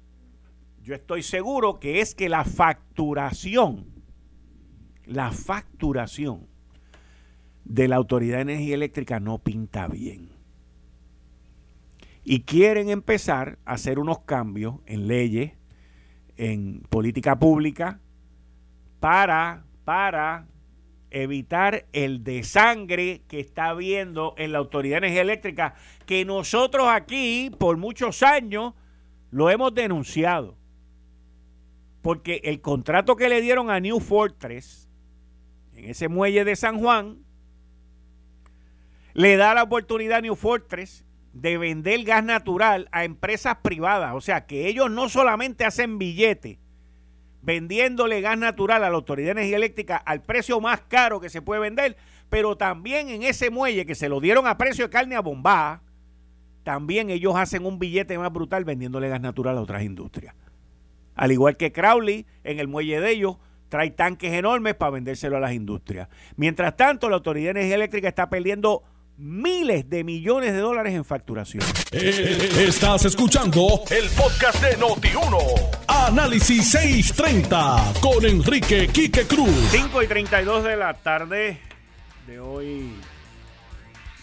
yo 0.86 0.94
estoy 0.94 1.24
seguro 1.24 1.80
que 1.80 2.00
es 2.00 2.14
que 2.14 2.30
la 2.30 2.46
facturación, 2.46 3.88
la 5.06 5.32
facturación 5.32 6.46
de 7.64 7.88
la 7.88 7.96
Autoridad 7.96 8.36
de 8.36 8.54
Energía 8.54 8.76
Eléctrica 8.76 9.20
no 9.20 9.40
pinta 9.40 9.88
bien. 9.88 10.30
Y 12.24 12.42
quieren 12.42 12.92
empezar 12.92 13.58
a 13.66 13.74
hacer 13.74 13.98
unos 13.98 14.20
cambios 14.20 14.76
en 14.86 15.08
leyes, 15.08 15.54
en 16.38 16.82
política 16.90 17.40
pública, 17.40 18.00
para, 19.00 19.66
para 19.86 20.48
evitar 21.10 21.88
el 21.94 22.24
desangre 22.24 23.24
que 23.28 23.40
está 23.40 23.70
habiendo 23.70 24.36
en 24.38 24.52
la 24.52 24.60
Autoridad 24.60 25.02
de 25.02 25.08
Energía 25.08 25.24
Eléctrica, 25.24 25.74
que 26.06 26.26
nosotros 26.26 26.88
aquí 26.88 27.50
por 27.58 27.78
muchos 27.78 28.22
años 28.22 28.76
lo 29.32 29.50
hemos 29.50 29.74
denunciado 29.74 30.64
porque 32.06 32.40
el 32.44 32.62
contrato 32.62 33.16
que 33.16 33.30
le 33.30 33.42
dieron 33.42 33.72
a 33.72 33.80
New 33.80 34.00
Fortress, 34.00 34.88
en 35.74 35.86
ese 35.86 36.08
muelle 36.08 36.46
de 36.46 36.56
San 36.56 36.78
Juan, 36.78 37.18
le 39.16 39.38
da 39.38 39.56
la 39.56 39.64
oportunidad 39.64 40.20
a 40.20 40.22
New 40.22 40.36
Fortress 40.36 41.04
de 41.34 41.58
vender 41.58 42.04
gas 42.04 42.24
natural 42.24 42.90
a 42.92 43.06
empresas 43.06 43.58
privadas. 43.64 44.14
O 44.14 44.22
sea, 44.22 44.46
que 44.46 44.68
ellos 44.68 44.92
no 44.92 45.10
solamente 45.10 45.66
hacen 45.66 45.98
billete 45.98 46.60
vendiéndole 47.42 48.22
gas 48.22 48.38
natural 48.38 48.84
a 48.84 48.90
la 48.92 48.98
Autoridad 48.98 49.30
de 49.30 49.42
Energía 49.42 49.58
Eléctrica 49.58 49.98
al 49.98 50.22
precio 50.22 50.62
más 50.62 50.82
caro 50.82 51.20
que 51.20 51.32
se 51.32 51.42
puede 51.42 51.62
vender, 51.62 51.98
pero 52.30 52.56
también 52.56 53.10
en 53.10 53.24
ese 53.24 53.50
muelle 53.50 53.88
que 53.88 53.96
se 53.96 54.10
lo 54.10 54.20
dieron 54.20 54.46
a 54.46 54.60
precio 54.60 54.86
de 54.86 54.92
carne 54.92 55.16
a 55.16 55.22
bombá, 55.22 55.82
también 56.64 57.10
ellos 57.10 57.34
hacen 57.36 57.66
un 57.66 57.80
billete 57.80 58.16
más 58.20 58.32
brutal 58.32 58.64
vendiéndole 58.64 59.10
gas 59.10 59.22
natural 59.22 59.58
a 59.58 59.62
otras 59.62 59.82
industrias. 59.82 60.36
Al 61.16 61.32
igual 61.32 61.58
que 61.58 61.72
Crowley, 61.72 62.26
en 62.44 62.60
el 62.60 62.68
muelle 62.68 63.00
de 63.00 63.12
ellos, 63.12 63.38
trae 63.70 63.92
tanques 63.92 64.34
enormes 64.34 64.76
para 64.76 64.92
vendérselo 64.92 65.38
a 65.38 65.40
las 65.40 65.54
industrias. 65.54 66.08
Mientras 66.36 66.76
tanto, 66.78 67.10
la 67.10 67.16
Autoridad 67.16 67.54
de 67.54 67.60
Energía 67.62 67.76
Eléctrica 67.76 68.08
está 68.08 68.30
perdiendo 68.30 68.84
miles 69.18 69.90
de 69.90 70.04
millones 70.04 70.54
de 70.54 70.60
dólares 70.60 70.94
en 70.94 71.06
facturación. 71.06 71.64
Eh, 71.92 72.66
estás 72.68 73.06
escuchando 73.06 73.82
el 73.90 74.10
podcast 74.10 74.62
de 74.62 74.78
Noti1. 74.78 75.38
Análisis 75.88 76.72
630 76.72 77.94
con 78.02 78.26
Enrique 78.26 78.90
Quique 78.90 79.26
Cruz. 79.26 79.50
5 79.72 80.04
y 80.04 80.08
32 80.08 80.64
de 80.66 80.76
la 80.76 80.94
tarde 80.94 81.60
de 82.28 82.40
hoy, 82.40 82.92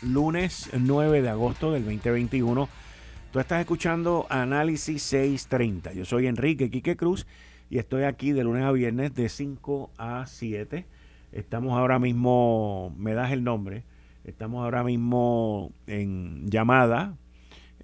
lunes 0.02 0.68
9 0.72 1.22
de 1.22 1.28
agosto 1.30 1.72
del 1.72 1.84
2021. 1.84 2.68
Tú 3.32 3.40
estás 3.40 3.60
escuchando 3.60 4.26
Análisis 4.28 5.02
630. 5.04 5.94
Yo 5.94 6.04
soy 6.04 6.26
Enrique 6.26 6.68
Quique 6.68 6.98
Cruz 6.98 7.26
y 7.70 7.78
estoy 7.78 8.02
aquí 8.02 8.32
de 8.32 8.44
lunes 8.44 8.62
a 8.62 8.72
viernes 8.72 9.14
de 9.14 9.30
5 9.30 9.90
a 9.96 10.26
7. 10.26 10.84
Estamos 11.32 11.72
ahora 11.72 11.98
mismo, 11.98 12.94
me 12.98 13.14
das 13.14 13.32
el 13.32 13.42
nombre, 13.42 13.84
estamos 14.24 14.62
ahora 14.62 14.84
mismo 14.84 15.72
en 15.86 16.46
llamada 16.50 17.16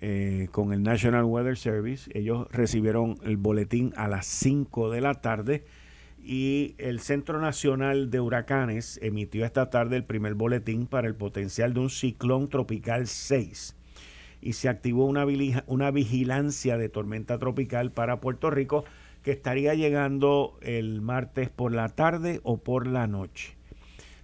eh, 0.02 0.48
con 0.52 0.74
el 0.74 0.82
National 0.82 1.24
Weather 1.24 1.56
Service. 1.56 2.11
Ellos 2.12 2.46
recibieron 2.50 3.16
el 3.22 3.38
boletín 3.38 3.94
a 3.96 4.06
las 4.06 4.26
5 4.26 4.90
de 4.90 5.00
la 5.00 5.14
tarde 5.14 5.64
y 6.22 6.74
el 6.76 7.00
Centro 7.00 7.40
Nacional 7.40 8.11
de 8.11 8.20
Huracanes 8.20 9.00
emitió 9.02 9.46
esta 9.46 9.70
tarde 9.70 9.96
el 9.96 10.04
primer 10.04 10.34
boletín 10.34 10.87
para 10.87 11.08
el 11.08 11.14
potencial 11.14 11.72
de 11.72 11.80
un 11.80 11.88
ciclón 11.88 12.50
tropical 12.50 13.06
6 13.06 13.78
y 14.40 14.55
se 14.55 14.68
activó 14.68 15.05
una, 15.07 15.24
vigilancia 15.90 16.79
de 16.79 16.88
tormenta 16.88 17.38
tropical 17.38 17.92
para 17.92 18.20
Puerto 18.20 18.51
Rico 18.51 18.85
que 19.22 19.33
estaría 19.33 19.74
llegando 19.74 20.59
el 20.62 21.01
martes 21.01 21.51
por 21.51 21.72
la 21.72 21.88
tarde 21.88 22.40
o 22.44 22.59
por 22.59 22.87
la 22.87 23.07
noche. 23.07 23.57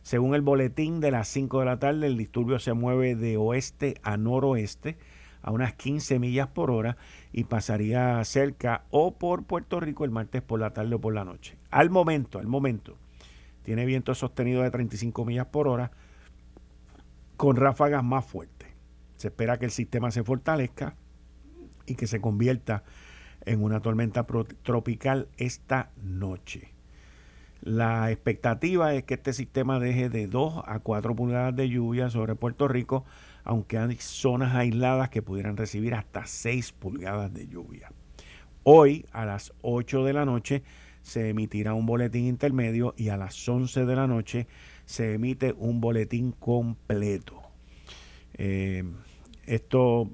Según 0.03 0.35
el 0.35 0.43
boletín 0.43 1.01
de 1.01 1.11
las 1.11 1.29
5 1.29 1.61
de 1.61 1.65
la 1.65 1.79
tarde, 1.79 2.07
el 2.07 2.17
disturbio 2.17 2.59
se 2.59 2.75
mueve 2.75 3.17
de 3.17 3.37
oeste 3.37 3.95
a 4.03 4.17
noroeste 4.17 4.97
a 5.43 5.51
unas 5.51 5.75
15 5.75 6.19
millas 6.19 6.49
por 6.49 6.71
hora 6.71 6.97
y 7.33 7.45
pasaría 7.45 8.23
cerca 8.25 8.85
o 8.91 9.15
por 9.15 9.45
Puerto 9.45 9.79
Rico 9.79 10.05
el 10.05 10.11
martes 10.11 10.43
por 10.43 10.61
la 10.61 10.71
tarde 10.71 10.95
o 10.95 11.01
por 11.01 11.15
la 11.15 11.25
noche. 11.25 11.57
Al 11.71 11.91
momento, 11.91 12.39
al 12.39 12.47
momento, 12.47 12.97
tiene 13.63 13.85
viento 13.85 14.15
sostenido 14.15 14.63
de 14.63 14.71
35 14.71 15.25
millas 15.25 15.47
por 15.47 15.69
hora 15.69 15.91
con 17.37 17.57
ráfagas 17.57 18.05
más 18.05 18.25
fuertes. 18.25 18.54
Se 19.25 19.29
espera 19.29 19.59
que 19.59 19.65
el 19.65 19.71
sistema 19.71 20.11
se 20.11 20.23
fortalezca 20.23 20.97
y 21.87 21.95
que 21.95 22.07
se 22.07 22.21
convierta 22.21 22.85
en 23.47 23.63
una 23.63 23.81
tormenta 23.81 24.27
tropical 24.63 25.29
esta 25.39 25.93
noche. 26.03 26.75
La 27.63 28.11
expectativa 28.11 28.93
es 28.93 29.05
que 29.05 29.15
este 29.15 29.33
sistema 29.33 29.81
deje 29.81 30.11
de 30.11 30.27
2 30.27 30.65
a 30.67 30.79
4 30.81 31.17
pulgadas 31.17 31.57
de 31.57 31.71
lluvia 31.71 32.11
sobre 32.11 32.35
Puerto 32.35 32.69
Rico, 32.69 33.07
aunque 33.45 33.79
hay 33.79 33.97
zonas 33.97 34.55
aisladas 34.55 35.09
que 35.09 35.23
pudieran 35.23 35.57
recibir 35.57 35.95
hasta 35.95 36.27
6 36.27 36.73
pulgadas 36.73 37.33
de 37.33 37.47
lluvia. 37.47 37.93
Hoy 38.63 39.07
a 39.11 39.25
las 39.25 39.55
8 39.63 40.05
de 40.05 40.13
la 40.13 40.27
noche 40.27 40.65
se 41.01 41.31
emitirá 41.31 41.73
un 41.73 41.87
boletín 41.87 42.27
intermedio 42.27 42.93
y 42.99 43.09
a 43.09 43.17
las 43.17 43.49
11 43.49 43.87
de 43.87 43.97
la 43.97 44.07
noche 44.07 44.49
se 44.85 45.15
emite 45.15 45.55
un 45.57 45.81
boletín 45.81 46.33
completo. 46.33 47.41
Eh, 48.37 48.85
esto 49.47 50.11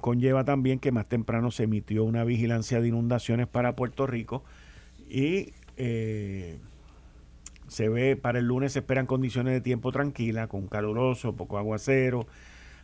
conlleva 0.00 0.44
también 0.44 0.78
que 0.78 0.92
más 0.92 1.08
temprano 1.08 1.50
se 1.50 1.64
emitió 1.64 2.04
una 2.04 2.24
vigilancia 2.24 2.80
de 2.80 2.88
inundaciones 2.88 3.46
para 3.46 3.74
Puerto 3.76 4.06
Rico 4.06 4.44
y 5.08 5.52
eh, 5.76 6.58
se 7.68 7.88
ve 7.88 8.16
para 8.16 8.38
el 8.38 8.46
lunes 8.46 8.72
se 8.72 8.80
esperan 8.80 9.06
condiciones 9.06 9.54
de 9.54 9.60
tiempo 9.60 9.92
tranquila, 9.92 10.46
con 10.46 10.66
caluroso, 10.68 11.34
poco 11.34 11.58
aguacero. 11.58 12.26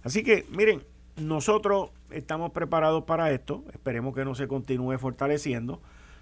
Así 0.03 0.23
que 0.23 0.47
miren, 0.51 0.83
nosotros 1.17 1.91
estamos 2.11 2.53
preparados 2.53 3.05
para 3.05 3.31
esto, 3.33 3.65
esperemos 3.73 4.15
que 4.15 4.25
no 4.25 4.35
se 4.35 4.49
continúe 4.49 4.99
fortaleciendo, 4.99 5.81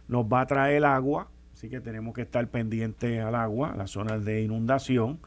nos 0.09 0.25
va 0.25 0.41
a 0.41 0.47
traer 0.47 0.85
agua, 0.85 1.29
Así 1.59 1.69
que 1.69 1.81
tenemos 1.81 2.15
que 2.15 2.23
estar 2.23 2.47
pendientes 2.47 3.21
al 3.21 3.35
agua, 3.35 3.75
las 3.77 3.91
zonas 3.91 4.25
de 4.25 4.43
inundación 4.43 5.19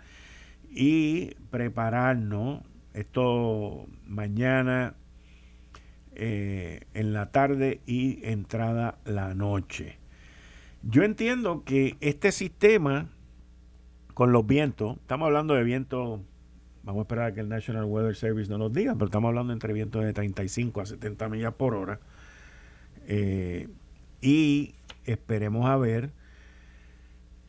y 0.69 1.35
prepararnos. 1.49 2.61
Esto 2.93 3.87
mañana 4.05 4.95
eh, 6.13 6.81
en 6.93 7.13
la 7.13 7.31
tarde 7.31 7.81
y 7.85 8.19
entrada 8.25 8.97
la 9.05 9.33
noche. 9.33 9.97
Yo 10.83 11.03
entiendo 11.03 11.63
que 11.63 11.95
este 12.01 12.31
sistema 12.31 13.09
con 14.13 14.31
los 14.31 14.45
vientos, 14.45 14.97
estamos 14.97 15.27
hablando 15.27 15.53
de 15.53 15.63
vientos, 15.63 16.19
vamos 16.83 16.99
a 16.99 17.03
esperar 17.03 17.31
a 17.31 17.33
que 17.33 17.39
el 17.39 17.49
National 17.49 17.85
Weather 17.85 18.15
Service 18.15 18.49
nos 18.49 18.59
lo 18.59 18.69
diga, 18.69 18.93
pero 18.93 19.05
estamos 19.05 19.29
hablando 19.29 19.53
entre 19.53 19.73
vientos 19.73 20.03
de 20.03 20.11
35 20.11 20.81
a 20.81 20.85
70 20.85 21.29
millas 21.29 21.53
por 21.53 21.75
hora. 21.75 21.99
Eh, 23.07 23.67
y 24.21 24.75
esperemos 25.05 25.65
a 25.69 25.77
ver 25.77 26.11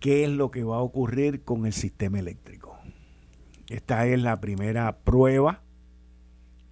qué 0.00 0.24
es 0.24 0.30
lo 0.30 0.50
que 0.50 0.62
va 0.62 0.76
a 0.76 0.80
ocurrir 0.80 1.42
con 1.42 1.66
el 1.66 1.72
sistema 1.72 2.18
eléctrico. 2.18 2.71
Esta 3.72 4.06
es 4.06 4.20
la 4.20 4.38
primera 4.38 4.98
prueba 4.98 5.62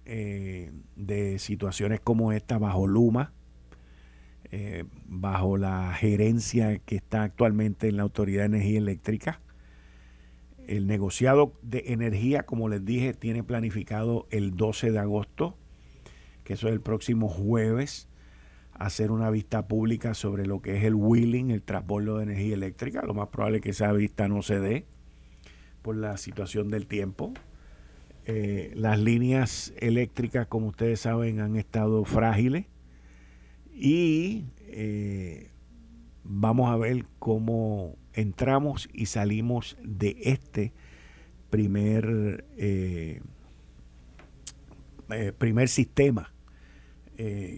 eh, 0.05 0.71
de 0.95 1.39
situaciones 1.39 1.99
como 1.99 2.31
esta 2.31 2.59
bajo 2.59 2.85
Luma, 2.85 3.33
eh, 4.51 4.83
bajo 5.07 5.57
la 5.57 5.95
gerencia 5.95 6.77
que 6.77 6.97
está 6.97 7.23
actualmente 7.23 7.87
en 7.87 7.97
la 7.97 8.03
Autoridad 8.03 8.41
de 8.41 8.57
Energía 8.57 8.77
Eléctrica. 8.77 9.41
El 10.67 10.85
negociado 10.85 11.53
de 11.63 11.85
energía, 11.87 12.43
como 12.43 12.69
les 12.69 12.85
dije, 12.85 13.15
tiene 13.15 13.43
planificado 13.43 14.27
el 14.29 14.55
12 14.55 14.91
de 14.91 14.99
agosto, 14.99 15.57
que 16.43 16.53
eso 16.53 16.67
es 16.67 16.73
el 16.73 16.81
próximo 16.81 17.29
jueves 17.29 18.09
hacer 18.73 19.09
una 19.09 19.31
vista 19.31 19.67
pública 19.67 20.13
sobre 20.13 20.45
lo 20.45 20.61
que 20.61 20.77
es 20.77 20.83
el 20.83 20.93
wheeling, 20.93 21.49
el 21.49 21.63
transbordo 21.63 22.17
de 22.17 22.25
energía 22.25 22.53
eléctrica. 22.53 23.01
Lo 23.01 23.15
más 23.15 23.29
probable 23.29 23.57
es 23.57 23.63
que 23.63 23.71
esa 23.71 23.91
vista 23.91 24.27
no 24.27 24.43
se 24.43 24.59
dé 24.59 24.85
por 25.81 25.95
la 25.95 26.17
situación 26.17 26.69
del 26.69 26.87
tiempo. 26.87 27.33
Eh, 28.25 28.71
las 28.75 28.99
líneas 28.99 29.73
eléctricas, 29.77 30.47
como 30.47 30.67
ustedes 30.67 31.01
saben, 31.01 31.39
han 31.39 31.55
estado 31.55 32.05
frágiles 32.05 32.65
y 33.73 34.45
eh, 34.67 35.49
vamos 36.23 36.69
a 36.69 36.77
ver 36.77 37.05
cómo 37.17 37.95
entramos 38.13 38.89
y 38.93 39.07
salimos 39.07 39.77
de 39.83 40.17
este 40.21 40.71
primer, 41.49 42.45
eh, 42.57 43.21
primer 45.37 45.67
sistema 45.67 46.31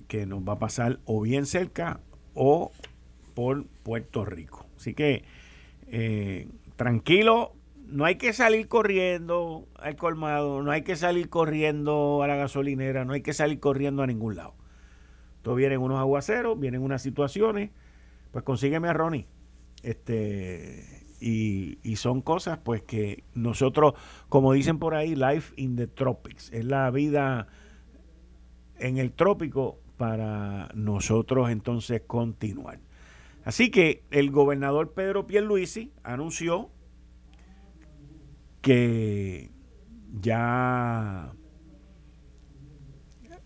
que 0.08 0.26
nos 0.26 0.42
va 0.42 0.54
a 0.54 0.60
pasar 0.60 1.00
o 1.06 1.22
bien 1.22 1.46
cerca 1.46 2.02
o 2.34 2.72
por 3.34 3.66
Puerto 3.66 4.26
Rico. 4.26 4.66
Así 4.76 4.94
que 4.94 5.24
tranquilo, 6.76 7.54
no 7.94 8.06
hay 8.06 8.16
que 8.16 8.34
salir 8.34 8.68
corriendo 8.68 9.68
al 9.76 9.96
colmado, 9.96 10.64
no 10.64 10.72
hay 10.72 10.82
que 10.82 10.96
salir 10.96 11.30
corriendo 11.30 12.24
a 12.24 12.28
la 12.28 12.36
gasolinera, 12.36 13.06
no 13.06 13.14
hay 13.14 13.22
que 13.22 13.34
salir 13.34 13.60
corriendo 13.60 14.02
a 14.02 14.08
ningún 14.08 14.36
lado. 14.36 14.56
Entonces 15.38 15.58
vienen 15.58 15.80
unos 15.80 16.00
aguaceros, 16.00 16.60
vienen 16.60 16.82
unas 16.82 17.04
situaciones, 17.04 17.70
pues 18.32 18.44
consígueme 18.44 18.88
a 18.88 18.94
Ronnie. 18.94 19.28
Este, 19.84 21.06
y, 21.20 21.78
y, 21.84 21.98
son 21.98 22.22
cosas 22.22 22.58
pues 22.64 22.82
que 22.82 23.26
nosotros, 23.36 23.94
como 24.28 24.54
dicen 24.54 24.80
por 24.80 24.96
ahí, 24.96 25.16
life 25.16 25.54
in 25.56 25.76
the 25.76 25.86
tropics, 25.86 26.52
es 26.52 26.66
la 26.66 26.90
vida 26.90 27.48
en 28.80 28.98
el 28.98 29.12
trópico 29.12 29.80
para 29.98 30.70
nosotros 30.74 31.52
entonces 31.52 32.02
continuar. 32.08 32.80
Así 33.46 33.70
que 33.70 34.04
el 34.10 34.32
gobernador 34.32 34.94
Pedro 34.94 35.28
Pierluisi 35.28 35.92
anunció 36.02 36.72
que 38.64 39.52
ya 40.20 41.34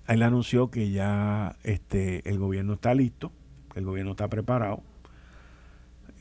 él 0.08 0.24
anunció 0.24 0.70
que 0.72 0.92
ya 0.92 1.58
este 1.64 2.30
el 2.30 2.40
gobierno 2.40 2.74
está 2.74 2.94
listo, 2.94 3.34
el 3.76 3.84
gobierno 3.84 4.12
está 4.12 4.30
preparado. 4.30 4.84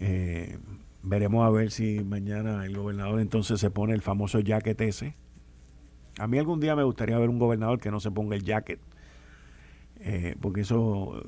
Eh, 0.01 0.59
veremos 1.03 1.47
a 1.47 1.51
ver 1.51 1.71
si 1.71 2.03
mañana 2.03 2.65
el 2.67 2.77
gobernador 2.77 3.21
entonces 3.21 3.61
se 3.61 3.71
pone 3.71 3.93
el 3.93 4.03
famoso 4.03 4.41
jacket 4.41 4.81
ese. 4.81 5.15
A 6.19 6.27
mí 6.27 6.39
algún 6.39 6.59
día 6.59 6.75
me 6.75 6.83
gustaría 6.83 7.19
ver 7.19 7.29
un 7.29 7.39
gobernador 7.39 7.79
que 7.79 7.91
no 7.91 8.01
se 8.01 8.11
ponga 8.11 8.35
el 8.35 8.43
jacket 8.43 8.81
eh, 10.01 10.37
porque 10.41 10.63
eso, 10.63 11.23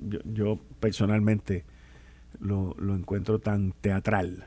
yo, 0.00 0.18
yo 0.24 0.58
personalmente 0.80 1.64
lo, 2.40 2.74
lo, 2.78 2.94
encuentro 2.94 3.38
tan 3.38 3.72
teatral. 3.72 4.46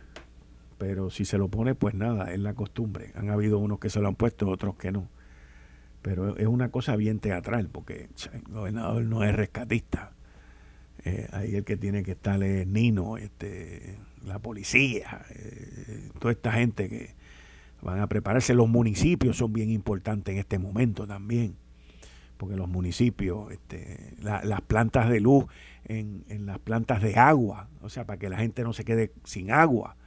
Pero 0.80 1.12
si 1.12 1.26
se 1.26 1.38
lo 1.38 1.50
pone, 1.50 1.76
pues 1.76 1.94
nada, 1.94 2.34
es 2.34 2.40
la 2.40 2.56
costumbre. 2.56 3.12
Han 3.14 3.30
habido 3.30 3.60
unos 3.60 3.80
que 3.80 3.92
se 3.92 4.00
lo 4.00 4.08
han 4.08 4.16
puesto, 4.16 4.50
otros 4.50 4.76
que 4.76 4.92
no. 4.92 5.08
Pero 6.02 6.38
es 6.38 6.48
una 6.48 6.70
cosa 6.70 6.96
bien 6.96 7.20
teatral, 7.20 7.70
porque 7.72 8.10
el 8.34 8.42
gobernador 8.50 9.04
no 9.04 9.24
es 9.24 9.36
rescatista. 9.36 10.14
Eh, 11.04 11.28
ahí 11.32 11.56
el 11.56 11.64
que 11.64 11.78
tiene 11.78 12.02
que 12.02 12.14
estar 12.14 12.42
es 12.42 12.66
Nino, 12.66 13.18
este, 13.18 14.00
la 14.26 14.40
policía, 14.40 15.26
eh, 15.30 16.10
toda 16.20 16.32
esta 16.32 16.54
gente 16.54 16.90
que 16.90 17.14
van 17.82 18.00
a 18.00 18.08
prepararse. 18.08 18.56
Los 18.56 18.68
municipios 18.68 19.38
son 19.38 19.54
bien 19.54 19.70
importantes 19.70 20.34
en 20.34 20.40
este 20.40 20.58
momento 20.58 21.06
también 21.06 21.56
porque 22.40 22.56
los 22.56 22.70
municipios, 22.70 23.52
este, 23.52 24.14
las 24.22 24.62
plantas 24.62 25.10
de 25.10 25.20
luz 25.20 25.44
en, 25.84 26.24
las 26.46 26.58
plantas 26.58 27.02
de 27.02 27.18
agua, 27.18 27.68
o 27.82 27.90
sea, 27.90 28.06
para 28.06 28.18
que 28.18 28.30
la 28.30 28.38
gente 28.38 28.64
no 28.64 28.72
se 28.72 28.86
quede 28.86 29.12
sin 29.26 29.52
agua. 29.52 29.98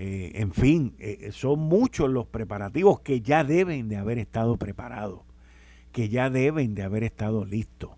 Eh, 0.00 0.30
en 0.40 0.52
fin, 0.52 0.94
eh, 1.00 1.30
son 1.32 1.58
muchos 1.58 2.08
los 2.08 2.26
preparativos 2.26 3.00
que 3.00 3.20
ya 3.20 3.42
deben 3.42 3.88
de 3.88 3.96
haber 3.96 4.18
estado 4.18 4.56
preparados, 4.56 5.22
que 5.90 6.08
ya 6.08 6.30
deben 6.30 6.76
de 6.76 6.84
haber 6.84 7.02
estado 7.02 7.44
listos. 7.44 7.90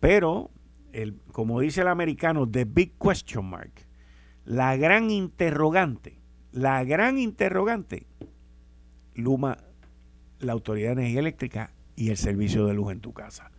Pero, 0.00 0.50
el, 0.92 1.20
como 1.30 1.60
dice 1.60 1.82
el 1.82 1.88
americano, 1.88 2.48
the 2.48 2.64
big 2.64 2.92
question 2.98 3.44
mark, 3.44 3.72
la 4.46 4.74
gran 4.76 5.10
interrogante, 5.10 6.18
la 6.50 6.82
gran 6.82 7.18
interrogante, 7.18 8.06
Luma, 9.14 9.58
la 10.40 10.52
Autoridad 10.52 10.96
de 10.96 11.02
Energía 11.02 11.20
Eléctrica 11.20 11.72
y 11.94 12.08
el 12.08 12.16
servicio 12.16 12.66
de 12.66 12.72
luz 12.72 12.90
en 12.90 13.00
tu 13.00 13.12
casa. 13.12 13.50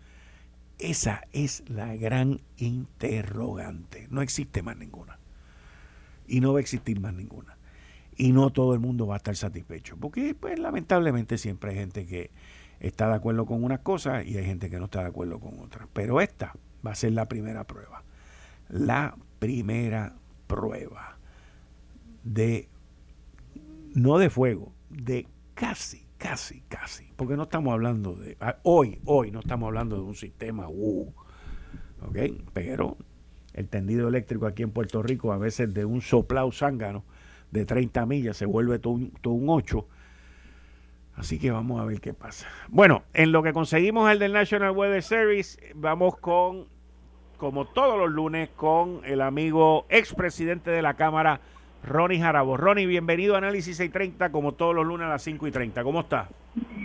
Esa 0.79 1.21
es 1.31 1.63
la 1.69 1.95
gran 1.95 2.41
interrogante. 2.57 4.07
No 4.09 4.23
existe 4.23 4.63
más 4.63 4.75
ninguna. 4.75 5.19
Y 6.27 6.39
no 6.39 6.53
va 6.53 6.59
a 6.59 6.61
existir 6.61 6.99
más 6.99 7.13
ninguna. 7.13 7.57
Y 8.15 8.31
no 8.31 8.51
todo 8.51 8.73
el 8.73 8.79
mundo 8.79 9.07
va 9.07 9.15
a 9.15 9.17
estar 9.17 9.35
satisfecho. 9.35 9.97
Porque, 9.97 10.35
pues, 10.35 10.59
lamentablemente 10.59 11.37
siempre 11.37 11.71
hay 11.71 11.77
gente 11.77 12.05
que 12.05 12.31
está 12.79 13.07
de 13.07 13.15
acuerdo 13.15 13.45
con 13.45 13.63
unas 13.63 13.79
cosas 13.79 14.25
y 14.25 14.37
hay 14.37 14.45
gente 14.45 14.69
que 14.69 14.77
no 14.77 14.85
está 14.85 15.01
de 15.01 15.07
acuerdo 15.07 15.39
con 15.39 15.59
otras. 15.59 15.87
Pero 15.93 16.21
esta 16.21 16.53
va 16.85 16.91
a 16.91 16.95
ser 16.95 17.13
la 17.13 17.27
primera 17.27 17.63
prueba. 17.65 18.03
La 18.69 19.15
primera 19.39 20.15
prueba 20.47 21.17
de, 22.23 22.69
no 23.93 24.17
de 24.17 24.29
fuego, 24.29 24.73
de 24.89 25.27
casi 25.53 26.03
casi, 26.23 26.61
casi, 26.69 27.03
porque 27.17 27.35
no 27.35 27.43
estamos 27.43 27.73
hablando 27.73 28.15
de, 28.15 28.37
ah, 28.39 28.55
hoy, 28.63 28.97
hoy 29.03 29.29
no 29.29 29.41
estamos 29.41 29.67
hablando 29.67 29.97
de 29.97 30.03
un 30.03 30.15
sistema, 30.15 30.69
uh, 30.69 31.13
¿ok? 32.01 32.17
Pero 32.53 32.95
el 33.53 33.67
tendido 33.67 34.07
eléctrico 34.07 34.45
aquí 34.45 34.63
en 34.63 34.71
Puerto 34.71 35.03
Rico 35.03 35.31
a 35.31 35.37
veces 35.37 35.73
de 35.73 35.85
un 35.85 36.01
soplao 36.01 36.51
zángano 36.51 37.03
de 37.51 37.65
30 37.65 38.05
millas 38.07 38.37
se 38.37 38.45
vuelve 38.45 38.79
todo 38.79 38.93
un, 38.93 39.11
todo 39.21 39.33
un 39.35 39.49
8. 39.49 39.85
Así 41.15 41.39
que 41.39 41.51
vamos 41.51 41.79
a 41.79 41.85
ver 41.85 42.01
qué 42.01 42.13
pasa. 42.13 42.47
Bueno, 42.69 43.03
en 43.13 43.31
lo 43.31 43.43
que 43.43 43.53
conseguimos 43.53 44.11
el 44.11 44.17
del 44.17 44.33
National 44.33 44.71
Weather 44.71 45.03
Service, 45.03 45.59
vamos 45.75 46.17
con, 46.17 46.65
como 47.37 47.65
todos 47.65 47.99
los 47.99 48.09
lunes, 48.09 48.49
con 48.55 49.01
el 49.05 49.21
amigo 49.21 49.85
expresidente 49.89 50.71
de 50.71 50.81
la 50.81 50.95
Cámara, 50.95 51.39
Ronnie 51.83 52.19
Jarabo. 52.19 52.57
Ronnie, 52.57 52.87
bienvenido 52.87 53.35
a 53.35 53.37
Análisis 53.37 53.77
630, 53.77 54.31
como 54.31 54.53
todos 54.53 54.73
los 54.73 54.87
lunes 54.87 55.05
a 55.05 55.09
las 55.09 55.21
5 55.21 55.45
y 55.45 55.51
30. 55.51 55.83
¿Cómo 55.83 55.99
está? 55.99 56.29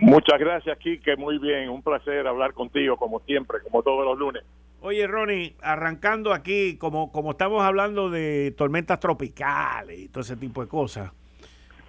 Muchas 0.03 0.39
gracias, 0.39 0.77
Kike. 0.77 1.17
Muy 1.17 1.39
bien. 1.39 1.71
Un 1.71 1.83
placer 1.83 2.27
hablar 2.27 2.53
contigo, 2.53 2.99
como 2.99 3.21
siempre, 3.21 3.61
como 3.63 3.83
todos 3.83 4.05
los 4.05 4.19
lunes. 4.19 4.45
Oye, 4.89 5.07
Ronnie, 5.07 5.55
arrancando 5.61 6.33
aquí, 6.33 6.79
como, 6.79 7.13
como 7.13 7.33
estamos 7.33 7.63
hablando 7.63 8.09
de 8.09 8.55
tormentas 8.57 8.99
tropicales 8.99 9.99
y 9.99 10.09
todo 10.09 10.23
ese 10.23 10.35
tipo 10.35 10.63
de 10.63 10.69
cosas, 10.69 11.13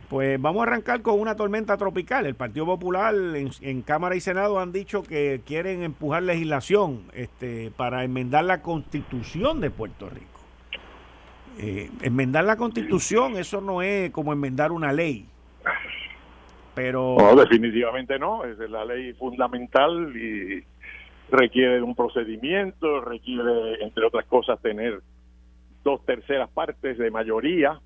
pues 0.10 0.38
vamos 0.42 0.60
a 0.60 0.64
arrancar 0.64 1.02
con 1.02 1.18
una 1.18 1.38
tormenta 1.38 1.78
tropical. 1.78 2.26
El 2.26 2.36
Partido 2.36 2.66
Popular 2.66 3.16
en, 3.16 3.82
Cámara 3.84 4.18
y 4.18 4.20
Senado 4.20 4.60
han 4.60 4.74
dicho 4.74 5.02
que 5.02 5.40
quieren 5.46 5.82
empujar 5.84 6.24
legislación 6.24 7.04
este, 7.14 7.72
para 7.72 8.04
enmendar 8.04 8.44
la 8.44 8.62
constitución 8.62 9.62
de 9.62 9.72
Puerto 9.72 10.10
Rico. 10.10 10.42
Eh, 11.58 11.90
enmendar 12.02 12.44
la 12.44 12.58
constitución, 12.58 13.38
eso 13.38 13.62
no 13.62 13.82
es 13.82 14.12
como 14.12 14.34
enmendar 14.34 14.74
una 14.74 14.92
ley. 14.92 15.26
Pero. 16.76 17.16
No, 17.18 17.34
definitivamente 17.34 18.20
no. 18.20 18.44
Es 18.44 18.60
la 18.70 18.84
ley 18.84 19.14
fundamental 19.14 20.14
y 20.18 20.66
requiere 21.32 21.76
de 21.76 21.82
un 21.82 21.96
procedimiento, 21.96 23.02
requiere, 23.02 23.84
entre 23.84 24.06
otras 24.06 24.26
cosas, 24.26 24.62
tener 24.62 25.02
dos 25.84 26.04
terceras 26.06 26.50
partes 26.50 26.98
de 26.98 27.12
mayoría 27.12 27.80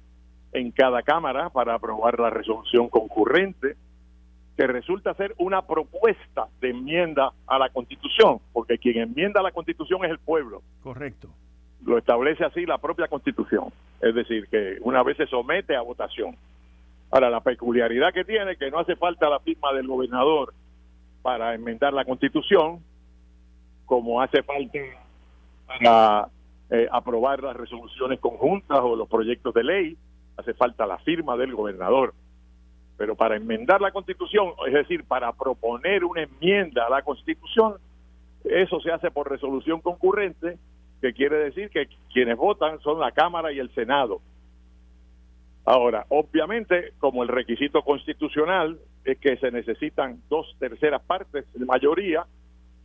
en 0.52 0.72
cada 0.72 1.02
Cámara 1.02 1.50
para 1.50 1.76
aprobar 1.76 2.20
la 2.20 2.30
resolución 2.30 2.90
concurrente, 2.90 3.76
que 4.56 4.68
resulta 4.68 5.14
ser 5.16 5.34
una 5.40 5.64
propuesta 5.64 6.48
de 6.62 6.70
enmienda 6.70 7.32
a 7.48 7.58
la 7.58 7.70
Constitución, 7.70 8.40
porque 8.52 8.78
quien 8.78 9.00
enmienda 9.00 9.42
la 9.42 9.52
Constitución 9.52 10.06
es 10.06 10.12
el 10.12 10.20
pueblo. 10.20 10.62
Correcto. 10.84 11.30
Lo 11.86 11.98
establece 11.98 12.46
así 12.46 12.66
la 12.66 12.78
propia 12.78 13.08
Constitución, 13.08 13.66
es 14.00 14.14
decir, 14.14 14.48
que 14.48 14.78
una 14.82 15.02
vez 15.04 15.18
se 15.18 15.26
somete 15.26 15.76
a 15.76 15.82
votación. 15.82 16.36
Ahora, 17.12 17.30
la 17.30 17.42
peculiaridad 17.42 18.14
que 18.14 18.24
tiene 18.24 18.56
que 18.56 18.72
no 18.72 18.80
hace 18.80 18.96
falta 18.96 19.30
la 19.30 19.40
firma 19.40 19.74
del 19.74 19.88
gobernador 19.88 20.54
para 21.22 21.54
enmendar 21.56 21.94
la 21.94 22.06
Constitución, 22.06 22.80
como 23.86 24.22
hace 24.22 24.44
falta 24.44 24.80
para 25.68 26.28
eh, 26.70 26.88
aprobar 26.92 27.44
las 27.44 27.56
resoluciones 27.56 28.20
conjuntas 28.20 28.80
o 28.82 28.96
los 28.96 29.08
proyectos 29.08 29.54
de 29.54 29.64
ley, 29.64 29.98
hace 30.38 30.54
falta 30.54 30.86
la 30.86 30.98
firma 31.00 31.38
del 31.38 31.54
gobernador. 31.54 32.14
Pero 32.98 33.16
para 33.16 33.36
enmendar 33.36 33.82
la 33.82 33.92
constitución, 33.92 34.54
es 34.68 34.74
decir, 34.74 35.04
para 35.04 35.32
proponer 35.34 36.04
una 36.04 36.24
enmienda 36.24 36.86
a 36.86 36.90
la 36.90 37.02
constitución, 37.02 37.76
eso 38.44 38.80
se 38.82 38.92
hace 38.92 39.12
por 39.12 39.30
resolución 39.30 39.82
concurrente, 39.82 40.58
que 41.02 41.14
quiere 41.14 41.38
decir 41.38 41.70
que 41.70 41.88
quienes 42.12 42.38
votan 42.38 42.80
son 42.80 43.00
la 43.00 43.12
Cámara 43.12 43.52
y 43.52 43.60
el 43.60 43.74
Senado. 43.74 44.22
Ahora, 45.66 46.06
obviamente, 46.10 46.94
como 47.00 47.24
el 47.24 47.30
requisito 47.30 47.84
constitucional 47.84 48.80
es 49.06 49.18
que 49.18 49.38
se 49.38 49.52
necesitan 49.52 50.22
dos 50.30 50.56
terceras 50.60 51.02
partes 51.02 51.46
de 51.54 51.66
mayoría, 51.66 52.26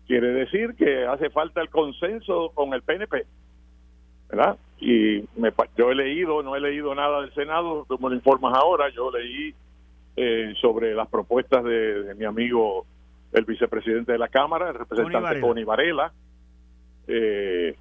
quiere 0.08 0.28
decir 0.28 0.74
que 0.74 1.06
hace 1.06 1.30
falta 1.30 1.60
el 1.60 1.68
consenso 1.68 2.50
con 2.54 2.74
el 2.74 2.82
PNP. 2.82 3.24
¿verdad? 4.28 4.56
Y 4.80 5.24
me, 5.36 5.52
yo 5.76 5.90
he 5.90 5.94
leído, 5.94 6.42
no 6.42 6.56
he 6.56 6.60
leído 6.60 6.94
nada 6.94 7.22
del 7.22 7.32
Senado, 7.34 7.84
como 7.86 8.08
lo 8.08 8.14
informas 8.14 8.54
ahora, 8.54 8.88
yo 8.90 9.10
leí 9.10 9.54
eh, 10.16 10.54
sobre 10.60 10.94
las 10.94 11.08
propuestas 11.08 11.64
de, 11.64 12.14
mi 12.16 12.24
amigo, 12.24 12.84
el 13.32 13.44
vicepresidente 13.44 14.12
de 14.12 14.18
la 14.18 14.28
Cámara, 14.28 14.68
el 14.68 14.74
representante 14.74 15.40
Tony 15.40 15.64
Varela, 15.64 16.12
eh, 17.06 17.74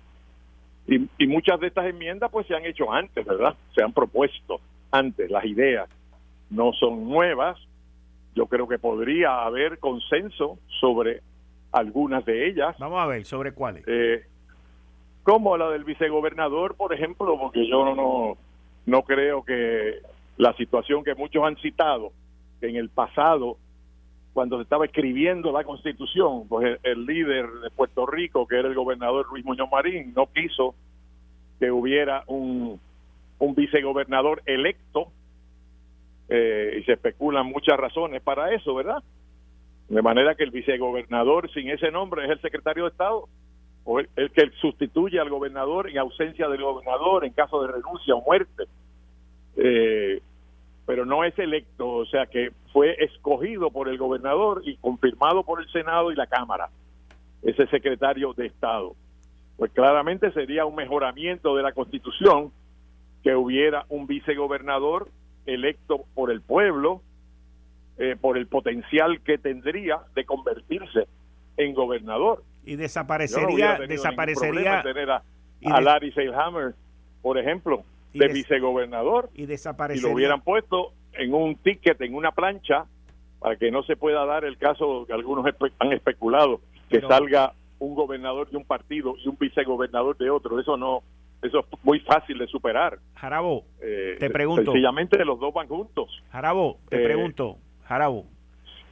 y, 0.88 1.10
y, 1.18 1.28
muchas 1.28 1.60
de 1.60 1.68
estas 1.68 1.86
enmiendas 1.86 2.32
pues 2.32 2.48
se 2.48 2.56
han 2.56 2.66
hecho 2.66 2.92
antes, 2.92 3.26
¿verdad? 3.26 3.56
Se 3.76 3.84
han 3.84 3.92
propuesto 3.92 4.62
antes, 4.92 5.30
las 5.30 5.44
ideas 5.44 5.90
no 6.50 6.72
son 6.72 7.10
nuevas, 7.10 7.60
yo 8.36 8.46
creo 8.46 8.70
que 8.70 8.80
podría 8.80 9.44
haber 9.44 9.80
consenso 9.80 10.58
sobre 10.80 11.22
algunas 11.72 12.26
de 12.26 12.48
ellas. 12.48 12.76
Vamos 12.80 13.00
a 13.00 13.06
ver, 13.08 13.26
¿sobre 13.26 13.52
cuáles? 13.54 13.84
Eh, 13.88 14.24
como 15.24 15.58
la 15.58 15.70
del 15.70 15.84
vicegobernador, 15.84 16.76
por 16.76 16.94
ejemplo, 16.94 17.38
porque 17.40 17.68
yo 17.68 17.94
no, 17.96 18.38
no 18.86 19.02
creo 19.04 19.44
que 19.44 20.00
la 20.38 20.54
situación 20.54 21.04
que 21.04 21.16
muchos 21.16 21.44
han 21.44 21.58
citado, 21.58 22.12
en 22.62 22.76
el 22.76 22.90
pasado, 22.90 23.58
cuando 24.34 24.58
se 24.58 24.64
estaba 24.64 24.86
escribiendo 24.86 25.52
la 25.52 25.64
constitución, 25.64 26.48
pues 26.48 26.80
el, 26.84 27.06
líder 27.06 27.50
de 27.64 27.70
Puerto 27.72 28.06
Rico, 28.06 28.48
que 28.48 28.58
era 28.58 28.68
el 28.68 28.76
gobernador 28.76 29.28
Luis 29.32 29.44
Muñoz 29.46 29.70
Marín, 29.72 30.14
no 30.16 30.28
quiso 30.28 30.76
que 31.60 31.72
hubiera 31.72 32.24
un, 32.28 32.80
un 33.40 33.56
vicegobernador 33.56 34.42
electo, 34.46 35.08
eh, 36.30 36.80
y 36.80 36.84
se 36.84 36.94
especulan 36.94 37.46
muchas 37.48 37.78
razones 37.78 38.22
para 38.22 38.54
eso, 38.54 38.76
¿verdad? 38.76 39.02
De 39.90 40.02
manera 40.02 40.36
que 40.36 40.44
el 40.44 40.52
vicegobernador 40.52 41.50
sin 41.52 41.70
ese 41.70 41.92
nombre 41.92 42.26
es 42.26 42.32
el 42.32 42.42
secretario 42.42 42.84
de 42.84 42.90
Estado 42.90 43.28
o 43.86 44.00
el, 44.00 44.10
que 44.32 44.50
sustituye 44.60 45.20
al 45.20 45.30
gobernador 45.30 45.90
en 45.90 45.98
ausencia 45.98 46.50
del 46.50 46.62
gobernador 46.62 47.24
en 47.24 47.32
caso 47.32 47.62
de 47.62 47.72
renuncia 47.72 48.16
o 48.16 48.22
muerte. 48.22 48.64
Eh, 49.56 50.22
pero 50.86 51.06
no 51.06 51.24
es 51.24 51.38
electo, 51.40 51.88
o 51.88 52.06
sea 52.06 52.26
que 52.26 52.52
fue 52.72 52.96
escogido 53.00 53.72
por 53.72 53.90
el 53.90 53.98
gobernador 53.98 54.62
y 54.66 54.78
confirmado 54.78 55.44
por 55.44 55.62
el 55.62 55.70
Senado 55.72 56.12
y 56.12 56.16
la 56.16 56.28
Cámara, 56.28 56.70
ese 57.44 57.68
secretario 57.68 58.34
de 58.34 58.48
Estado. 58.48 58.94
Pues 59.58 59.72
claramente 59.72 60.32
sería 60.32 60.66
un 60.66 60.76
mejoramiento 60.76 61.56
de 61.56 61.64
la 61.64 61.72
Constitución 61.72 62.52
que 63.24 63.36
hubiera 63.36 63.86
un 63.90 64.06
vicegobernador 64.06 65.10
electo 65.46 66.06
por 66.14 66.32
el 66.32 66.42
pueblo, 66.42 67.02
eh, 67.98 68.16
por 68.20 68.38
el 68.38 68.48
potencial 68.48 69.22
que 69.22 69.38
tendría 69.38 70.00
de 70.16 70.24
convertirse 70.26 71.08
en 71.58 71.74
gobernador. 71.74 72.44
Y 72.64 72.76
desaparecería 72.76 73.80
desaparecería 73.88 74.84
tener 74.84 75.10
a, 75.10 75.24
Larry 75.82 76.12
Seilhammer 76.12 76.76
por 77.24 77.40
ejemplo 77.40 77.84
de 78.14 78.28
vicegobernador 78.28 79.30
y 79.34 79.48
desaparecería 79.48 80.08
y 80.08 80.10
lo 80.10 80.16
hubieran 80.16 80.42
puesto 80.42 80.94
en 81.14 81.34
un 81.34 81.56
ticket 81.56 82.00
en 82.02 82.14
una 82.14 82.32
plancha 82.32 82.86
para 83.40 83.56
que 83.56 83.72
no 83.72 83.82
se 83.84 83.96
pueda 83.96 84.26
dar 84.26 84.46
el 84.46 84.58
caso 84.58 85.06
que 85.08 85.14
algunos 85.14 85.46
han 85.80 85.94
especulado 85.94 86.62
que 86.90 87.02
salga 87.02 87.54
un 87.80 87.96
gobernador 87.96 88.50
de 88.50 88.58
un 88.58 88.66
partido 88.66 89.16
y 89.18 89.28
un 89.28 89.38
vicegobernador 89.38 90.18
de 90.18 90.30
otro. 90.30 90.60
Eso 90.60 90.78
no 90.78 91.02
eso 91.42 91.60
es 91.60 91.66
muy 91.84 92.00
fácil 92.00 92.38
de 92.38 92.48
superar. 92.48 93.00
Jarabo 93.16 93.64
eh, 93.82 94.18
te 94.20 94.30
pregunto. 94.30 94.66
sencillamente 94.66 95.24
los 95.26 95.40
dos 95.40 95.54
van 95.54 95.68
juntos. 95.68 96.10
Jarabo 96.32 96.80
te 96.90 97.02
eh, 97.02 97.06
pregunto 97.06 97.58
Jarabo 97.88 98.26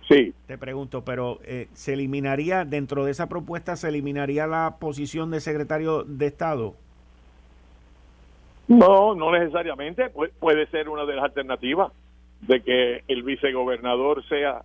Sí. 0.08 0.34
Te 0.46 0.58
pregunto, 0.58 1.04
pero 1.04 1.40
eh, 1.44 1.68
¿se 1.74 1.94
eliminaría, 1.94 2.64
dentro 2.64 3.06
de 3.06 3.12
esa 3.12 3.28
propuesta, 3.28 3.76
se 3.76 3.90
eliminaría 3.90 4.46
la 4.46 4.78
posición 4.80 5.32
de 5.32 5.40
secretario 5.40 6.04
de 6.04 6.28
Estado? 6.28 6.76
No, 8.68 9.16
no 9.16 9.32
necesariamente. 9.32 10.12
puede 10.40 10.68
ser 10.68 10.90
una 10.90 11.06
de 11.06 11.16
las 11.16 11.26
alternativas 11.26 11.92
de 12.42 12.62
que 12.62 13.04
el 13.08 13.24
vicegobernador 13.24 14.24
sea 14.28 14.64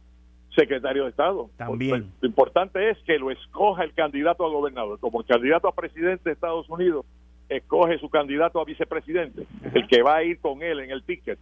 secretario 0.54 1.04
de 1.04 1.10
Estado. 1.10 1.48
También. 1.56 2.12
lo 2.20 2.28
importante 2.28 2.90
es 2.90 2.98
que 3.06 3.18
lo 3.18 3.30
escoja 3.30 3.84
el 3.84 3.94
candidato 3.94 4.44
a 4.44 4.50
gobernador. 4.50 4.98
Como 5.00 5.20
el 5.20 5.26
candidato 5.26 5.68
a 5.68 5.74
presidente 5.74 6.22
de 6.24 6.32
Estados 6.34 6.68
Unidos 6.68 7.06
escoge 7.48 7.98
su 7.98 8.10
candidato 8.10 8.60
a 8.60 8.64
vicepresidente, 8.64 9.46
el 9.74 9.86
que 9.88 10.02
va 10.02 10.16
a 10.16 10.22
ir 10.22 10.38
con 10.38 10.62
él 10.62 10.80
en 10.80 10.90
el 10.90 11.02
ticket, 11.02 11.38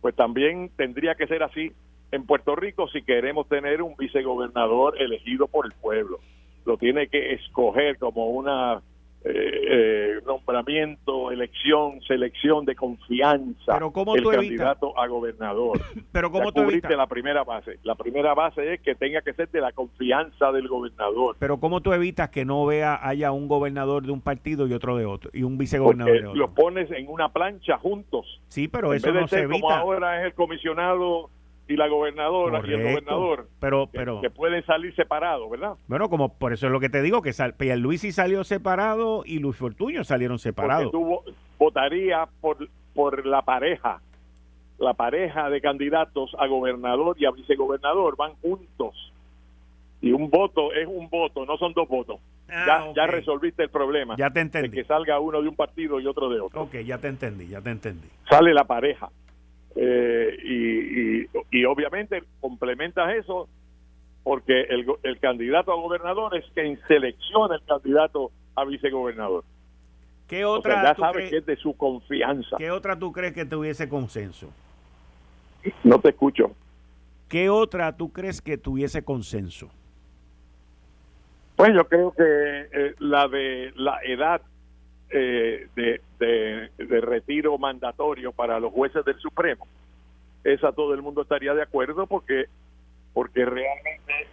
pues 0.00 0.14
también 0.14 0.70
tendría 0.76 1.14
que 1.14 1.26
ser 1.26 1.42
así 1.42 1.72
en 2.10 2.24
Puerto 2.24 2.56
Rico 2.56 2.88
si 2.88 3.02
queremos 3.02 3.48
tener 3.48 3.82
un 3.82 3.96
vicegobernador 3.96 5.00
elegido 5.00 5.46
por 5.46 5.66
el 5.66 5.72
pueblo. 5.72 6.20
Lo 6.64 6.76
tiene 6.76 7.08
que 7.08 7.34
escoger 7.34 7.98
como 7.98 8.30
una 8.30 8.82
eh, 9.28 9.60
eh, 9.70 10.20
nombramiento, 10.26 11.30
elección, 11.30 12.00
selección 12.02 12.64
de 12.64 12.74
confianza 12.74 13.74
pero 13.74 13.92
¿cómo 13.92 14.14
el 14.14 14.24
candidato 14.24 14.98
a 14.98 15.06
gobernador. 15.06 15.80
pero 16.12 16.30
cómo 16.30 16.52
tú 16.52 16.62
evitas? 16.62 16.90
la 16.96 17.06
primera 17.06 17.44
base. 17.44 17.78
La 17.82 17.94
primera 17.94 18.34
base 18.34 18.74
es 18.74 18.80
que 18.80 18.94
tenga 18.94 19.20
que 19.22 19.32
ser 19.34 19.50
de 19.50 19.60
la 19.60 19.72
confianza 19.72 20.50
del 20.52 20.68
gobernador. 20.68 21.36
Pero 21.38 21.58
cómo 21.58 21.80
tú 21.80 21.92
evitas 21.92 22.30
que 22.30 22.44
no 22.44 22.66
vea 22.66 22.98
haya 23.02 23.32
un 23.32 23.48
gobernador 23.48 24.04
de 24.04 24.12
un 24.12 24.20
partido 24.20 24.66
y 24.66 24.72
otro 24.72 24.96
de 24.96 25.06
otro 25.06 25.30
y 25.32 25.42
un 25.42 25.58
vicegobernador 25.58 26.12
de 26.12 26.26
otro. 26.28 26.34
Los 26.34 26.50
pones 26.52 26.90
en 26.90 27.08
una 27.08 27.28
plancha 27.28 27.78
juntos. 27.78 28.40
Sí, 28.48 28.68
pero 28.68 28.94
eso 28.94 29.12
no 29.12 29.28
se 29.28 29.42
evita. 29.42 29.60
Como 29.60 29.70
ahora 29.70 30.20
es 30.20 30.26
el 30.26 30.34
comisionado 30.34 31.30
y 31.68 31.76
la 31.76 31.86
gobernadora 31.86 32.62
y 32.66 32.72
el 32.72 32.82
gobernador 32.82 33.48
pero, 33.60 33.88
pero, 33.92 34.20
que, 34.22 34.30
pueden 34.30 34.64
salir 34.64 34.94
separados, 34.94 35.48
¿verdad? 35.50 35.74
Bueno, 35.86 36.08
como 36.08 36.36
por 36.38 36.52
eso 36.52 36.66
es 36.66 36.72
lo 36.72 36.80
que 36.80 36.88
te 36.88 37.02
digo, 37.02 37.20
que 37.20 37.34
sal, 37.34 37.54
Pierluisi 37.54 38.10
salió 38.10 38.42
separado 38.42 39.22
y 39.24 39.38
Luis 39.38 39.56
Fortuño 39.56 40.02
salieron 40.02 40.38
separados. 40.38 40.90
Votaría 41.58 42.26
por, 42.40 42.68
por 42.94 43.26
la 43.26 43.42
pareja, 43.42 44.00
la 44.78 44.94
pareja 44.94 45.50
de 45.50 45.60
candidatos 45.60 46.34
a 46.38 46.46
gobernador 46.46 47.16
y 47.18 47.26
a 47.26 47.30
vicegobernador 47.30 48.16
van 48.16 48.34
juntos. 48.36 49.12
Y 50.00 50.12
un 50.12 50.30
voto 50.30 50.72
es 50.72 50.86
un 50.86 51.10
voto, 51.10 51.44
no 51.44 51.56
son 51.58 51.72
dos 51.74 51.88
votos. 51.88 52.20
Ah, 52.48 52.92
ya, 52.94 52.94
ya 52.94 53.06
resolviste 53.08 53.64
el 53.64 53.68
problema. 53.68 54.14
Ya 54.16 54.30
te 54.30 54.40
entendí. 54.40 54.68
De 54.68 54.76
que 54.76 54.84
salga 54.84 55.18
uno 55.18 55.42
de 55.42 55.48
un 55.48 55.56
partido 55.56 56.00
y 56.00 56.06
otro 56.06 56.30
de 56.30 56.40
otro. 56.40 56.62
Ok, 56.62 56.76
ya 56.76 56.98
te 56.98 57.08
entendí, 57.08 57.48
ya 57.48 57.60
te 57.60 57.70
entendí. 57.70 58.08
Sale 58.30 58.54
la 58.54 58.64
pareja. 58.64 59.10
Eh, 59.76 61.26
y, 61.50 61.64
obviamente 61.64 62.22
complementas 62.40 63.14
eso 63.14 63.48
porque 64.24 64.62
el, 64.62 64.86
el 65.02 65.18
candidato 65.18 65.72
a 65.72 65.76
gobernador 65.76 66.36
es 66.36 66.44
quien 66.54 66.78
selecciona 66.88 67.56
el 67.56 67.62
candidato 67.64 68.30
a 68.54 68.64
vicegobernador. 68.64 69.44
¿Qué 70.28 70.44
otra? 70.44 70.82
ya 70.82 70.94
sabes 70.94 71.30
que 71.30 71.38
es 71.38 71.46
de 71.46 71.56
su 71.56 71.74
confianza. 71.76 72.56
¿Qué 72.58 72.70
otra 72.70 72.98
tú 72.98 73.12
crees 73.12 73.32
que 73.32 73.46
tuviese 73.46 73.88
consenso? 73.88 74.50
No 75.84 75.98
te 76.00 76.10
escucho. 76.10 76.52
¿Qué 77.28 77.48
otra 77.48 77.96
tú 77.96 78.12
crees 78.12 78.42
que 78.42 78.58
tuviese 78.58 79.02
consenso? 79.02 79.70
Pues 81.56 81.74
yo 81.74 81.84
creo 81.88 82.12
que 82.12 82.22
eh, 82.24 82.94
la 82.98 83.26
de 83.26 83.72
la 83.74 83.98
edad 84.04 84.40
eh, 85.10 85.68
de, 85.74 86.00
de, 86.18 87.00
retiro 87.00 87.56
mandatorio 87.58 88.32
para 88.32 88.60
los 88.60 88.72
jueces 88.72 89.04
del 89.04 89.18
Supremo, 89.18 89.66
esa 90.44 90.72
todo 90.72 90.94
el 90.94 91.02
mundo 91.02 91.22
estaría 91.22 91.54
de 91.54 91.62
acuerdo 91.62 92.06
porque 92.06 92.46
porque 93.12 93.44
realmente 93.44 94.28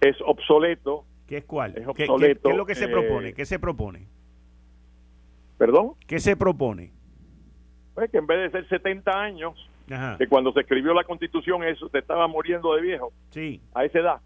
es 0.00 0.16
obsoleto. 0.24 1.04
¿Qué 1.28 1.38
es 1.38 1.44
cuál? 1.44 1.76
Es 1.76 1.86
obsoleto. 1.86 2.48
¿Qué, 2.48 2.50
es 2.50 2.56
lo 2.56 2.66
que 2.66 2.74
se 2.74 2.88
propone? 2.88 3.28
Eh, 3.28 3.34
¿Qué 3.34 3.46
se 3.46 3.58
propone? 3.58 4.06
¿Perdón? 5.58 5.92
¿Qué 6.06 6.18
se 6.18 6.36
propone? 6.36 6.90
Pues 7.94 8.10
que 8.10 8.18
en 8.18 8.26
vez 8.26 8.52
de 8.52 8.60
ser 8.60 8.68
70 8.68 9.10
años, 9.10 9.70
que 10.18 10.26
cuando 10.28 10.52
se 10.52 10.60
escribió 10.60 10.92
la 10.92 11.04
constitución 11.04 11.64
eso 11.64 11.88
te 11.88 11.98
estaba 11.98 12.26
muriendo 12.26 12.74
de 12.74 12.82
viejo, 12.82 13.12
sí. 13.30 13.60
a 13.74 13.84
esa 13.84 13.98
edad, 13.98 14.20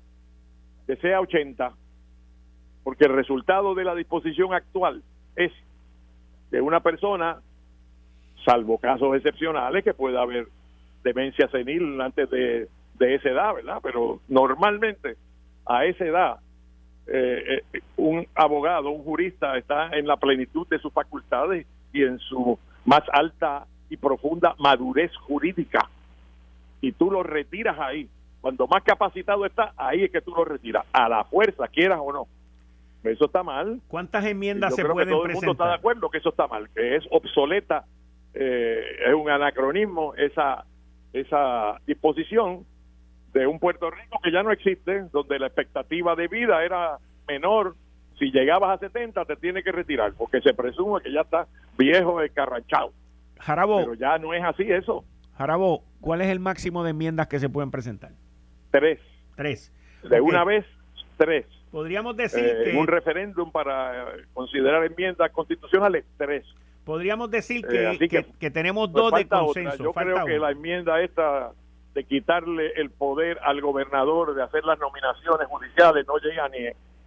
que 0.87 0.97
sea 0.97 1.21
80, 1.21 1.73
porque 2.83 3.05
el 3.05 3.13
resultado 3.13 3.75
de 3.75 3.85
la 3.85 3.95
disposición 3.95 4.55
actual 4.55 5.03
es 5.37 5.53
que 6.51 6.61
una 6.61 6.81
persona, 6.81 7.41
salvo 8.45 8.79
casos 8.79 9.17
excepcionales, 9.17 9.85
que 9.85 9.95
pueda 9.95 10.23
haber 10.23 10.49
demencia 11.03 11.49
senil 11.49 12.01
antes 12.01 12.29
de, 12.31 12.69
de 12.99 13.15
esa 13.15 13.31
edad, 13.31 13.55
¿verdad? 13.55 13.79
Pero 13.83 14.21
normalmente 14.29 15.17
a 15.67 15.85
esa 15.85 16.05
edad 16.05 16.39
eh, 17.07 17.63
eh, 17.73 17.81
un 17.97 18.27
abogado, 18.35 18.91
un 18.91 19.03
jurista 19.03 19.57
está 19.57 19.89
en 19.97 20.07
la 20.07 20.17
plenitud 20.17 20.67
de 20.69 20.79
sus 20.79 20.93
facultades 20.93 21.67
y 21.93 22.05
en 22.05 22.19
su 22.21 22.59
más 22.85 23.03
alta 23.13 23.67
y 23.89 23.97
profunda 23.97 24.55
madurez 24.59 25.11
jurídica. 25.17 25.89
Y 26.81 26.93
tú 26.93 27.11
lo 27.11 27.23
retiras 27.23 27.79
ahí. 27.79 28.09
Cuando 28.41 28.67
más 28.69 28.83
capacitado 28.85 29.45
está, 29.45 29.73
ahí 29.77 30.05
es 30.05 30.13
que 30.13 30.21
tú 30.21 30.33
lo 30.35 30.45
retiras. 30.45 30.87
A 30.93 31.09
la 31.09 31.25
fuerza, 31.25 31.69
quieras 31.69 31.99
o 32.01 32.13
no. 32.13 32.27
Eso 33.05 33.27
está 33.27 33.43
mal. 33.43 33.81
¿Cuántas 33.89 34.25
enmiendas 34.27 34.75
se 34.75 34.85
pueden 34.85 35.09
que 35.09 35.15
todo 35.15 35.27
el 35.27 35.33
mundo 35.33 35.53
está 35.53 35.69
de 35.69 35.75
acuerdo 35.75 36.11
que 36.11 36.19
eso 36.19 36.31
está 36.31 36.47
mal, 36.47 36.69
que 36.75 36.97
es 36.97 37.05
obsoleta, 37.11 37.85
eh, 38.35 38.83
es 39.07 39.15
un 39.15 39.31
anacronismo 39.31 40.15
esa 40.15 40.65
esa 41.13 41.81
disposición 41.87 42.65
de 43.33 43.47
un 43.47 43.59
Puerto 43.59 43.91
Rico 43.91 44.19
que 44.23 44.33
ya 44.33 44.43
no 44.43 44.53
existe, 44.53 45.07
donde 45.13 45.39
la 45.39 45.47
expectativa 45.47 46.15
de 46.15 46.29
vida 46.29 46.65
era 46.65 46.99
menor. 47.27 47.75
Si 48.19 48.31
llegabas 48.31 48.77
a 48.77 48.87
70 48.87 49.25
te 49.25 49.37
tiene 49.37 49.63
que 49.63 49.73
retirar, 49.73 50.13
porque 50.15 50.41
se 50.41 50.53
presume 50.53 51.01
que 51.01 51.13
ya 51.13 51.23
está 51.23 51.47
viejo, 51.79 52.21
escarranchado. 52.21 52.93
Jarabo. 53.39 53.79
Pero 53.79 53.95
ya 53.95 54.19
no 54.19 54.35
es 54.35 54.45
así 54.45 54.65
eso. 54.71 55.05
Jarabo, 55.39 55.83
¿cuál 56.01 56.21
es 56.21 56.29
el 56.29 56.41
máximo 56.41 56.85
de 56.85 56.91
enmiendas 56.91 57.29
que 57.29 57.39
se 57.39 57.49
pueden 57.49 57.71
presentar? 57.71 58.11
Tres. 58.71 59.01
Tres. 59.37 59.73
De 60.09 60.21
una 60.21 60.45
vez, 60.45 60.67
tres. 61.17 61.47
Podríamos 61.71 62.17
decir 62.17 62.45
eh, 62.45 62.65
que... 62.65 62.77
Un 62.77 62.87
referéndum 62.87 63.51
para 63.51 64.07
considerar 64.33 64.85
enmiendas 64.85 65.31
constitucionales, 65.31 66.05
tres. 66.17 66.45
Podríamos 66.85 67.31
decir 67.31 67.65
eh, 67.71 67.97
que, 67.99 68.25
que, 68.39 68.51
tenemos 68.51 68.91
pues 68.91 69.05
dos 69.05 69.13
de 69.13 69.29
consenso. 69.29 69.85
Yo 69.85 69.93
creo 69.93 70.25
que 70.25 70.39
la 70.39 70.51
enmienda 70.51 71.01
esta 71.01 71.53
de 71.95 72.05
quitarle 72.05 72.73
el 72.77 72.91
poder 72.91 73.39
al 73.43 73.61
gobernador 73.61 74.35
de 74.35 74.43
hacer 74.43 74.65
las 74.65 74.79
nominaciones 74.79 75.47
judiciales 75.49 76.07
no 76.07 76.19
llega 76.19 76.49
ni, 76.49 76.59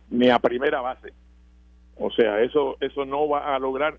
ni 0.09 0.29
a 0.29 0.39
primera 0.39 0.81
base. 0.81 1.13
O 1.97 2.11
sea, 2.11 2.41
eso, 2.41 2.77
eso 2.79 3.05
no 3.05 3.27
va 3.27 3.55
a 3.55 3.59
lograr 3.59 3.97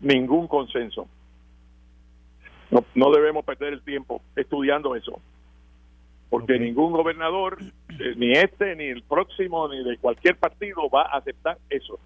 ningún 0.00 0.46
consenso. 0.46 1.08
No, 2.70 2.84
no 2.94 3.10
debemos 3.10 3.44
perder 3.44 3.72
el 3.72 3.82
tiempo 3.82 4.22
estudiando 4.36 4.94
eso. 4.94 5.20
Porque 6.28 6.58
ningún 6.58 6.92
gobernador, 6.92 7.58
eh, 7.60 7.70
ni 8.16 8.32
este, 8.32 8.76
ni 8.76 8.84
el 8.84 9.02
próximo, 9.02 9.68
ni 9.68 9.82
de 9.84 9.96
cualquier 9.98 10.36
partido, 10.36 10.88
va 10.88 11.02
a 11.02 11.18
aceptar 11.18 11.58
eso. 11.68 11.98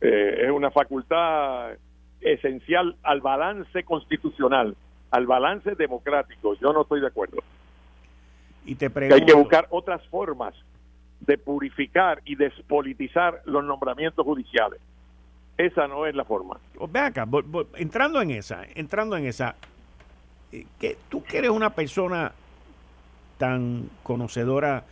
Eh, 0.00 0.44
es 0.44 0.50
una 0.50 0.70
facultad 0.70 1.72
esencial 2.20 2.96
al 3.02 3.20
balance 3.20 3.82
constitucional 3.84 4.76
al 5.12 5.26
balance 5.26 5.74
democrático. 5.76 6.54
Yo 6.54 6.72
no 6.72 6.82
estoy 6.82 7.00
de 7.00 7.06
acuerdo. 7.06 7.38
Y 8.64 8.74
te 8.74 8.90
que 8.90 9.14
hay 9.14 9.24
que 9.24 9.34
buscar 9.34 9.66
otras 9.70 10.04
formas 10.08 10.54
de 11.20 11.38
purificar 11.38 12.20
y 12.24 12.34
despolitizar 12.34 13.42
los 13.44 13.62
nombramientos 13.62 14.24
judiciales. 14.24 14.80
Esa 15.58 15.86
no 15.86 16.06
es 16.06 16.14
la 16.14 16.24
forma. 16.24 16.58
Oh, 16.78 16.88
ve 16.88 17.00
acá, 17.00 17.28
entrando 17.76 18.22
en 18.22 18.30
esa, 18.30 18.64
entrando 18.74 19.16
en 19.16 19.26
esa, 19.26 19.54
eh, 20.50 20.64
que 20.80 20.96
tú 21.10 21.22
que 21.22 21.38
eres 21.38 21.50
una 21.50 21.70
persona 21.70 22.32
tan 23.42 23.90
conocedora 24.04 24.84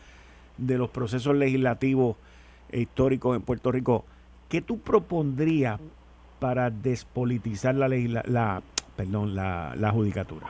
de 0.58 0.76
los 0.76 0.90
procesos 0.90 1.36
legislativos 1.36 2.16
e 2.68 2.80
históricos 2.80 3.36
en 3.36 3.42
Puerto 3.42 3.70
Rico, 3.70 4.04
¿qué 4.48 4.60
tú 4.60 4.80
propondrías 4.80 5.78
para 6.40 6.68
despolitizar 6.68 7.76
la, 7.76 7.86
la, 7.86 8.60
perdón, 8.96 9.36
la, 9.36 9.72
la 9.76 9.92
judicatura? 9.92 10.48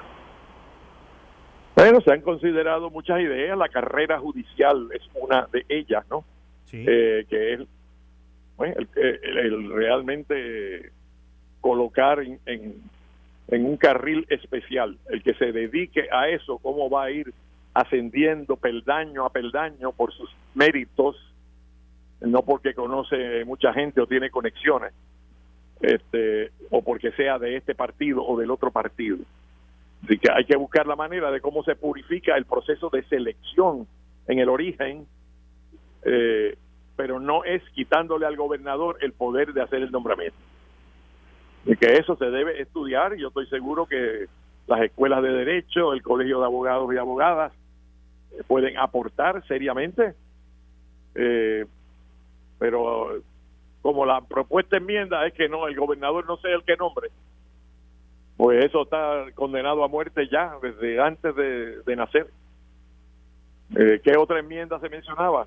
Bueno, 1.77 2.01
se 2.01 2.11
han 2.11 2.23
considerado 2.23 2.89
muchas 2.89 3.21
ideas, 3.21 3.59
la 3.59 3.69
carrera 3.69 4.19
judicial 4.19 4.89
es 4.95 5.03
una 5.21 5.47
de 5.53 5.67
ellas, 5.69 6.03
¿no? 6.09 6.25
Sí. 6.65 6.83
Eh, 6.89 7.27
que 7.29 7.53
es 7.53 7.61
el, 8.61 9.71
realmente 9.75 10.91
colocar 11.61 12.21
en, 12.21 12.41
en, 12.47 13.67
un 13.67 13.77
carril 13.77 14.25
especial, 14.31 14.97
el 15.11 15.23
que 15.23 15.35
se 15.35 15.53
dedique 15.53 16.09
a 16.11 16.31
eso, 16.31 16.57
cómo 16.63 16.89
va 16.89 17.05
a 17.05 17.11
ir 17.11 17.35
ascendiendo 17.75 18.57
peldaño 18.57 19.25
a 19.25 19.31
peldaño 19.31 19.93
por 19.93 20.13
sus 20.13 20.31
méritos, 20.55 21.17
no 22.21 22.43
porque 22.43 22.75
conoce 22.75 23.45
mucha 23.45 23.73
gente 23.73 24.01
o 24.01 24.07
tiene 24.07 24.31
conexiones, 24.31 24.93
este, 25.81 26.51
o 26.71 26.83
porque 26.83 27.13
sea 27.13 27.39
de 27.39 27.57
este 27.57 27.75
partido 27.75 28.25
o 28.25 28.39
del 28.39 28.51
otro 28.51 28.71
partido. 28.71 29.19
Así 30.05 30.19
que 30.19 30.31
hay 30.33 30.45
que 30.45 30.57
buscar 30.57 30.87
la 30.87 30.97
manera 30.97 31.31
de 31.31 31.41
cómo 31.41 31.63
se 31.63 31.77
purifica 31.77 32.37
el 32.37 32.45
proceso 32.45 32.91
de 32.91 33.03
selección 33.05 33.87
en 34.27 34.39
el 34.39 34.49
origen, 34.49 35.07
eh, 36.05 36.57
pero 36.97 37.21
no 37.21 37.45
es 37.45 37.63
quitándole 37.71 38.27
al 38.27 38.37
gobernador 38.37 38.99
el 39.01 39.13
poder 39.13 39.53
de 39.53 39.63
hacer 39.63 39.83
el 39.83 39.91
nombramiento. 39.91 40.37
Y 41.67 41.77
que 41.77 41.93
eso 41.93 42.17
se 42.17 42.27
debe 42.27 42.61
estudiar, 42.61 43.15
yo 43.17 43.29
estoy 43.29 43.47
seguro 43.47 43.87
que 43.87 44.27
las 44.67 44.81
escuelas 44.83 45.23
de 45.23 45.31
derecho, 45.31 45.93
el 45.93 46.03
colegio 46.03 46.41
de 46.41 46.47
abogados 46.47 46.93
y 46.93 46.97
abogadas 46.97 47.53
pueden 48.47 48.77
aportar 48.79 49.47
seriamente, 49.47 50.15
eh, 51.15 51.67
pero 52.59 53.21
como 53.83 54.05
la 54.05 54.21
propuesta 54.21 54.77
enmienda 54.77 55.27
es 55.27 55.35
que 55.35 55.49
no, 55.49 55.67
el 55.67 55.77
gobernador 55.77 56.27
no 56.27 56.37
sea 56.39 56.55
el 56.55 56.65
que 56.65 56.77
nombre, 56.77 57.09
pues 58.37 58.65
eso 58.65 58.83
está 58.83 59.27
condenado 59.35 59.85
a 59.85 59.89
muerte 59.89 60.29
ya 60.31 60.57
desde 60.63 61.01
antes 61.01 61.35
de, 61.37 61.97
nacer. 61.97 62.27
Eh, 63.77 64.01
¿Qué 64.03 64.17
otra 64.17 64.41
enmienda 64.41 64.81
se 64.81 64.89
mencionaba? 64.89 65.47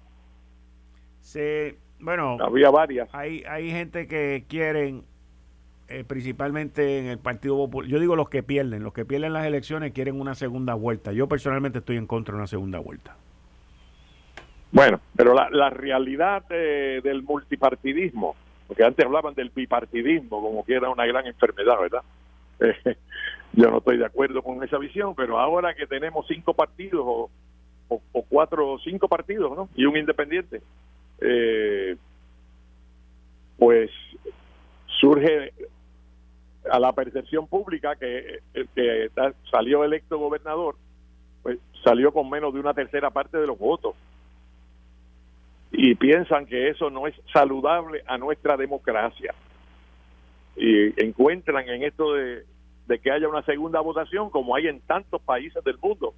Sí, 1.22 1.76
bueno, 2.00 2.38
había 2.40 2.70
varias. 2.70 3.10
Hay, 3.14 3.44
hay 3.48 3.72
gente 3.72 4.08
que 4.08 4.46
quieren, 4.48 5.04
eh, 5.88 6.04
principalmente 6.04 7.00
en 7.00 7.08
el 7.08 7.18
Partido 7.18 7.58
Popular, 7.58 7.90
yo 7.90 8.00
digo 8.00 8.16
los 8.16 8.30
que 8.30 8.44
pierden, 8.44 8.84
los 8.84 8.94
que 8.94 9.06
pierden 9.06 9.34
las 9.34 9.46
elecciones 9.46 9.92
quieren 9.94 10.20
una 10.20 10.36
segunda 10.36 10.74
vuelta. 10.74 11.12
Yo 11.12 11.28
personalmente 11.28 11.80
estoy 11.80 11.98
en 11.98 12.08
contra 12.08 12.34
de 12.34 12.38
una 12.40 12.48
segunda 12.48 12.80
vuelta. 12.80 13.16
Bueno, 14.72 15.00
pero 15.16 15.34
la, 15.34 15.50
la 15.52 15.70
realidad 15.70 16.48
del 16.48 17.22
multipartidismo, 17.22 18.36
porque 18.68 18.84
antes 18.84 19.06
hablaban 19.06 19.36
del 19.36 19.52
bipartidismo 19.52 20.42
como 20.42 20.66
que 20.66 20.74
era 20.74 20.90
una 20.90 21.06
gran 21.06 21.28
enfermedad, 21.28 21.76
¿verdad? 21.80 22.02
yo 23.54 23.70
no 23.70 23.78
estoy 23.78 23.98
de 23.98 24.06
acuerdo 24.06 24.42
con 24.42 24.64
esa 24.64 24.78
visión, 24.78 25.14
pero 25.16 25.40
ahora 25.40 25.76
que 25.76 25.86
tenemos 25.86 26.26
cinco 26.28 26.54
partidos 26.54 27.04
o, 27.06 27.30
o, 27.88 28.22
cuatro 28.24 28.72
o 28.72 28.80
cinco 28.80 29.08
partidos, 29.08 29.56
¿no? 29.56 29.70
Y 29.76 29.86
un 29.86 29.96
independiente, 29.96 30.62
eh, 31.22 31.96
pues 33.58 33.92
surge 35.00 35.54
a 36.72 36.80
la 36.80 36.94
percepción 36.94 37.48
pública 37.48 37.96
que 37.96 38.40
el 38.54 38.68
que 38.70 39.10
salió 39.52 39.84
electo 39.84 40.18
gobernador, 40.18 40.76
pues 41.42 41.60
salió 41.84 42.12
con 42.12 42.30
menos 42.30 42.54
de 42.54 42.60
una 42.60 42.74
tercera 42.74 43.10
parte 43.10 43.38
de 43.38 43.48
los 43.48 43.58
votos 43.58 43.96
y 45.76 45.96
piensan 45.96 46.46
que 46.46 46.70
eso 46.70 46.92
no 46.92 47.08
es 47.08 47.16
saludable 47.34 48.04
a 48.06 48.20
nuestra 48.20 48.56
democracia. 48.56 49.34
Y 50.56 51.04
encuentran 51.04 51.68
en 51.68 51.84
esto 51.84 52.14
de, 52.14 52.46
que 53.02 53.12
haya 53.12 53.28
una 53.28 53.42
segunda 53.42 53.82
votación 53.82 54.30
como 54.30 54.56
hay 54.56 54.68
en 54.68 54.82
tantos 54.82 55.20
países 55.24 55.64
del 55.64 55.80
mundo. 55.80 56.14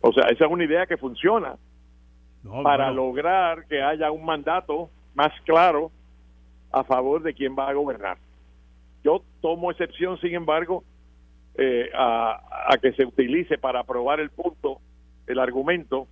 O 0.00 0.12
sea, 0.12 0.24
esa 0.30 0.46
es 0.46 0.50
una 0.50 0.64
idea 0.64 0.86
que 0.86 0.96
funciona 0.96 1.56
para 2.64 2.90
lograr 2.90 3.66
que 3.66 3.80
haya 3.80 4.10
un 4.10 4.24
mandato 4.24 4.90
más 5.14 5.32
claro 5.42 5.92
a 6.72 6.82
favor 6.82 7.22
de 7.22 7.34
quién 7.34 7.54
va 7.56 7.68
a 7.68 7.74
gobernar. 7.74 8.18
Yo 9.04 9.22
tomo 9.40 9.70
excepción, 9.70 10.18
sin 10.20 10.34
embargo, 10.34 10.84
eh, 11.56 11.90
a, 11.94 12.40
a 12.68 12.78
que 12.78 12.92
se 12.92 13.04
utilice 13.04 13.58
para 13.58 13.80
aprobar 13.80 14.20
el 14.20 14.30
punto, 14.30 14.80
el 15.26 15.38
argumento, 15.38 16.06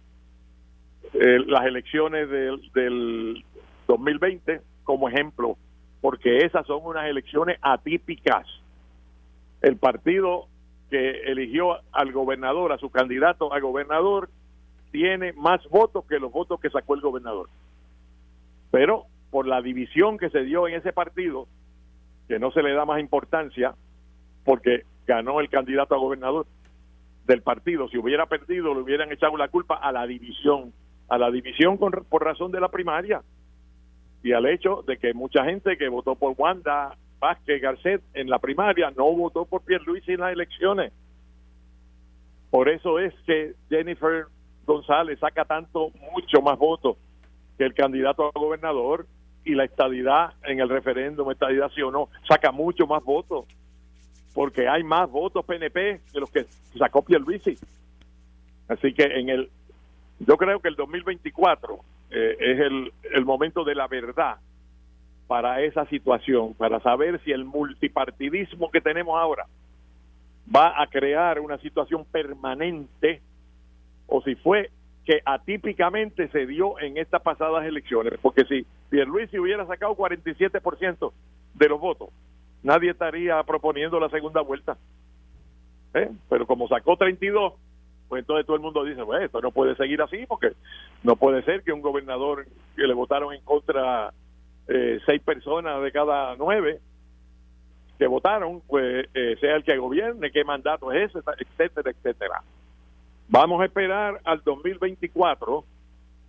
eh, 1.14 1.38
las 1.46 1.64
elecciones 1.64 2.28
del, 2.28 2.60
del 2.72 3.44
2020 3.86 4.60
como 4.84 5.08
ejemplo, 5.08 5.56
porque 6.00 6.44
esas 6.44 6.66
son 6.66 6.80
unas 6.84 7.06
elecciones 7.06 7.58
atípicas. 7.62 8.46
El 9.62 9.76
partido 9.76 10.46
que 10.90 11.22
eligió 11.26 11.78
al 11.92 12.12
gobernador, 12.12 12.72
a 12.72 12.78
su 12.78 12.90
candidato 12.90 13.52
a 13.52 13.60
gobernador, 13.60 14.28
tiene 14.90 15.32
más 15.34 15.66
votos 15.68 16.04
que 16.06 16.18
los 16.18 16.32
votos 16.32 16.60
que 16.60 16.70
sacó 16.70 16.94
el 16.94 17.00
gobernador. 17.00 17.48
Pero 18.70 19.04
por 19.30 19.46
la 19.46 19.60
división 19.60 20.18
que 20.18 20.30
se 20.30 20.44
dio 20.44 20.68
en 20.68 20.74
ese 20.74 20.92
partido, 20.92 21.46
que 22.28 22.38
no 22.38 22.50
se 22.52 22.62
le 22.62 22.72
da 22.72 22.84
más 22.84 23.00
importancia, 23.00 23.74
porque 24.44 24.84
ganó 25.06 25.40
el 25.40 25.48
candidato 25.48 25.94
a 25.94 25.98
gobernador 25.98 26.46
del 27.26 27.42
partido. 27.42 27.88
Si 27.88 27.98
hubiera 27.98 28.26
perdido, 28.26 28.74
le 28.74 28.80
hubieran 28.80 29.10
echado 29.10 29.36
la 29.36 29.48
culpa 29.48 29.76
a 29.76 29.90
la 29.90 30.06
división, 30.06 30.72
a 31.08 31.18
la 31.18 31.30
división 31.30 31.78
por 31.78 32.24
razón 32.24 32.52
de 32.52 32.60
la 32.60 32.68
primaria 32.68 33.22
y 34.22 34.32
al 34.32 34.46
hecho 34.46 34.82
de 34.86 34.98
que 34.98 35.14
mucha 35.14 35.44
gente 35.44 35.76
que 35.76 35.88
votó 35.88 36.14
por 36.14 36.34
Wanda 36.36 36.96
Vázquez 37.20 37.60
Garcet 37.60 38.02
en 38.14 38.28
la 38.28 38.38
primaria 38.38 38.90
no 38.90 39.12
votó 39.12 39.44
por 39.44 39.62
Pierluisi 39.62 40.12
en 40.12 40.20
las 40.20 40.32
elecciones. 40.32 40.92
Por 42.50 42.68
eso 42.68 42.98
es 42.98 43.14
que 43.26 43.54
Jennifer 43.68 44.26
González 44.66 45.18
saca 45.18 45.44
tanto, 45.44 45.90
mucho 46.12 46.42
más 46.42 46.58
votos 46.58 46.96
que 47.56 47.64
el 47.64 47.74
candidato 47.74 48.26
a 48.26 48.38
gobernador 48.38 49.06
y 49.48 49.54
la 49.54 49.64
estadidad 49.64 50.34
en 50.44 50.60
el 50.60 50.68
referéndum, 50.68 51.30
estadidad 51.30 51.70
sí 51.74 51.80
o 51.80 51.90
no, 51.90 52.08
saca 52.28 52.52
mucho 52.52 52.86
más 52.86 53.02
votos 53.02 53.46
porque 54.34 54.68
hay 54.68 54.84
más 54.84 55.10
votos 55.10 55.44
PNP 55.44 56.00
que 56.12 56.20
los 56.20 56.30
que 56.30 56.46
sacó 56.78 57.02
Pierluisi. 57.02 57.58
Así 58.68 58.92
que 58.92 59.04
en 59.04 59.30
el, 59.30 59.50
yo 60.20 60.36
creo 60.36 60.60
que 60.60 60.68
el 60.68 60.76
2024 60.76 61.78
eh, 62.10 62.36
es 62.38 62.60
el, 62.60 62.92
el 63.14 63.24
momento 63.24 63.64
de 63.64 63.74
la 63.74 63.88
verdad 63.88 64.36
para 65.26 65.62
esa 65.62 65.86
situación, 65.86 66.54
para 66.54 66.78
saber 66.80 67.20
si 67.24 67.32
el 67.32 67.44
multipartidismo 67.44 68.70
que 68.70 68.80
tenemos 68.80 69.18
ahora 69.18 69.46
va 70.54 70.80
a 70.80 70.86
crear 70.86 71.40
una 71.40 71.58
situación 71.58 72.04
permanente 72.04 73.22
o 74.06 74.22
si 74.22 74.34
fue 74.36 74.70
que 75.08 75.22
atípicamente 75.24 76.28
se 76.28 76.44
dio 76.44 76.78
en 76.80 76.98
estas 76.98 77.22
pasadas 77.22 77.64
elecciones, 77.64 78.18
porque 78.20 78.44
si 78.44 78.66
Pierluisi 78.90 79.38
hubiera 79.38 79.66
sacado 79.66 79.96
47% 79.96 81.12
de 81.54 81.68
los 81.70 81.80
votos, 81.80 82.10
nadie 82.62 82.90
estaría 82.90 83.42
proponiendo 83.44 83.98
la 83.98 84.10
segunda 84.10 84.42
vuelta. 84.42 84.76
¿Eh? 85.94 86.10
Pero 86.28 86.46
como 86.46 86.68
sacó 86.68 86.98
32, 86.98 87.54
pues 88.06 88.20
entonces 88.20 88.44
todo 88.44 88.56
el 88.56 88.60
mundo 88.60 88.84
dice, 88.84 89.00
bueno, 89.00 89.24
esto 89.24 89.40
no 89.40 89.50
puede 89.50 89.76
seguir 89.76 90.02
así 90.02 90.26
porque 90.26 90.52
no 91.02 91.16
puede 91.16 91.42
ser 91.42 91.62
que 91.62 91.72
un 91.72 91.80
gobernador 91.80 92.44
que 92.76 92.86
le 92.86 92.92
votaron 92.92 93.32
en 93.32 93.40
contra 93.40 94.12
eh, 94.68 95.00
seis 95.06 95.22
personas 95.22 95.82
de 95.82 95.90
cada 95.90 96.36
nueve 96.36 96.80
que 97.98 98.06
votaron, 98.06 98.60
pues 98.60 99.08
eh, 99.14 99.36
sea 99.40 99.56
el 99.56 99.64
que 99.64 99.78
gobierne, 99.78 100.30
qué 100.30 100.44
mandato 100.44 100.92
es 100.92 101.08
ese, 101.08 101.20
etcétera, 101.38 101.92
etcétera. 101.92 102.42
Vamos 103.28 103.60
a 103.60 103.66
esperar 103.66 104.20
al 104.24 104.42
2024 104.42 105.64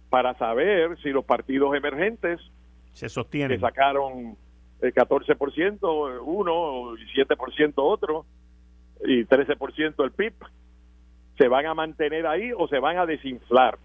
para 0.09 0.33
saber 0.37 0.97
si 1.01 1.09
los 1.09 1.23
partidos 1.23 1.75
emergentes 1.75 2.39
se 2.93 3.07
sostienen. 3.07 3.57
Que 3.57 3.61
sacaron 3.61 4.35
el 4.81 4.93
14% 4.93 6.21
uno 6.23 6.95
y 6.97 7.05
7% 7.15 7.73
otro 7.77 8.25
y 9.01 9.23
13% 9.25 10.03
el 10.03 10.11
PIB 10.11 10.33
se 11.37 11.47
van 11.47 11.65
a 11.65 11.73
mantener 11.73 12.27
ahí 12.27 12.51
o 12.55 12.67
se 12.67 12.79
van 12.79 12.97
a 12.97 13.05
desinflar 13.05 13.77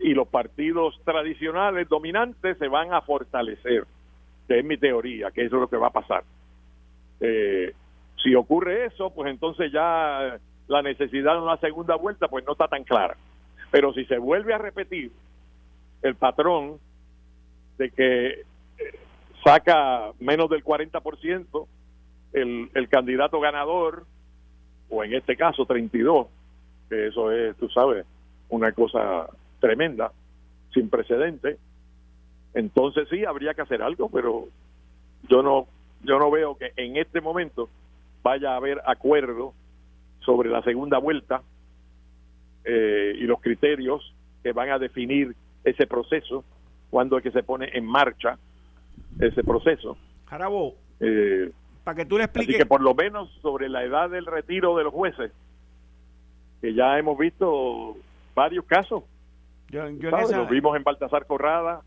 y 0.00 0.14
los 0.14 0.26
partidos 0.28 0.98
tradicionales 1.04 1.88
dominantes 1.88 2.58
se 2.58 2.68
van 2.68 2.92
a 2.92 3.02
fortalecer 3.02 3.84
que 4.48 4.58
es 4.58 4.64
mi 4.64 4.76
teoría 4.76 5.30
que 5.30 5.44
eso 5.44 5.56
es 5.56 5.60
lo 5.60 5.68
que 5.68 5.76
va 5.76 5.88
a 5.88 5.92
pasar 5.92 6.24
eh, 7.20 7.72
si 8.22 8.34
ocurre 8.34 8.86
eso 8.86 9.10
pues 9.10 9.30
entonces 9.30 9.70
ya 9.70 10.38
la 10.70 10.82
necesidad 10.82 11.34
de 11.34 11.40
una 11.40 11.56
segunda 11.56 11.96
vuelta 11.96 12.28
pues 12.28 12.44
no 12.46 12.52
está 12.52 12.68
tan 12.68 12.84
clara. 12.84 13.16
Pero 13.72 13.92
si 13.92 14.04
se 14.04 14.18
vuelve 14.18 14.54
a 14.54 14.58
repetir 14.58 15.10
el 16.00 16.14
patrón 16.14 16.78
de 17.76 17.90
que 17.90 18.42
saca 19.44 20.12
menos 20.20 20.48
del 20.48 20.62
40% 20.62 21.66
el, 22.34 22.70
el 22.72 22.88
candidato 22.88 23.40
ganador, 23.40 24.04
o 24.88 25.02
en 25.02 25.14
este 25.14 25.36
caso 25.36 25.66
32, 25.66 26.28
que 26.88 27.08
eso 27.08 27.32
es, 27.32 27.56
tú 27.56 27.68
sabes, 27.68 28.06
una 28.48 28.70
cosa 28.70 29.28
tremenda, 29.58 30.12
sin 30.72 30.88
precedente, 30.88 31.58
entonces 32.54 33.08
sí 33.10 33.24
habría 33.24 33.54
que 33.54 33.62
hacer 33.62 33.82
algo, 33.82 34.08
pero 34.08 34.46
yo 35.28 35.42
no, 35.42 35.66
yo 36.04 36.20
no 36.20 36.30
veo 36.30 36.56
que 36.56 36.72
en 36.76 36.96
este 36.96 37.20
momento 37.20 37.68
vaya 38.22 38.52
a 38.52 38.56
haber 38.56 38.80
acuerdo 38.86 39.52
sobre 40.20 40.50
la 40.50 40.62
segunda 40.62 40.98
vuelta 40.98 41.42
eh, 42.64 43.14
y 43.16 43.22
los 43.22 43.40
criterios 43.40 44.14
que 44.42 44.52
van 44.52 44.70
a 44.70 44.78
definir 44.78 45.34
ese 45.64 45.86
proceso 45.86 46.44
cuando 46.90 47.18
es 47.18 47.22
que 47.22 47.30
se 47.30 47.42
pone 47.42 47.70
en 47.72 47.86
marcha 47.86 48.38
ese 49.18 49.42
proceso. 49.44 49.96
Jarabo, 50.26 50.74
eh, 51.00 51.50
para 51.84 51.96
que 51.96 52.04
tú 52.04 52.18
le 52.18 52.24
expliques. 52.24 52.54
Así 52.54 52.58
que 52.58 52.66
por 52.66 52.82
lo 52.82 52.94
menos 52.94 53.30
sobre 53.42 53.68
la 53.68 53.84
edad 53.84 54.10
del 54.10 54.26
retiro 54.26 54.76
de 54.76 54.84
los 54.84 54.92
jueces, 54.92 55.32
que 56.60 56.74
ya 56.74 56.98
hemos 56.98 57.18
visto 57.18 57.96
varios 58.34 58.64
casos. 58.64 59.04
Yo, 59.70 59.88
Lo 59.88 60.46
vimos 60.46 60.76
en 60.76 60.82
Baltasar 60.82 61.26
Corrada, 61.26 61.82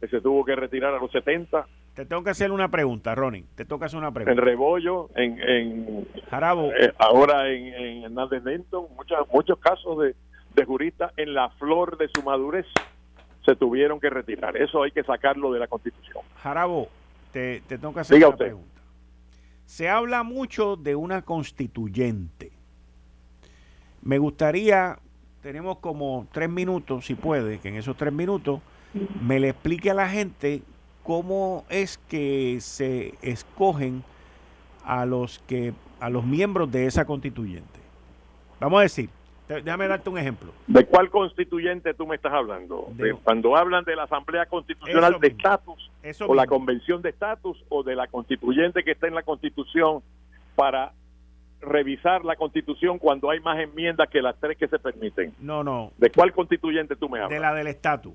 que 0.00 0.08
se 0.08 0.20
tuvo 0.20 0.44
que 0.44 0.56
retirar 0.56 0.94
a 0.94 0.98
los 0.98 1.10
70. 1.12 1.66
Te 1.94 2.04
tengo 2.04 2.24
que 2.24 2.30
hacer 2.30 2.50
una 2.50 2.68
pregunta, 2.68 3.14
Ronnie. 3.14 3.44
Te 3.54 3.64
toca 3.64 3.86
hacer 3.86 3.98
una 3.98 4.10
pregunta. 4.10 4.32
En 4.32 4.44
Rebollo, 4.44 5.10
en, 5.14 5.40
en 5.40 6.08
Jarabo. 6.28 6.72
Eh, 6.72 6.92
ahora 6.98 7.48
en, 7.48 7.66
en 7.68 8.02
Hernández 8.04 8.42
Denton, 8.42 8.86
muchos, 8.96 9.18
muchos 9.32 9.58
casos 9.58 9.98
de, 10.00 10.16
de 10.54 10.64
juristas 10.64 11.12
en 11.16 11.34
la 11.34 11.50
flor 11.50 11.96
de 11.96 12.08
su 12.12 12.22
madurez 12.22 12.66
se 13.44 13.54
tuvieron 13.54 14.00
que 14.00 14.10
retirar. 14.10 14.56
Eso 14.56 14.82
hay 14.82 14.90
que 14.90 15.04
sacarlo 15.04 15.52
de 15.52 15.60
la 15.60 15.68
Constitución. 15.68 16.24
Jarabo, 16.42 16.88
te, 17.30 17.60
te 17.68 17.78
tengo 17.78 17.94
que 17.94 18.00
hacer 18.00 18.24
una 18.24 18.36
pregunta. 18.36 18.80
Se 19.64 19.88
habla 19.88 20.24
mucho 20.24 20.76
de 20.76 20.96
una 20.96 21.22
constituyente. 21.22 22.50
Me 24.02 24.18
gustaría, 24.18 24.98
tenemos 25.42 25.78
como 25.78 26.26
tres 26.32 26.50
minutos, 26.50 27.06
si 27.06 27.14
puede, 27.14 27.60
que 27.60 27.68
en 27.68 27.76
esos 27.76 27.96
tres 27.96 28.12
minutos 28.12 28.60
me 29.22 29.40
le 29.40 29.50
explique 29.50 29.90
a 29.90 29.94
la 29.94 30.08
gente 30.08 30.62
cómo 31.04 31.64
es 31.68 31.98
que 32.08 32.58
se 32.60 33.14
escogen 33.22 34.02
a 34.84 35.06
los 35.06 35.38
que 35.46 35.72
a 36.00 36.10
los 36.10 36.24
miembros 36.24 36.70
de 36.72 36.86
esa 36.86 37.04
constituyente. 37.04 37.80
Vamos 38.58 38.80
a 38.80 38.82
decir, 38.82 39.08
Déjame 39.46 39.86
darte 39.86 40.08
un 40.08 40.16
ejemplo. 40.16 40.52
¿De 40.66 40.86
cuál 40.86 41.10
constituyente 41.10 41.92
tú 41.92 42.06
me 42.06 42.16
estás 42.16 42.32
hablando? 42.32 42.88
De, 42.92 43.12
cuando 43.12 43.56
hablan 43.56 43.84
de 43.84 43.94
la 43.94 44.04
Asamblea 44.04 44.46
Constitucional 44.46 45.20
de 45.20 45.28
Estatus, 45.28 45.90
o 46.26 46.34
la 46.34 46.46
Convención 46.46 47.02
de 47.02 47.10
Estatus, 47.10 47.62
o 47.68 47.82
de 47.82 47.94
la 47.94 48.06
constituyente 48.06 48.82
que 48.82 48.92
está 48.92 49.06
en 49.06 49.14
la 49.14 49.22
Constitución 49.22 50.02
para 50.54 50.92
revisar 51.60 52.24
la 52.24 52.36
Constitución 52.36 52.98
cuando 52.98 53.28
hay 53.28 53.40
más 53.40 53.58
enmiendas 53.58 54.08
que 54.08 54.22
las 54.22 54.34
tres 54.40 54.56
que 54.56 54.66
se 54.66 54.78
permiten. 54.78 55.34
No, 55.40 55.62
no. 55.62 55.92
¿De 55.98 56.10
cuál 56.10 56.32
constituyente 56.32 56.96
tú 56.96 57.10
me 57.10 57.18
hablas? 57.18 57.30
De 57.30 57.40
la 57.40 57.54
del 57.54 57.66
estatus. 57.66 58.14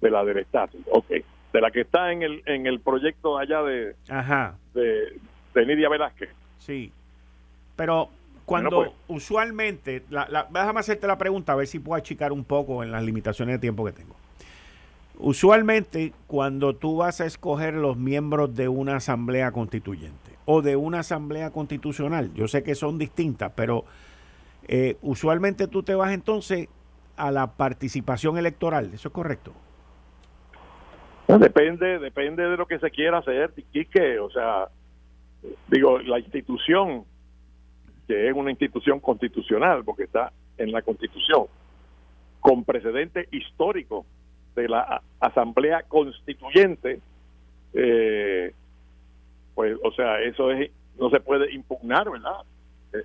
De 0.00 0.10
la 0.10 0.24
del 0.24 0.38
estatus, 0.38 0.80
ok. 0.90 1.10
De 1.52 1.60
la 1.60 1.70
que 1.70 1.82
está 1.82 2.12
en 2.12 2.22
el, 2.22 2.42
en 2.46 2.66
el 2.66 2.80
proyecto 2.80 3.38
allá 3.38 3.62
de, 3.62 3.94
Ajá. 4.08 4.56
de, 4.74 5.18
de 5.54 5.66
Nidia 5.66 5.88
Velázquez. 5.88 6.30
Sí. 6.58 6.92
Pero 7.76 8.08
cuando 8.44 8.70
pues. 8.70 8.90
usualmente, 9.08 10.02
la, 10.10 10.46
déjame 10.50 10.80
hacerte 10.80 11.06
la 11.06 11.18
pregunta 11.18 11.52
a 11.52 11.56
ver 11.56 11.66
si 11.66 11.78
puedo 11.78 11.96
achicar 11.96 12.32
un 12.32 12.44
poco 12.44 12.82
en 12.82 12.90
las 12.90 13.02
limitaciones 13.02 13.54
de 13.54 13.58
tiempo 13.58 13.84
que 13.84 13.92
tengo. 13.92 14.14
Usualmente, 15.18 16.12
cuando 16.26 16.74
tú 16.74 16.96
vas 16.96 17.20
a 17.20 17.26
escoger 17.26 17.74
los 17.74 17.96
miembros 17.96 18.54
de 18.56 18.68
una 18.68 18.96
asamblea 18.96 19.52
constituyente 19.52 20.32
o 20.46 20.62
de 20.62 20.74
una 20.74 21.00
asamblea 21.00 21.50
constitucional, 21.50 22.32
yo 22.34 22.48
sé 22.48 22.62
que 22.62 22.74
son 22.74 22.98
distintas, 22.98 23.52
pero 23.54 23.84
eh, 24.66 24.96
usualmente 25.02 25.68
tú 25.68 25.82
te 25.82 25.94
vas 25.94 26.12
entonces 26.12 26.68
a 27.16 27.30
la 27.30 27.52
participación 27.52 28.36
electoral, 28.38 28.90
¿eso 28.94 29.08
es 29.08 29.14
correcto? 29.14 29.52
depende, 31.40 31.98
depende 31.98 32.48
de 32.48 32.56
lo 32.56 32.66
que 32.66 32.78
se 32.78 32.90
quiera 32.90 33.18
hacer, 33.18 33.52
que, 33.90 34.18
o 34.18 34.30
sea, 34.30 34.68
digo, 35.68 35.98
la 35.98 36.18
institución 36.18 37.04
que 38.06 38.28
es 38.28 38.34
una 38.34 38.50
institución 38.50 39.00
constitucional, 39.00 39.84
porque 39.84 40.04
está 40.04 40.32
en 40.58 40.72
la 40.72 40.82
Constitución, 40.82 41.46
con 42.40 42.64
precedente 42.64 43.28
histórico 43.30 44.04
de 44.54 44.68
la 44.68 45.02
Asamblea 45.20 45.84
Constituyente, 45.84 47.00
eh, 47.74 48.52
pues, 49.54 49.76
o 49.82 49.92
sea, 49.92 50.20
eso 50.20 50.50
es 50.50 50.70
no 50.98 51.10
se 51.10 51.20
puede 51.20 51.52
impugnar, 51.52 52.10
¿verdad? 52.10 52.36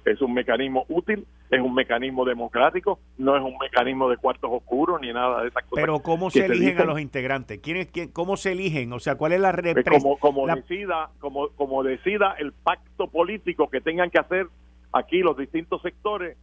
Es 0.05 0.21
un 0.21 0.33
mecanismo 0.33 0.85
útil, 0.89 1.25
es 1.49 1.61
un 1.61 1.73
mecanismo 1.73 2.25
democrático, 2.25 2.99
no 3.17 3.37
es 3.37 3.43
un 3.43 3.57
mecanismo 3.57 4.09
de 4.09 4.17
cuartos 4.17 4.49
oscuros 4.51 4.99
ni 5.01 5.13
nada 5.13 5.41
de 5.41 5.49
esas 5.49 5.63
cosas. 5.63 5.83
Pero 5.83 5.99
¿cómo 5.99 6.29
se 6.29 6.45
eligen 6.45 6.79
a 6.81 6.85
los 6.85 6.99
integrantes? 6.99 7.59
¿Quién 7.59 7.77
es, 7.77 7.87
quién, 7.87 8.09
¿Cómo 8.11 8.37
se 8.37 8.51
eligen? 8.51 8.91
O 8.93 8.99
sea, 8.99 9.15
¿cuál 9.15 9.31
es 9.31 9.39
la 9.39 9.51
representación? 9.51 10.01
Como, 10.01 10.17
como, 10.17 10.47
decida, 10.47 11.09
como, 11.19 11.49
como 11.49 11.83
decida 11.83 12.35
el 12.39 12.51
pacto 12.51 13.07
político 13.07 13.69
que 13.69 13.81
tengan 13.81 14.09
que 14.09 14.19
hacer 14.19 14.47
aquí 14.91 15.19
los 15.19 15.37
distintos 15.37 15.81
sectores 15.81 16.37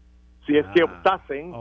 si 0.47 0.57
es 0.59 0.67
que 0.75 0.83
ah, 0.83 0.85
optasen 0.85 1.53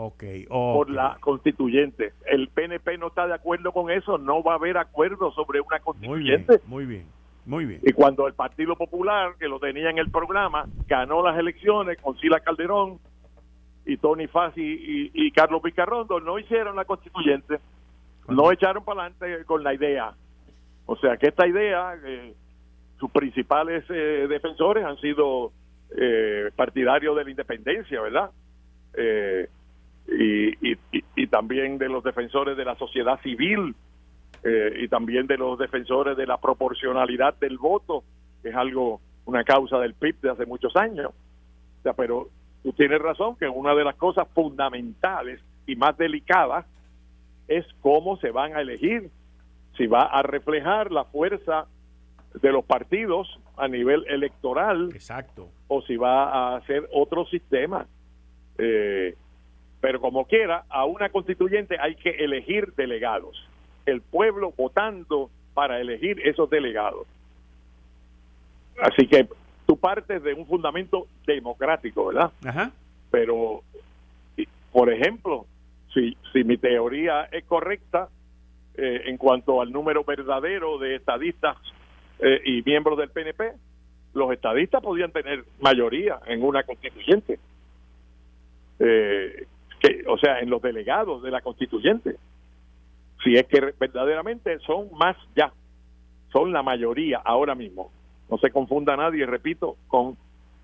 por 0.50 0.90
la 0.90 1.18
constituyente. 1.22 2.14
El 2.26 2.50
PNP 2.50 2.98
no 2.98 3.08
está 3.08 3.28
de 3.28 3.34
acuerdo 3.34 3.72
con 3.72 3.90
eso, 3.90 4.18
no 4.18 4.44
va 4.44 4.54
a 4.54 4.56
haber 4.56 4.78
acuerdo 4.78 5.32
sobre 5.32 5.62
una 5.62 5.80
constituyente. 5.80 6.60
Muy 6.66 6.86
bien, 6.86 7.06
muy 7.46 7.66
bien. 7.66 7.80
Y 7.84 7.94
cuando 7.94 8.28
el 8.28 8.34
Partido 8.34 8.76
Popular, 8.76 9.36
que 9.40 9.48
lo 9.48 9.60
tenía 9.60 9.90
en 9.90 10.00
el 10.00 10.12
programa, 10.12 10.66
ganó 10.88 11.24
las 11.24 11.38
elecciones 11.38 11.98
con 12.02 12.18
Sila 12.20 12.42
Calderón 12.42 13.00
y 13.86 13.98
Tony 13.98 14.28
Fassi 14.28 15.12
y, 15.14 15.32
Carlos 15.32 15.62
Picarrondo, 15.62 16.20
no 16.20 16.40
hicieron 16.40 16.76
la 16.76 16.86
constituyente, 16.86 17.60
no 18.28 18.52
echaron 18.52 18.84
para 18.84 19.06
adelante 19.06 19.46
con 19.46 19.64
la 19.64 19.74
idea. 19.74 20.14
O 20.86 20.96
sea 20.98 21.18
que 21.18 21.28
esta 21.28 21.48
idea, 21.48 21.96
eh, 22.04 22.34
sus 23.00 23.12
principales 23.12 23.84
eh, 23.90 24.28
defensores 24.30 24.86
han 24.86 24.98
sido 24.98 25.52
eh, 25.96 26.50
partidarios 26.56 27.16
de 27.16 27.24
la 27.24 27.30
independencia, 27.30 28.02
¿verdad? 28.02 28.32
Eh, 28.96 29.48
y, 30.08 30.78
y, 31.16 31.28
también 31.28 31.78
de 31.78 31.88
los 31.88 32.04
defensores 32.04 32.58
de 32.58 32.66
la 32.66 32.76
sociedad 32.76 33.20
civil 33.22 33.76
eh, 34.44 34.74
y 34.82 34.88
también 34.88 35.28
de 35.28 35.38
los 35.38 35.58
defensores 35.58 36.18
de 36.18 36.28
la 36.28 36.38
proporcionalidad 36.38 37.36
del 37.40 37.58
voto, 37.58 38.04
que 38.42 38.50
es 38.50 38.56
algo, 38.56 39.00
una 39.26 39.44
causa 39.44 39.80
del 39.80 39.94
PIB 39.94 40.20
de 40.22 40.30
hace 40.32 40.46
muchos 40.46 40.76
años. 40.76 41.12
O 41.80 41.84
sea, 41.84 41.94
pero 41.94 42.28
tú 42.64 42.74
tienes 42.74 43.00
razón 43.00 43.36
que 43.36 43.48
una 43.48 43.76
de 43.76 43.84
las 43.84 43.96
cosas 43.96 44.28
fundamentales 44.34 45.42
y 45.68 45.76
más 45.76 45.98
delicadas 45.98 46.66
es 47.48 47.66
cómo 47.82 48.18
se 48.18 48.32
van 48.32 48.56
a 48.56 48.62
elegir, 48.62 49.10
si 49.78 49.86
va 49.88 50.04
a 50.04 50.22
reflejar 50.24 50.92
la 50.92 51.04
fuerza 51.06 51.68
de 52.42 52.52
los 52.52 52.66
partidos 52.66 53.40
a 53.58 53.68
nivel 53.68 54.06
electoral, 54.08 54.92
exacto, 54.94 55.48
o 55.68 55.82
si 55.82 55.98
va 55.98 56.30
a 56.30 56.56
hacer 56.58 56.88
otro 56.92 57.26
sistema. 57.26 57.86
Eh, 58.58 59.16
pero 59.82 60.00
como 60.00 60.26
quiera, 60.26 60.64
a 60.70 60.86
una 60.86 61.10
constituyente 61.10 61.78
hay 61.80 61.96
que 61.96 62.12
elegir 62.12 62.74
delegados. 62.76 63.48
El 63.86 64.02
pueblo 64.02 64.54
votando 64.56 65.30
para 65.54 65.80
elegir 65.82 66.22
esos 66.26 66.50
delegados. 66.50 67.06
Así 68.82 69.08
que 69.08 69.28
tú 69.74 69.78
partes 69.78 70.22
de 70.22 70.34
un 70.34 70.46
fundamento 70.46 71.08
democrático, 71.26 72.08
¿verdad? 72.08 72.32
Ajá. 72.46 72.72
Pero, 73.10 73.64
por 74.72 74.92
ejemplo, 74.92 75.46
si, 75.94 76.16
si 76.32 76.44
mi 76.44 76.58
teoría 76.58 77.24
es 77.32 77.44
correcta 77.46 78.08
eh, 78.76 79.04
en 79.06 79.18
cuanto 79.18 79.62
al 79.62 79.72
número 79.72 80.04
verdadero 80.04 80.78
de 80.78 80.96
estadistas 80.96 81.58
eh, 82.20 82.42
y 82.46 82.62
miembros 82.64 83.00
del 83.00 83.10
PNP, 83.10 83.54
los 84.14 84.32
estadistas 84.32 84.82
podían 84.82 85.12
tener 85.12 85.44
mayoría 85.60 86.20
en 86.28 86.44
una 86.44 86.64
constituyente 86.64 87.40
eh, 88.80 89.48
que, 89.80 90.04
o 90.08 90.18
sea, 90.20 90.40
en 90.40 90.52
los 90.52 90.62
delegados 90.62 91.24
de 91.24 91.32
la 91.32 91.42
constituyente. 91.42 92.18
Si 93.24 93.36
es 93.36 93.48
que 93.48 93.74
verdaderamente 93.80 94.60
son 94.60 94.90
más 94.94 95.18
ya, 95.36 95.52
son 96.32 96.52
la 96.52 96.62
mayoría 96.62 97.22
ahora 97.24 97.56
mismo. 97.56 97.92
No 98.30 98.38
se 98.38 98.52
confunda 98.52 98.96
nadie, 98.96 99.26
repito, 99.26 99.78
con 99.88 100.18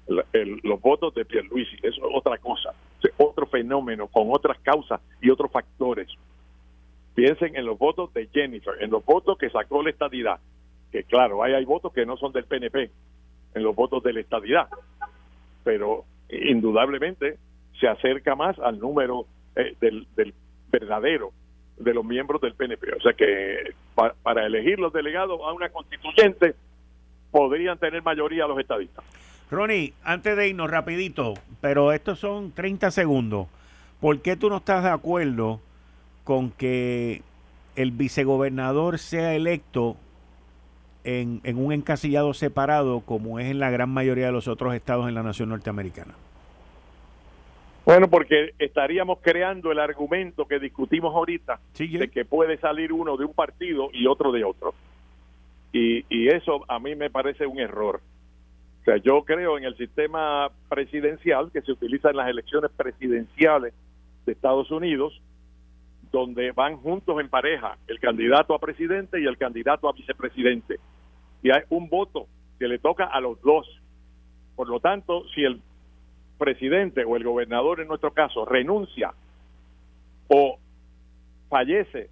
los 0.07 0.81
votos 0.81 1.13
de 1.13 1.25
Pierluisi. 1.25 1.75
Eso 1.83 2.09
es 2.09 2.15
otra 2.15 2.37
cosa, 2.37 2.73
es 3.03 3.11
otro 3.17 3.45
fenómeno, 3.45 4.07
con 4.07 4.27
otras 4.31 4.59
causas 4.59 5.01
y 5.21 5.29
otros 5.29 5.51
factores. 5.51 6.07
Piensen 7.13 7.55
en 7.55 7.65
los 7.65 7.77
votos 7.77 8.13
de 8.13 8.27
Jennifer, 8.27 8.73
en 8.79 8.89
los 8.89 9.03
votos 9.05 9.37
que 9.37 9.49
sacó 9.49 9.83
la 9.83 9.89
estadidad. 9.89 10.39
Que 10.91 11.03
claro, 11.03 11.43
hay, 11.43 11.53
hay 11.53 11.65
votos 11.65 11.93
que 11.93 12.05
no 12.05 12.17
son 12.17 12.31
del 12.31 12.45
PNP, 12.45 12.89
en 13.53 13.63
los 13.63 13.75
votos 13.75 14.01
de 14.03 14.13
la 14.13 14.21
estadidad. 14.21 14.67
Pero 15.63 16.05
indudablemente 16.29 17.37
se 17.79 17.87
acerca 17.87 18.35
más 18.35 18.57
al 18.59 18.79
número 18.79 19.25
eh, 19.55 19.75
del, 19.79 20.33
verdadero 20.71 21.31
de 21.77 21.93
los 21.93 22.05
miembros 22.05 22.41
del 22.41 22.53
PNP. 22.53 22.93
O 22.93 23.01
sea 23.01 23.13
que 23.13 23.73
para 23.95 24.45
elegir 24.45 24.79
los 24.79 24.93
delegados 24.93 25.39
a 25.43 25.53
una 25.53 25.69
constituyente 25.69 26.55
podrían 27.31 27.77
tener 27.77 28.01
mayoría 28.01 28.47
los 28.47 28.59
estadistas. 28.59 29.03
Ronnie, 29.51 29.93
antes 30.03 30.37
de 30.37 30.49
irnos 30.49 30.69
rapidito, 30.69 31.33
pero 31.61 31.91
estos 31.91 32.19
son 32.19 32.51
30 32.51 32.91
segundos. 32.91 33.47
¿Por 33.99 34.21
qué 34.21 34.35
tú 34.35 34.49
no 34.49 34.57
estás 34.57 34.83
de 34.83 34.89
acuerdo 34.89 35.59
con 36.23 36.51
que 36.51 37.23
el 37.75 37.91
vicegobernador 37.91 38.99
sea 38.99 39.33
electo 39.33 39.97
en, 41.03 41.41
en 41.43 41.57
un 41.57 41.73
encasillado 41.73 42.33
separado 42.33 43.01
como 43.01 43.39
es 43.39 43.47
en 43.47 43.59
la 43.59 43.71
gran 43.71 43.89
mayoría 43.89 44.27
de 44.27 44.31
los 44.31 44.47
otros 44.47 44.75
estados 44.75 45.07
en 45.07 45.15
la 45.15 45.23
nación 45.23 45.49
norteamericana? 45.49 46.13
Bueno, 47.85 48.07
porque 48.07 48.53
estaríamos 48.59 49.17
creando 49.19 49.71
el 49.71 49.79
argumento 49.79 50.45
que 50.45 50.59
discutimos 50.59 51.15
ahorita 51.15 51.59
de 51.75 52.07
que 52.09 52.23
puede 52.23 52.57
salir 52.57 52.93
uno 52.93 53.17
de 53.17 53.25
un 53.25 53.33
partido 53.33 53.89
y 53.91 54.05
otro 54.05 54.31
de 54.31 54.43
otro. 54.43 54.75
Y, 55.71 56.05
y 56.09 56.29
eso 56.29 56.65
a 56.67 56.79
mí 56.79 56.95
me 56.95 57.09
parece 57.09 57.45
un 57.45 57.59
error. 57.59 58.01
O 58.81 58.83
sea, 58.85 58.97
yo 58.97 59.23
creo 59.23 59.57
en 59.57 59.65
el 59.65 59.75
sistema 59.77 60.49
presidencial 60.69 61.51
que 61.51 61.61
se 61.61 61.71
utiliza 61.71 62.09
en 62.09 62.17
las 62.17 62.29
elecciones 62.29 62.71
presidenciales 62.71 63.73
de 64.25 64.31
Estados 64.31 64.71
Unidos, 64.71 65.21
donde 66.11 66.51
van 66.53 66.77
juntos 66.77 67.19
en 67.19 67.29
pareja 67.29 67.77
el 67.87 67.99
candidato 67.99 68.53
a 68.55 68.59
presidente 68.59 69.21
y 69.21 69.25
el 69.25 69.37
candidato 69.37 69.87
a 69.87 69.93
vicepresidente. 69.93 70.79
Y 71.43 71.51
hay 71.51 71.61
un 71.69 71.89
voto 71.89 72.27
que 72.57 72.67
le 72.67 72.79
toca 72.79 73.05
a 73.05 73.19
los 73.19 73.39
dos. 73.41 73.67
Por 74.55 74.67
lo 74.69 74.79
tanto, 74.79 75.23
si 75.35 75.43
el 75.43 75.61
presidente 76.37 77.03
o 77.03 77.15
el 77.15 77.23
gobernador 77.23 77.81
en 77.81 77.87
nuestro 77.87 78.11
caso 78.11 78.45
renuncia 78.45 79.13
o 80.29 80.57
fallece, 81.49 82.09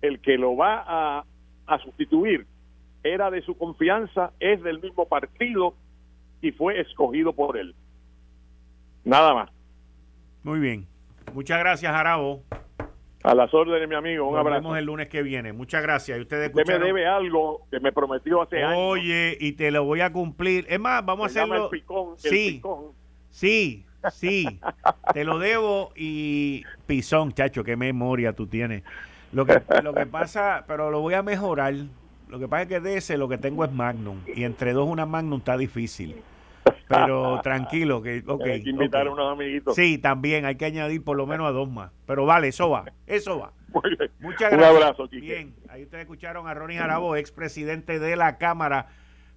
el 0.00 0.20
que 0.20 0.36
lo 0.36 0.56
va 0.56 0.84
a, 0.86 1.24
a 1.66 1.78
sustituir 1.78 2.46
era 3.04 3.30
de 3.30 3.42
su 3.42 3.56
confianza, 3.56 4.32
es 4.40 4.62
del 4.62 4.80
mismo 4.80 5.06
partido 5.06 5.74
y 6.40 6.52
fue 6.52 6.80
escogido 6.80 7.32
por 7.32 7.56
él. 7.56 7.74
Nada 9.04 9.34
más. 9.34 9.50
Muy 10.42 10.60
bien. 10.60 10.86
Muchas 11.32 11.58
gracias, 11.58 11.92
Arabo. 11.92 12.42
A 13.24 13.34
las 13.34 13.54
órdenes, 13.54 13.88
mi 13.88 13.94
amigo. 13.94 14.26
Un 14.26 14.32
Nos 14.34 14.40
abrazo. 14.40 14.62
vemos 14.62 14.78
el 14.78 14.84
lunes 14.84 15.08
que 15.08 15.22
viene. 15.22 15.52
Muchas 15.52 15.82
gracias. 15.82 16.18
Y 16.18 16.22
ustedes 16.22 16.50
Usted 16.52 16.80
me 16.80 16.84
debe 16.86 17.06
algo 17.06 17.66
que 17.70 17.78
me 17.78 17.92
prometió 17.92 18.42
hace 18.42 18.62
años. 18.62 18.78
Oye, 18.78 19.36
y 19.40 19.52
te 19.52 19.70
lo 19.70 19.84
voy 19.84 20.00
a 20.00 20.12
cumplir. 20.12 20.66
Es 20.68 20.80
más, 20.80 21.04
vamos 21.04 21.24
a 21.24 21.26
hacerlo. 21.26 21.70
sí. 22.16 22.60
Sí, 23.30 23.86
sí, 24.10 24.60
te 25.14 25.24
lo 25.24 25.38
debo 25.38 25.92
y 25.96 26.64
pisón, 26.86 27.32
chacho, 27.32 27.64
qué 27.64 27.76
memoria 27.76 28.34
tú 28.34 28.46
tienes. 28.46 28.82
Lo 29.32 29.46
que, 29.46 29.62
lo 29.82 29.94
que 29.94 30.04
pasa, 30.04 30.64
pero 30.66 30.90
lo 30.90 31.00
voy 31.00 31.14
a 31.14 31.22
mejorar. 31.22 31.72
Lo 32.32 32.38
que 32.38 32.48
pasa 32.48 32.62
es 32.62 32.68
que 32.68 32.80
de 32.80 32.96
ese 32.96 33.18
lo 33.18 33.28
que 33.28 33.36
tengo 33.36 33.62
es 33.62 33.70
Magnum 33.70 34.16
y 34.34 34.44
entre 34.44 34.72
dos 34.72 34.88
una 34.88 35.04
Magnum 35.04 35.40
está 35.40 35.58
difícil. 35.58 36.22
Pero 36.88 37.38
tranquilo, 37.42 38.00
que 38.00 38.24
hay 38.46 38.62
que 38.62 38.70
invitar 38.70 39.06
a 39.06 39.10
unos 39.10 39.30
amiguitos. 39.30 39.76
Sí, 39.76 39.98
también 39.98 40.46
hay 40.46 40.54
que 40.54 40.64
añadir 40.64 41.04
por 41.04 41.14
lo 41.14 41.26
menos 41.26 41.46
a 41.46 41.50
dos 41.50 41.70
más. 41.70 41.92
Pero 42.06 42.24
vale, 42.24 42.48
eso 42.48 42.70
va, 42.70 42.86
eso 43.06 43.38
va. 43.38 43.52
Muchas 44.20 44.50
gracias. 44.50 44.70
Un 44.70 44.76
abrazo, 44.82 45.08
Bien, 45.08 45.54
ahí 45.68 45.82
ustedes 45.82 46.04
escucharon 46.04 46.48
a 46.48 46.54
Ronnie 46.54 46.78
Jarabo, 46.78 47.16
expresidente 47.16 47.98
de 47.98 48.16
la 48.16 48.38
Cámara 48.38 48.88